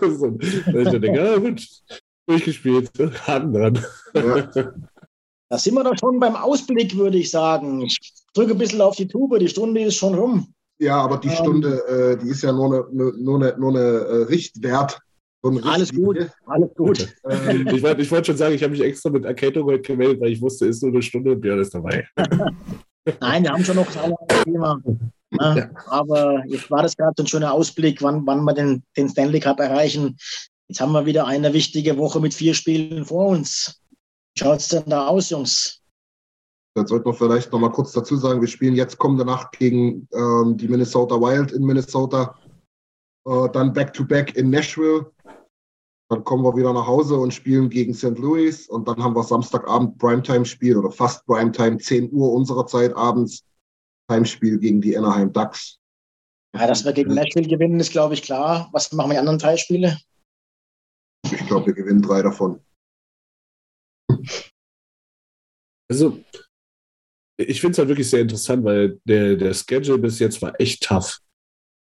[0.00, 1.66] so, dass ich dann denke, ah, gut,
[2.26, 2.90] durchgespielt,
[3.26, 3.84] Haken dran.
[4.14, 4.50] Ja.
[5.48, 7.82] Da sind wir doch schon beim Ausblick, würde ich sagen.
[7.82, 7.98] Ich
[8.34, 10.52] drücke ein bisschen auf die Tube, die Stunde ist schon rum.
[10.78, 13.80] Ja, aber die ähm, Stunde, äh, die ist ja nur eine, nur eine, nur eine
[13.80, 14.98] äh, Richtwert.
[15.42, 17.14] So alles gut, alles gut.
[17.30, 20.32] Ähm, ich wollte wollt schon sagen, ich habe mich extra mit Erkältung heute gemeldet, weil
[20.32, 22.08] ich wusste, es ist nur eine Stunde und Björn ist dabei.
[23.20, 24.82] Nein, wir haben schon noch ein Thema.
[25.30, 25.70] Ja.
[25.86, 29.38] Aber jetzt war das gerade so ein schöner Ausblick, wann, wann wir den, den Stanley
[29.38, 30.16] Cup erreichen.
[30.68, 33.80] Jetzt haben wir wieder eine wichtige Woche mit vier Spielen vor uns.
[34.34, 35.80] Wie schaut es denn da aus, Jungs?
[36.74, 40.08] Da sollten wir vielleicht noch mal kurz dazu sagen, wir spielen jetzt kommende Nacht gegen
[40.12, 42.38] ähm, die Minnesota Wild in Minnesota,
[43.26, 45.10] äh, dann Back-to-Back -back in Nashville,
[46.08, 48.18] dann kommen wir wieder nach Hause und spielen gegen St.
[48.18, 53.42] Louis und dann haben wir Samstagabend Primetime-Spiel oder fast Primetime, 10 Uhr unserer Zeit abends,
[54.10, 55.78] Heimspiel gegen die Anaheim Ducks.
[56.54, 58.68] Ja, dass wir gegen Nashville gewinnen, ist, glaube ich, klar.
[58.72, 59.98] Was machen wir die anderen drei Spiele?
[61.32, 62.60] Ich glaube, wir gewinnen drei davon.
[65.88, 66.20] Also,
[67.38, 70.82] ich finde es halt wirklich sehr interessant, weil der, der Schedule bis jetzt war echt
[70.82, 71.20] tough.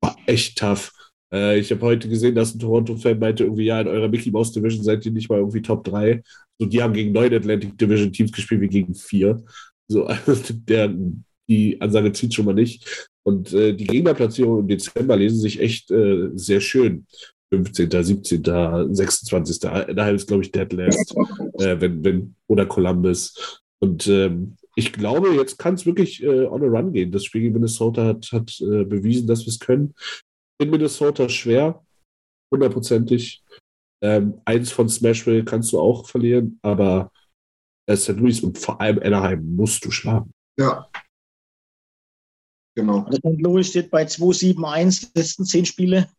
[0.01, 0.91] War echt tough.
[1.33, 4.51] Äh, ich habe heute gesehen, dass ein Toronto-Fan meinte, irgendwie, ja, in eurer Mickey Mouse
[4.51, 6.21] Division seid ihr nicht mal irgendwie Top 3.
[6.59, 9.43] So, die haben gegen neun Atlantic Division Teams gespielt, wie gegen vier.
[9.87, 10.93] So, also der,
[11.47, 13.09] die Ansage zieht schon mal nicht.
[13.23, 17.07] Und äh, die Gegnerplatzierungen im Dezember lesen sich echt äh, sehr schön.
[17.63, 19.59] 15., 17., 26.
[19.59, 21.15] Daher ist, glaube ich, Dead Last,
[21.59, 23.61] äh, wenn, wenn, oder Columbus.
[23.79, 27.11] Und ähm, ich glaube, jetzt kann es wirklich äh, on a run gehen.
[27.11, 29.93] Das Spiel gegen Minnesota hat, hat äh, bewiesen, dass wir es können.
[30.59, 31.83] In Minnesota schwer,
[32.53, 33.43] hundertprozentig.
[34.03, 37.11] Ähm, eins von Smashville kannst du auch verlieren, aber
[37.87, 38.17] äh, St.
[38.17, 40.31] Louis und vor allem Anaheim musst du schlagen.
[40.59, 40.89] Ja,
[42.75, 43.03] Genau.
[43.03, 43.41] Also St.
[43.41, 46.09] Louis steht bei 2-7-1, letzten zehn Spiele.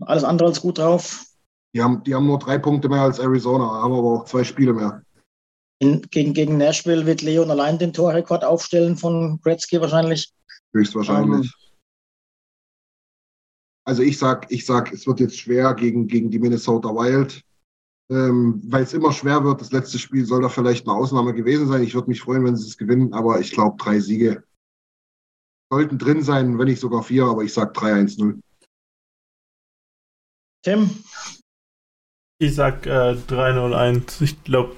[0.00, 1.24] Alles andere als gut drauf.
[1.74, 4.72] Die haben, die haben nur drei Punkte mehr als Arizona, haben aber auch zwei Spiele
[4.72, 5.02] mehr.
[5.80, 10.32] In, gegen, gegen Nashville wird Leon allein den Torrekord aufstellen von Gretzky wahrscheinlich.
[10.72, 11.46] Höchstwahrscheinlich.
[11.46, 11.68] Um,
[13.84, 17.42] also ich sag, ich sag, es wird jetzt schwer gegen, gegen die Minnesota Wild.
[18.10, 19.60] Ähm, weil es immer schwer wird.
[19.60, 21.82] Das letzte Spiel soll da vielleicht eine Ausnahme gewesen sein.
[21.82, 24.44] Ich würde mich freuen, wenn sie es gewinnen, aber ich glaube, drei Siege
[25.70, 28.40] sollten drin sein, wenn nicht sogar vier, aber ich sage 3-1-0.
[30.62, 30.90] Tim?
[32.40, 34.22] Ich sag äh, 3-0-1.
[34.22, 34.76] Ich glaube,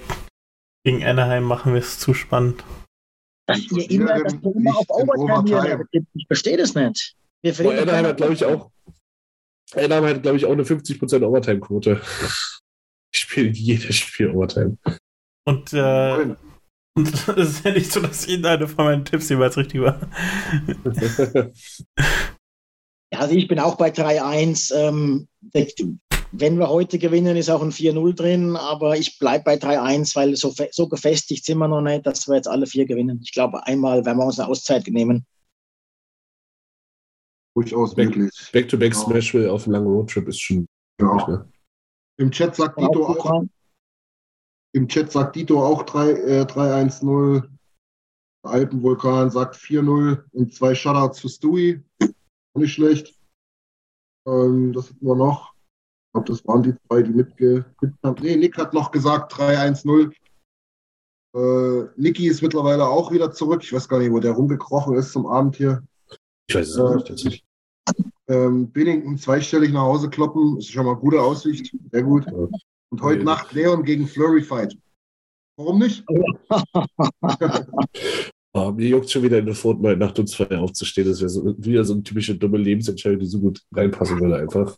[0.83, 2.63] gegen Anaheim machen wir es zu spannend.
[3.47, 7.15] Dass ihr immer, dass ihr immer auf Overtime hier Ich verstehe das nicht.
[7.43, 8.71] Wir Boah, Anaheim hat, glaube ich, auch
[9.73, 12.01] Anaheim hat, glaube ich, auch eine 50% Overtime-Quote.
[13.13, 14.77] Ich spiele jedes Spiel Overtime.
[15.45, 16.33] Und äh,
[16.93, 19.99] und es ist ja nicht so, dass Ihnen eine von meinen Tipps jeweils richtig war.
[23.11, 24.73] ja, also ich bin auch bei 3-1.
[24.73, 25.27] Ähm,
[26.31, 30.35] wenn wir heute gewinnen, ist auch ein 4-0 drin, aber ich bleibe bei 3-1, weil
[30.35, 33.19] so, so gefestigt sind wir noch nicht, dass wir jetzt alle vier gewinnen.
[33.21, 35.25] Ich glaube, einmal werden wir uns eine Auszeit nehmen.
[37.53, 38.31] Durchaus möglich.
[38.53, 40.65] Back-to-back -back Smash auf einem langen Roadtrip ist schon.
[41.01, 41.27] Ja.
[41.27, 41.51] Ne?
[42.17, 43.43] Im Chat sagt Dito auch,
[44.73, 47.43] im Chat sagt Dito auch 3-1-0.
[47.43, 47.47] Äh,
[48.43, 51.83] Alpenvulkan sagt 4-0 und zwei Shutouts für Stewie.
[52.53, 53.17] Nicht schlecht.
[54.27, 55.53] Ähm, das hatten wir noch.
[55.53, 58.21] Ich glaube, das waren die zwei, die mitgetippt haben.
[58.21, 60.13] Nee, Nick hat noch gesagt 3-1-0.
[61.33, 63.63] Äh, Niki ist mittlerweile auch wieder zurück.
[63.63, 65.81] Ich weiß gar nicht, wo der rumgekrochen ist zum Abend hier.
[66.47, 67.45] Ich weiß es äh, nicht tatsächlich.
[68.27, 71.75] Ähm, Binnington zweistellig nach Hause kloppen, ist schon mal gute Aussicht.
[71.91, 72.25] Sehr gut.
[72.25, 72.47] Ja.
[72.89, 74.77] Und heute Nacht Leon gegen Flurry Fight.
[75.57, 76.03] Warum nicht?
[78.53, 81.07] oh, mir juckt schon wieder in der Fortnite Nacht und zwei aufzustehen.
[81.07, 84.77] Das wäre so, wieder so eine typische dumme Lebensentscheidung, die so gut reinpassen würde einfach.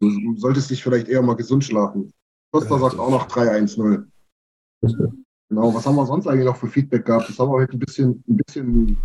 [0.00, 2.12] Du solltest dich vielleicht eher mal gesund schlafen.
[2.52, 4.06] Costa sagt auch noch 3-1-0.
[5.48, 7.28] genau, was haben wir sonst eigentlich noch für Feedback gehabt?
[7.28, 8.98] Das haben wir heute ein bisschen, ein bisschen,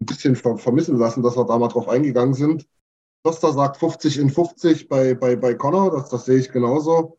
[0.00, 2.66] ein bisschen vermissen lassen, dass wir da mal drauf eingegangen sind.
[3.24, 7.18] Costa sagt 50 in 50 bei, bei, bei Connor, das, das sehe ich genauso.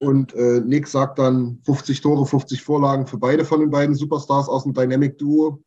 [0.00, 4.48] Und äh, Nick sagt dann 50 Tore, 50 Vorlagen für beide von den beiden Superstars
[4.48, 5.62] aus dem Dynamic Duo.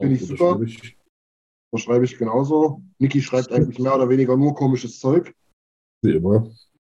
[0.00, 0.60] Finde ich super.
[1.72, 2.82] Das schreibe ich genauso.
[2.98, 5.34] Niki schreibt eigentlich mehr oder weniger nur komisches Zeug.
[6.02, 6.50] Wie immer.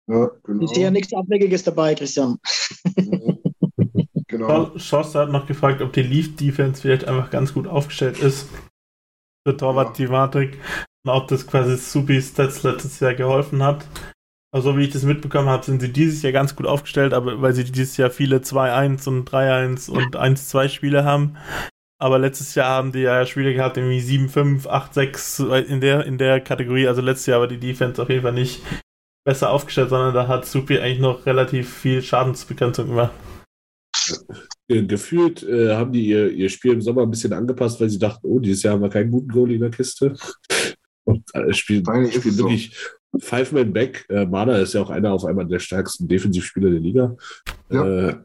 [0.09, 0.65] Ja, genau.
[0.65, 2.39] Ist ja nichts Abweggiges dabei, Christian.
[4.27, 4.77] genau.
[4.77, 8.49] Schoster hat noch gefragt, ob die Leaf-Defense vielleicht einfach ganz gut aufgestellt ist.
[9.47, 10.59] Für Torwart-Thematik.
[11.07, 13.87] Und ob das quasi Supi Stats letztes Jahr geholfen hat.
[14.55, 17.53] Also wie ich das mitbekommen habe, sind sie dieses Jahr ganz gut aufgestellt, aber weil
[17.55, 21.37] sie dieses Jahr viele 2-1 und 3-1 und 1-2 Spiele haben.
[22.01, 26.41] Aber letztes Jahr haben die ja Spiele gehabt, irgendwie 7-5, 8-6 in der, in der
[26.41, 26.87] Kategorie.
[26.87, 28.63] Also letztes Jahr war die Defense auf jeden Fall nicht
[29.27, 33.13] besser aufgestellt, sondern da hat Supi eigentlich noch relativ viel Schadensbegrenzung gemacht.
[34.69, 38.25] Gefühlt äh, haben die ihr, ihr Spiel im Sommer ein bisschen angepasst, weil sie dachten,
[38.29, 40.15] oh, dieses Jahr haben wir keinen guten Goalie in der Kiste.
[41.03, 43.04] Und äh, spielen, spielen wirklich so.
[43.19, 44.07] Five-Man-Back.
[44.09, 47.17] Äh, Mana ist ja auch einer auf einmal der stärksten Defensivspieler der Liga.
[47.71, 48.09] Ja.
[48.09, 48.17] Äh,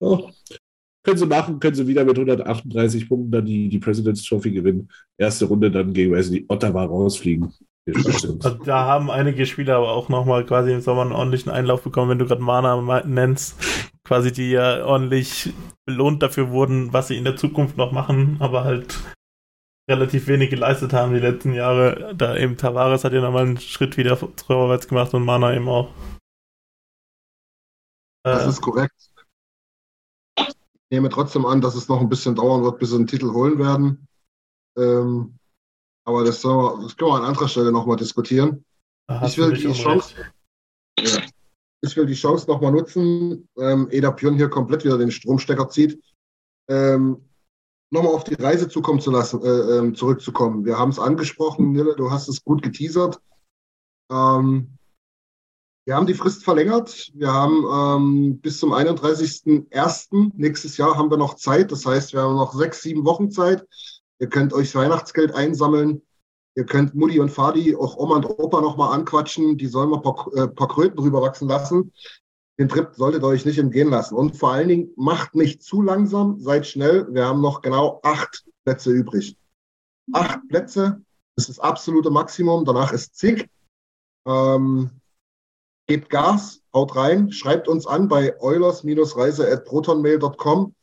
[0.00, 0.30] oh,
[1.06, 4.88] können sie machen, können sie wieder mit 138 Punkten dann die, die President's Trophy gewinnen.
[5.16, 7.52] Erste Runde dann gegen weiß nicht, Ottawa rausfliegen.
[7.86, 12.10] Also da haben einige Spieler aber auch nochmal quasi im Sommer einen ordentlichen Einlauf bekommen,
[12.10, 13.54] wenn du gerade Mana nennst.
[14.02, 15.52] Quasi die ja ordentlich
[15.84, 18.98] belohnt dafür wurden, was sie in der Zukunft noch machen, aber halt
[19.88, 22.14] relativ wenig geleistet haben die letzten Jahre.
[22.16, 25.90] Da eben Tavares hat ja nochmal einen Schritt wieder vorwärts gemacht und Mana eben auch.
[28.24, 28.94] Das äh, ist korrekt.
[30.38, 33.32] Ich nehme trotzdem an, dass es noch ein bisschen dauern wird, bis sie einen Titel
[33.32, 34.06] holen werden.
[34.76, 35.38] Ähm,
[36.04, 38.64] aber das, wir, das können wir an anderer Stelle nochmal diskutieren.
[39.24, 40.14] Ich will, die Chance,
[40.98, 41.20] ja,
[41.80, 46.00] ich will die Chance nochmal nutzen, ähm, Eda Pion hier komplett wieder den Stromstecker zieht.
[46.68, 47.28] Ähm,
[47.90, 50.64] nochmal auf die Reise zukommen zu lassen, äh, ähm, zurückzukommen.
[50.64, 53.20] Wir haben es angesprochen, Nille, du hast es gut geteasert.
[54.10, 54.78] Ähm,
[55.84, 57.12] wir haben die Frist verlängert.
[57.14, 60.32] Wir haben ähm, bis zum 31.01.
[60.34, 61.70] nächstes Jahr haben wir noch Zeit.
[61.70, 63.64] Das heißt, wir haben noch sechs, sieben Wochen Zeit.
[64.18, 66.02] Ihr könnt euch Weihnachtsgeld einsammeln.
[66.56, 69.58] Ihr könnt Mutti und Fadi, auch Oma und Opa nochmal anquatschen.
[69.58, 71.92] Die sollen mal ein paar, äh, paar Kröten rüberwachsen lassen
[72.58, 74.14] den Trip solltet ihr euch nicht entgehen lassen.
[74.14, 77.06] Und vor allen Dingen macht nicht zu langsam, seid schnell.
[77.12, 79.36] Wir haben noch genau acht Plätze übrig.
[80.12, 81.02] Acht Plätze,
[81.36, 82.64] das ist das absolute Maximum.
[82.64, 83.48] Danach ist zig.
[84.26, 84.90] Ähm,
[85.86, 90.74] gebt Gas, haut rein, schreibt uns an bei eulers-reise.protonmail.com.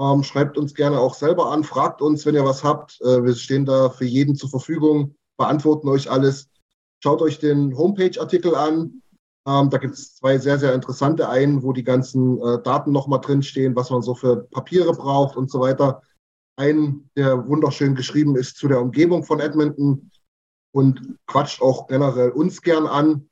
[0.00, 3.00] Ähm, schreibt uns gerne auch selber an, fragt uns, wenn ihr was habt.
[3.00, 6.48] Äh, wir stehen da für jeden zur Verfügung, beantworten euch alles.
[7.02, 9.02] Schaut euch den Homepage-Artikel an,
[9.48, 13.20] ähm, da gibt es zwei sehr, sehr interessante einen, wo die ganzen äh, Daten nochmal
[13.20, 16.02] drinstehen, was man so für Papiere braucht und so weiter.
[16.56, 20.10] Ein, der wunderschön geschrieben ist zu der Umgebung von Edmonton
[20.74, 23.30] und quatscht auch generell uns gern an.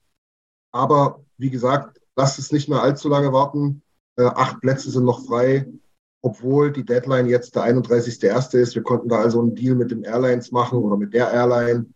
[0.73, 3.83] Aber wie gesagt, lasst es nicht mehr allzu lange warten.
[4.17, 5.71] Äh, acht Plätze sind noch frei,
[6.23, 8.57] obwohl die Deadline jetzt der 31.01.
[8.57, 8.75] ist.
[8.75, 11.87] Wir konnten da also einen Deal mit den Airlines machen oder mit der Airline,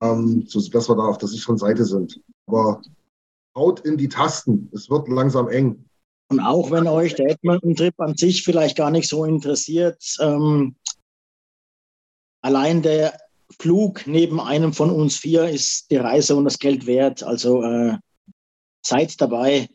[0.00, 2.20] ähm, sodass wir da auf der sicheren Seite sind.
[2.46, 2.82] Aber
[3.54, 4.70] haut in die Tasten.
[4.72, 5.84] Es wird langsam eng.
[6.30, 10.76] Und auch wenn euch der Edmonton-Trip an sich vielleicht gar nicht so interessiert, ähm,
[12.42, 13.18] allein der
[13.58, 17.22] Flug neben einem von uns vier ist die Reise und das Geld wert.
[17.22, 17.96] Also äh,
[18.84, 19.68] seid dabei.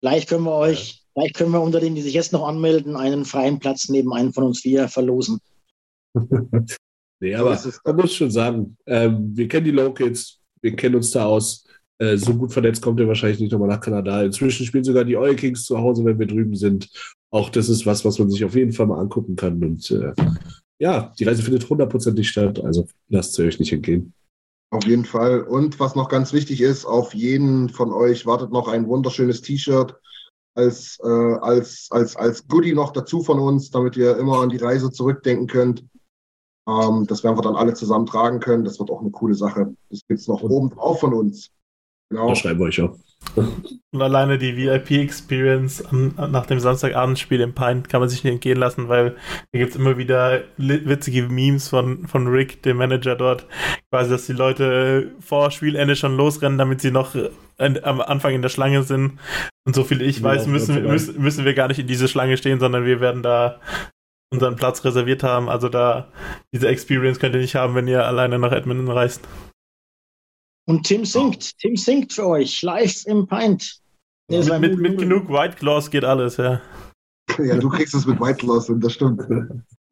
[0.00, 3.24] Vielleicht können wir euch, vielleicht können wir unter denen, die sich jetzt noch anmelden, einen
[3.24, 5.40] freien Platz neben einem von uns vier verlosen.
[7.20, 11.26] nee, aber man muss schon sagen, äh, wir kennen die Locals, wir kennen uns da
[11.26, 11.66] aus.
[11.98, 14.22] Äh, so gut vernetzt kommt er wahrscheinlich nicht nochmal nach Kanada.
[14.22, 16.90] Inzwischen spielen sogar die Oil Kings zu Hause, wenn wir drüben sind.
[17.30, 19.62] Auch das ist was, was man sich auf jeden Fall mal angucken kann.
[19.62, 20.12] Und äh,
[20.78, 22.62] ja, die Reise findet hundertprozentig statt.
[22.62, 24.12] Also lasst es euch nicht entgehen.
[24.70, 25.42] Auf jeden Fall.
[25.42, 29.94] Und was noch ganz wichtig ist, auf jeden von euch wartet noch ein wunderschönes T-Shirt
[30.54, 34.56] als, äh, als, als, als Goodie noch dazu von uns, damit ihr immer an die
[34.56, 35.84] Reise zurückdenken könnt.
[36.68, 38.64] Ähm, das werden wir dann alle zusammen tragen können.
[38.64, 39.74] Das wird auch eine coole Sache.
[39.88, 41.50] Das gibt es noch oben drauf von uns.
[42.10, 42.28] Genau.
[42.28, 42.96] Das schreiben wir euch auch.
[43.34, 48.88] Und alleine die VIP-Experience nach dem Samstagabendspiel im Pint kann man sich nicht entgehen lassen,
[48.88, 49.16] weil
[49.52, 53.46] da gibt es immer wieder witzige Memes von, von Rick, dem Manager dort,
[53.90, 57.30] quasi, dass die Leute vor Spielende schon losrennen, damit sie noch äh,
[57.82, 59.18] am Anfang in der Schlange sind.
[59.66, 62.60] Und so viel ich weiß, müssen, müssen, müssen wir gar nicht in diese Schlange stehen,
[62.60, 63.60] sondern wir werden da
[64.32, 65.48] unseren Platz reserviert haben.
[65.48, 66.12] Also da,
[66.52, 69.26] diese Experience könnt ihr nicht haben, wenn ihr alleine nach Edmonton reist.
[70.68, 71.56] Und Tim singt.
[71.58, 73.80] Tim singt für euch live im Pint.
[74.28, 76.60] Nee, mit, mit, mit genug White Claws geht alles, ja.
[77.38, 79.22] Ja, du kriegst es mit White Claws und das stimmt.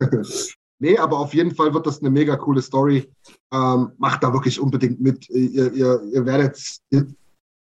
[0.81, 3.09] nee, aber auf jeden Fall wird das eine mega coole Story.
[3.53, 5.29] Ähm, macht da wirklich unbedingt mit.
[5.31, 6.59] Ihr, ihr, ihr werdet,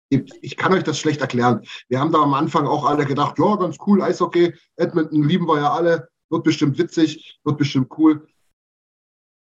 [0.09, 1.61] ich kann euch das schlecht erklären.
[1.89, 5.57] Wir haben da am Anfang auch alle gedacht, ja, ganz cool, Eishockey, Edmonton lieben wir
[5.57, 6.07] ja alle.
[6.29, 8.27] wird bestimmt witzig, wird bestimmt cool.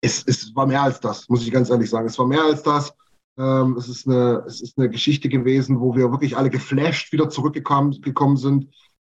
[0.02, 2.06] Es, es war mehr als das, muss ich ganz ehrlich sagen.
[2.06, 2.92] Es war mehr als das.
[3.38, 7.30] Ähm, es, ist eine, es ist eine Geschichte gewesen, wo wir wirklich alle geflasht wieder
[7.30, 8.66] zurückgekommen gekommen sind.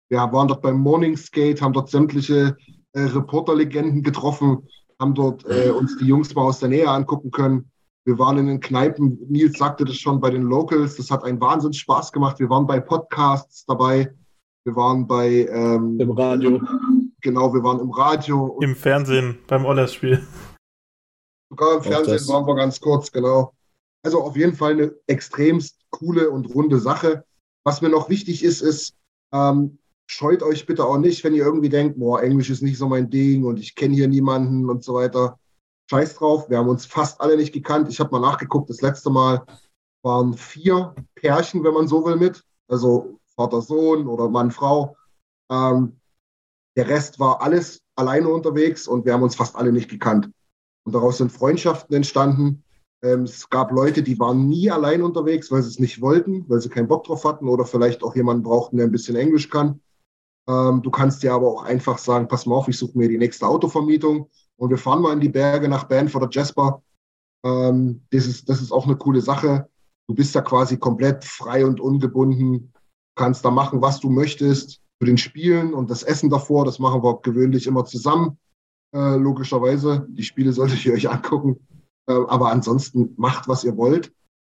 [0.08, 2.56] Wir waren dort beim Morning Skate, haben dort sämtliche
[2.92, 4.68] äh, Reporterlegenden getroffen,
[5.00, 7.70] haben dort äh, uns die Jungs mal aus der Nähe angucken können.
[8.04, 11.40] Wir waren in den Kneipen, Nils sagte das schon bei den Locals, das hat einen
[11.40, 12.38] Wahnsinns Spaß gemacht.
[12.38, 14.12] Wir waren bei Podcasts dabei,
[14.64, 16.60] wir waren bei ähm, im Radio.
[17.20, 18.58] Genau, wir waren im Radio.
[18.60, 20.24] Im Fernsehen beim Ollers-Spiel.
[21.48, 23.52] Sogar im Fernsehen waren wir ganz kurz, genau.
[24.02, 27.24] Also auf jeden Fall eine extremst coole und runde Sache.
[27.64, 28.94] Was mir noch wichtig ist, ist,
[29.32, 32.88] ähm, scheut euch bitte auch nicht, wenn ihr irgendwie denkt, boah, Englisch ist nicht so
[32.88, 35.38] mein Ding und ich kenne hier niemanden und so weiter.
[35.90, 37.88] Scheiß drauf, wir haben uns fast alle nicht gekannt.
[37.88, 39.44] Ich habe mal nachgeguckt, das letzte Mal
[40.02, 42.44] waren vier Pärchen, wenn man so will, mit.
[42.68, 44.96] Also Vater, Sohn oder Mann, Frau.
[45.50, 46.00] Ähm,
[46.76, 50.30] der Rest war alles alleine unterwegs und wir haben uns fast alle nicht gekannt.
[50.84, 52.64] Und daraus sind Freundschaften entstanden.
[53.04, 56.60] Ähm, es gab Leute, die waren nie allein unterwegs, weil sie es nicht wollten, weil
[56.60, 59.80] sie keinen Bock drauf hatten oder vielleicht auch jemanden brauchten, der ein bisschen Englisch kann.
[60.48, 63.18] Ähm, du kannst dir aber auch einfach sagen, pass mal auf, ich suche mir die
[63.18, 66.82] nächste Autovermietung und wir fahren mal in die Berge nach Banff oder Jasper.
[67.44, 69.68] Ähm, das, ist, das ist auch eine coole Sache.
[70.08, 72.72] Du bist da quasi komplett frei und ungebunden,
[73.16, 74.80] kannst da machen, was du möchtest.
[75.00, 78.38] Für den Spielen und das Essen davor, das machen wir gewöhnlich immer zusammen,
[78.94, 80.06] äh, logischerweise.
[80.08, 81.58] Die Spiele solltet ihr euch angucken.
[82.06, 84.12] Äh, aber ansonsten macht, was ihr wollt.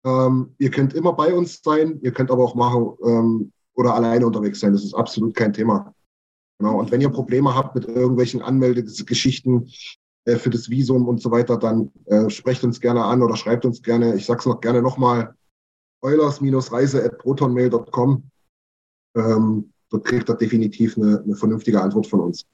[0.05, 4.27] Ähm, ihr könnt immer bei uns sein, ihr könnt aber auch machen ähm, oder alleine
[4.27, 4.73] unterwegs sein.
[4.73, 5.93] Das ist absolut kein Thema.
[6.59, 6.79] Genau.
[6.79, 9.69] Und wenn ihr Probleme habt mit irgendwelchen Anmeldegeschichten
[10.25, 13.65] äh, für das Visum und so weiter, dann äh, sprecht uns gerne an oder schreibt
[13.65, 14.15] uns gerne.
[14.15, 15.35] Ich sag's noch gerne nochmal,
[16.01, 18.23] eulers-reise.protonmail.com.
[19.15, 22.45] Ähm, dort kriegt ihr definitiv eine, eine, vernünftige Antwort von uns.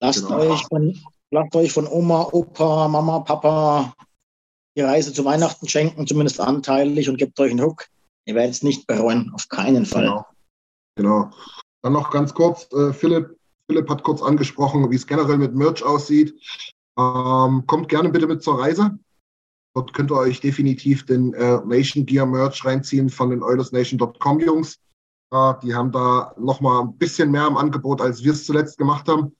[0.00, 0.40] Lasst, genau.
[0.40, 0.98] euch von,
[1.30, 3.94] lasst euch von Oma, Opa, Mama, Papa
[4.76, 7.86] die Reise zu Weihnachten schenken, zumindest anteilig, und gebt euch einen Ruck.
[8.26, 10.04] Ihr werdet es nicht bereuen, auf keinen Fall.
[10.04, 10.26] Genau.
[10.94, 11.30] genau.
[11.82, 13.36] Dann noch ganz kurz, äh, Philipp,
[13.66, 16.32] Philipp hat kurz angesprochen, wie es generell mit Merch aussieht.
[16.96, 18.98] Ähm, kommt gerne bitte mit zur Reise.
[19.74, 24.78] Dort könnt ihr euch definitiv den äh, Nation Gear Merch reinziehen von den OilersNation.com Jungs.
[25.32, 29.08] Äh, die haben da nochmal ein bisschen mehr im Angebot, als wir es zuletzt gemacht
[29.08, 29.34] haben.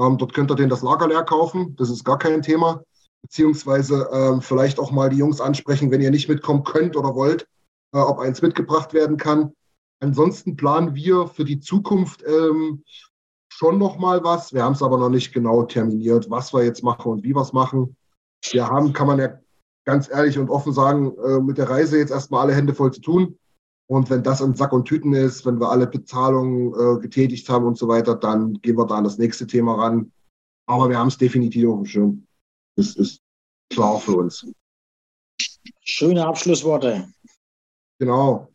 [0.00, 1.76] Ähm, dort könnt ihr den das Lager leer kaufen.
[1.76, 2.82] Das ist gar kein Thema.
[3.22, 7.46] Beziehungsweise ähm, vielleicht auch mal die Jungs ansprechen, wenn ihr nicht mitkommen könnt oder wollt,
[7.92, 9.52] äh, ob eins mitgebracht werden kann.
[10.00, 12.82] Ansonsten planen wir für die Zukunft ähm,
[13.52, 14.54] schon noch mal was.
[14.54, 17.42] Wir haben es aber noch nicht genau terminiert, was wir jetzt machen und wie wir
[17.42, 17.94] es machen.
[18.50, 19.38] Wir haben, kann man ja
[19.84, 23.02] ganz ehrlich und offen sagen, äh, mit der Reise jetzt erstmal alle Hände voll zu
[23.02, 23.38] tun.
[23.90, 27.64] Und wenn das in Sack und Tüten ist, wenn wir alle Bezahlungen äh, getätigt haben
[27.64, 30.12] und so weiter, dann gehen wir da an das nächste Thema ran.
[30.66, 32.26] Aber wir haben es definitiv auf dem Schirm.
[32.76, 33.20] Das ist
[33.68, 34.46] klar für uns.
[35.80, 37.12] Schöne Abschlussworte.
[37.98, 38.52] Genau.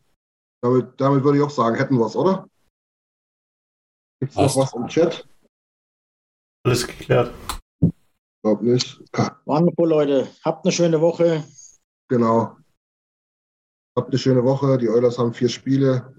[0.62, 2.48] Damit, damit würde ich auch sagen, hätten wir es, oder?
[4.20, 5.28] Gibt es noch was im Chat?
[6.64, 7.34] Alles geklärt.
[8.42, 9.02] Glaub nicht.
[9.44, 10.28] Wonderful, Leute.
[10.42, 11.44] Habt eine schöne Woche.
[12.08, 12.56] Genau.
[13.96, 14.78] Habt eine schöne Woche.
[14.78, 16.14] Die Oilers haben vier Spiele.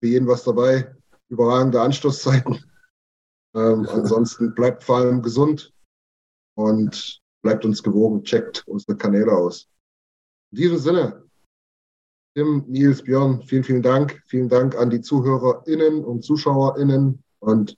[0.00, 0.94] Für jeden was dabei.
[1.28, 2.64] Überragende Anstoßzeiten.
[3.54, 5.72] Ähm, ansonsten bleibt vor allem gesund
[6.54, 8.22] und bleibt uns gewogen.
[8.22, 9.68] Checkt unsere Kanäle aus.
[10.52, 11.24] In diesem Sinne,
[12.36, 14.22] Tim, Nils, Björn, vielen, vielen Dank.
[14.26, 17.22] Vielen Dank an die ZuhörerInnen und ZuschauerInnen.
[17.40, 17.76] Und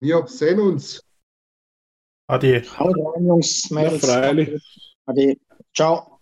[0.00, 1.04] wir sehen uns.
[2.28, 2.62] Ade.
[2.78, 3.68] Haut rein, Jungs.
[3.70, 4.62] Ja, freilich.
[5.06, 5.38] Ade.
[5.74, 6.20] Ciao.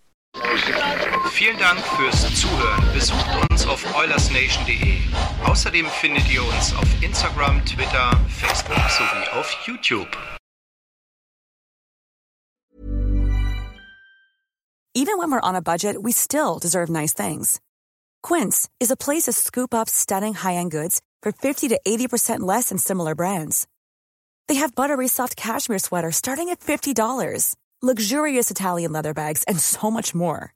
[1.36, 2.82] Vielen Dank fürs Zuhören.
[2.94, 4.96] Besucht uns auf oilersnation.de.
[5.44, 10.08] Außerdem findet ihr uns auf Instagram, Twitter, Facebook sowie auf YouTube.
[14.94, 17.60] Even when we're on a budget, we still deserve nice things.
[18.22, 22.70] Quince is a place to scoop up stunning high-end goods for 50 to 80% less
[22.70, 23.66] than similar brands.
[24.48, 29.90] They have buttery soft cashmere sweaters starting at $50, luxurious Italian leather bags, and so
[29.90, 30.55] much more.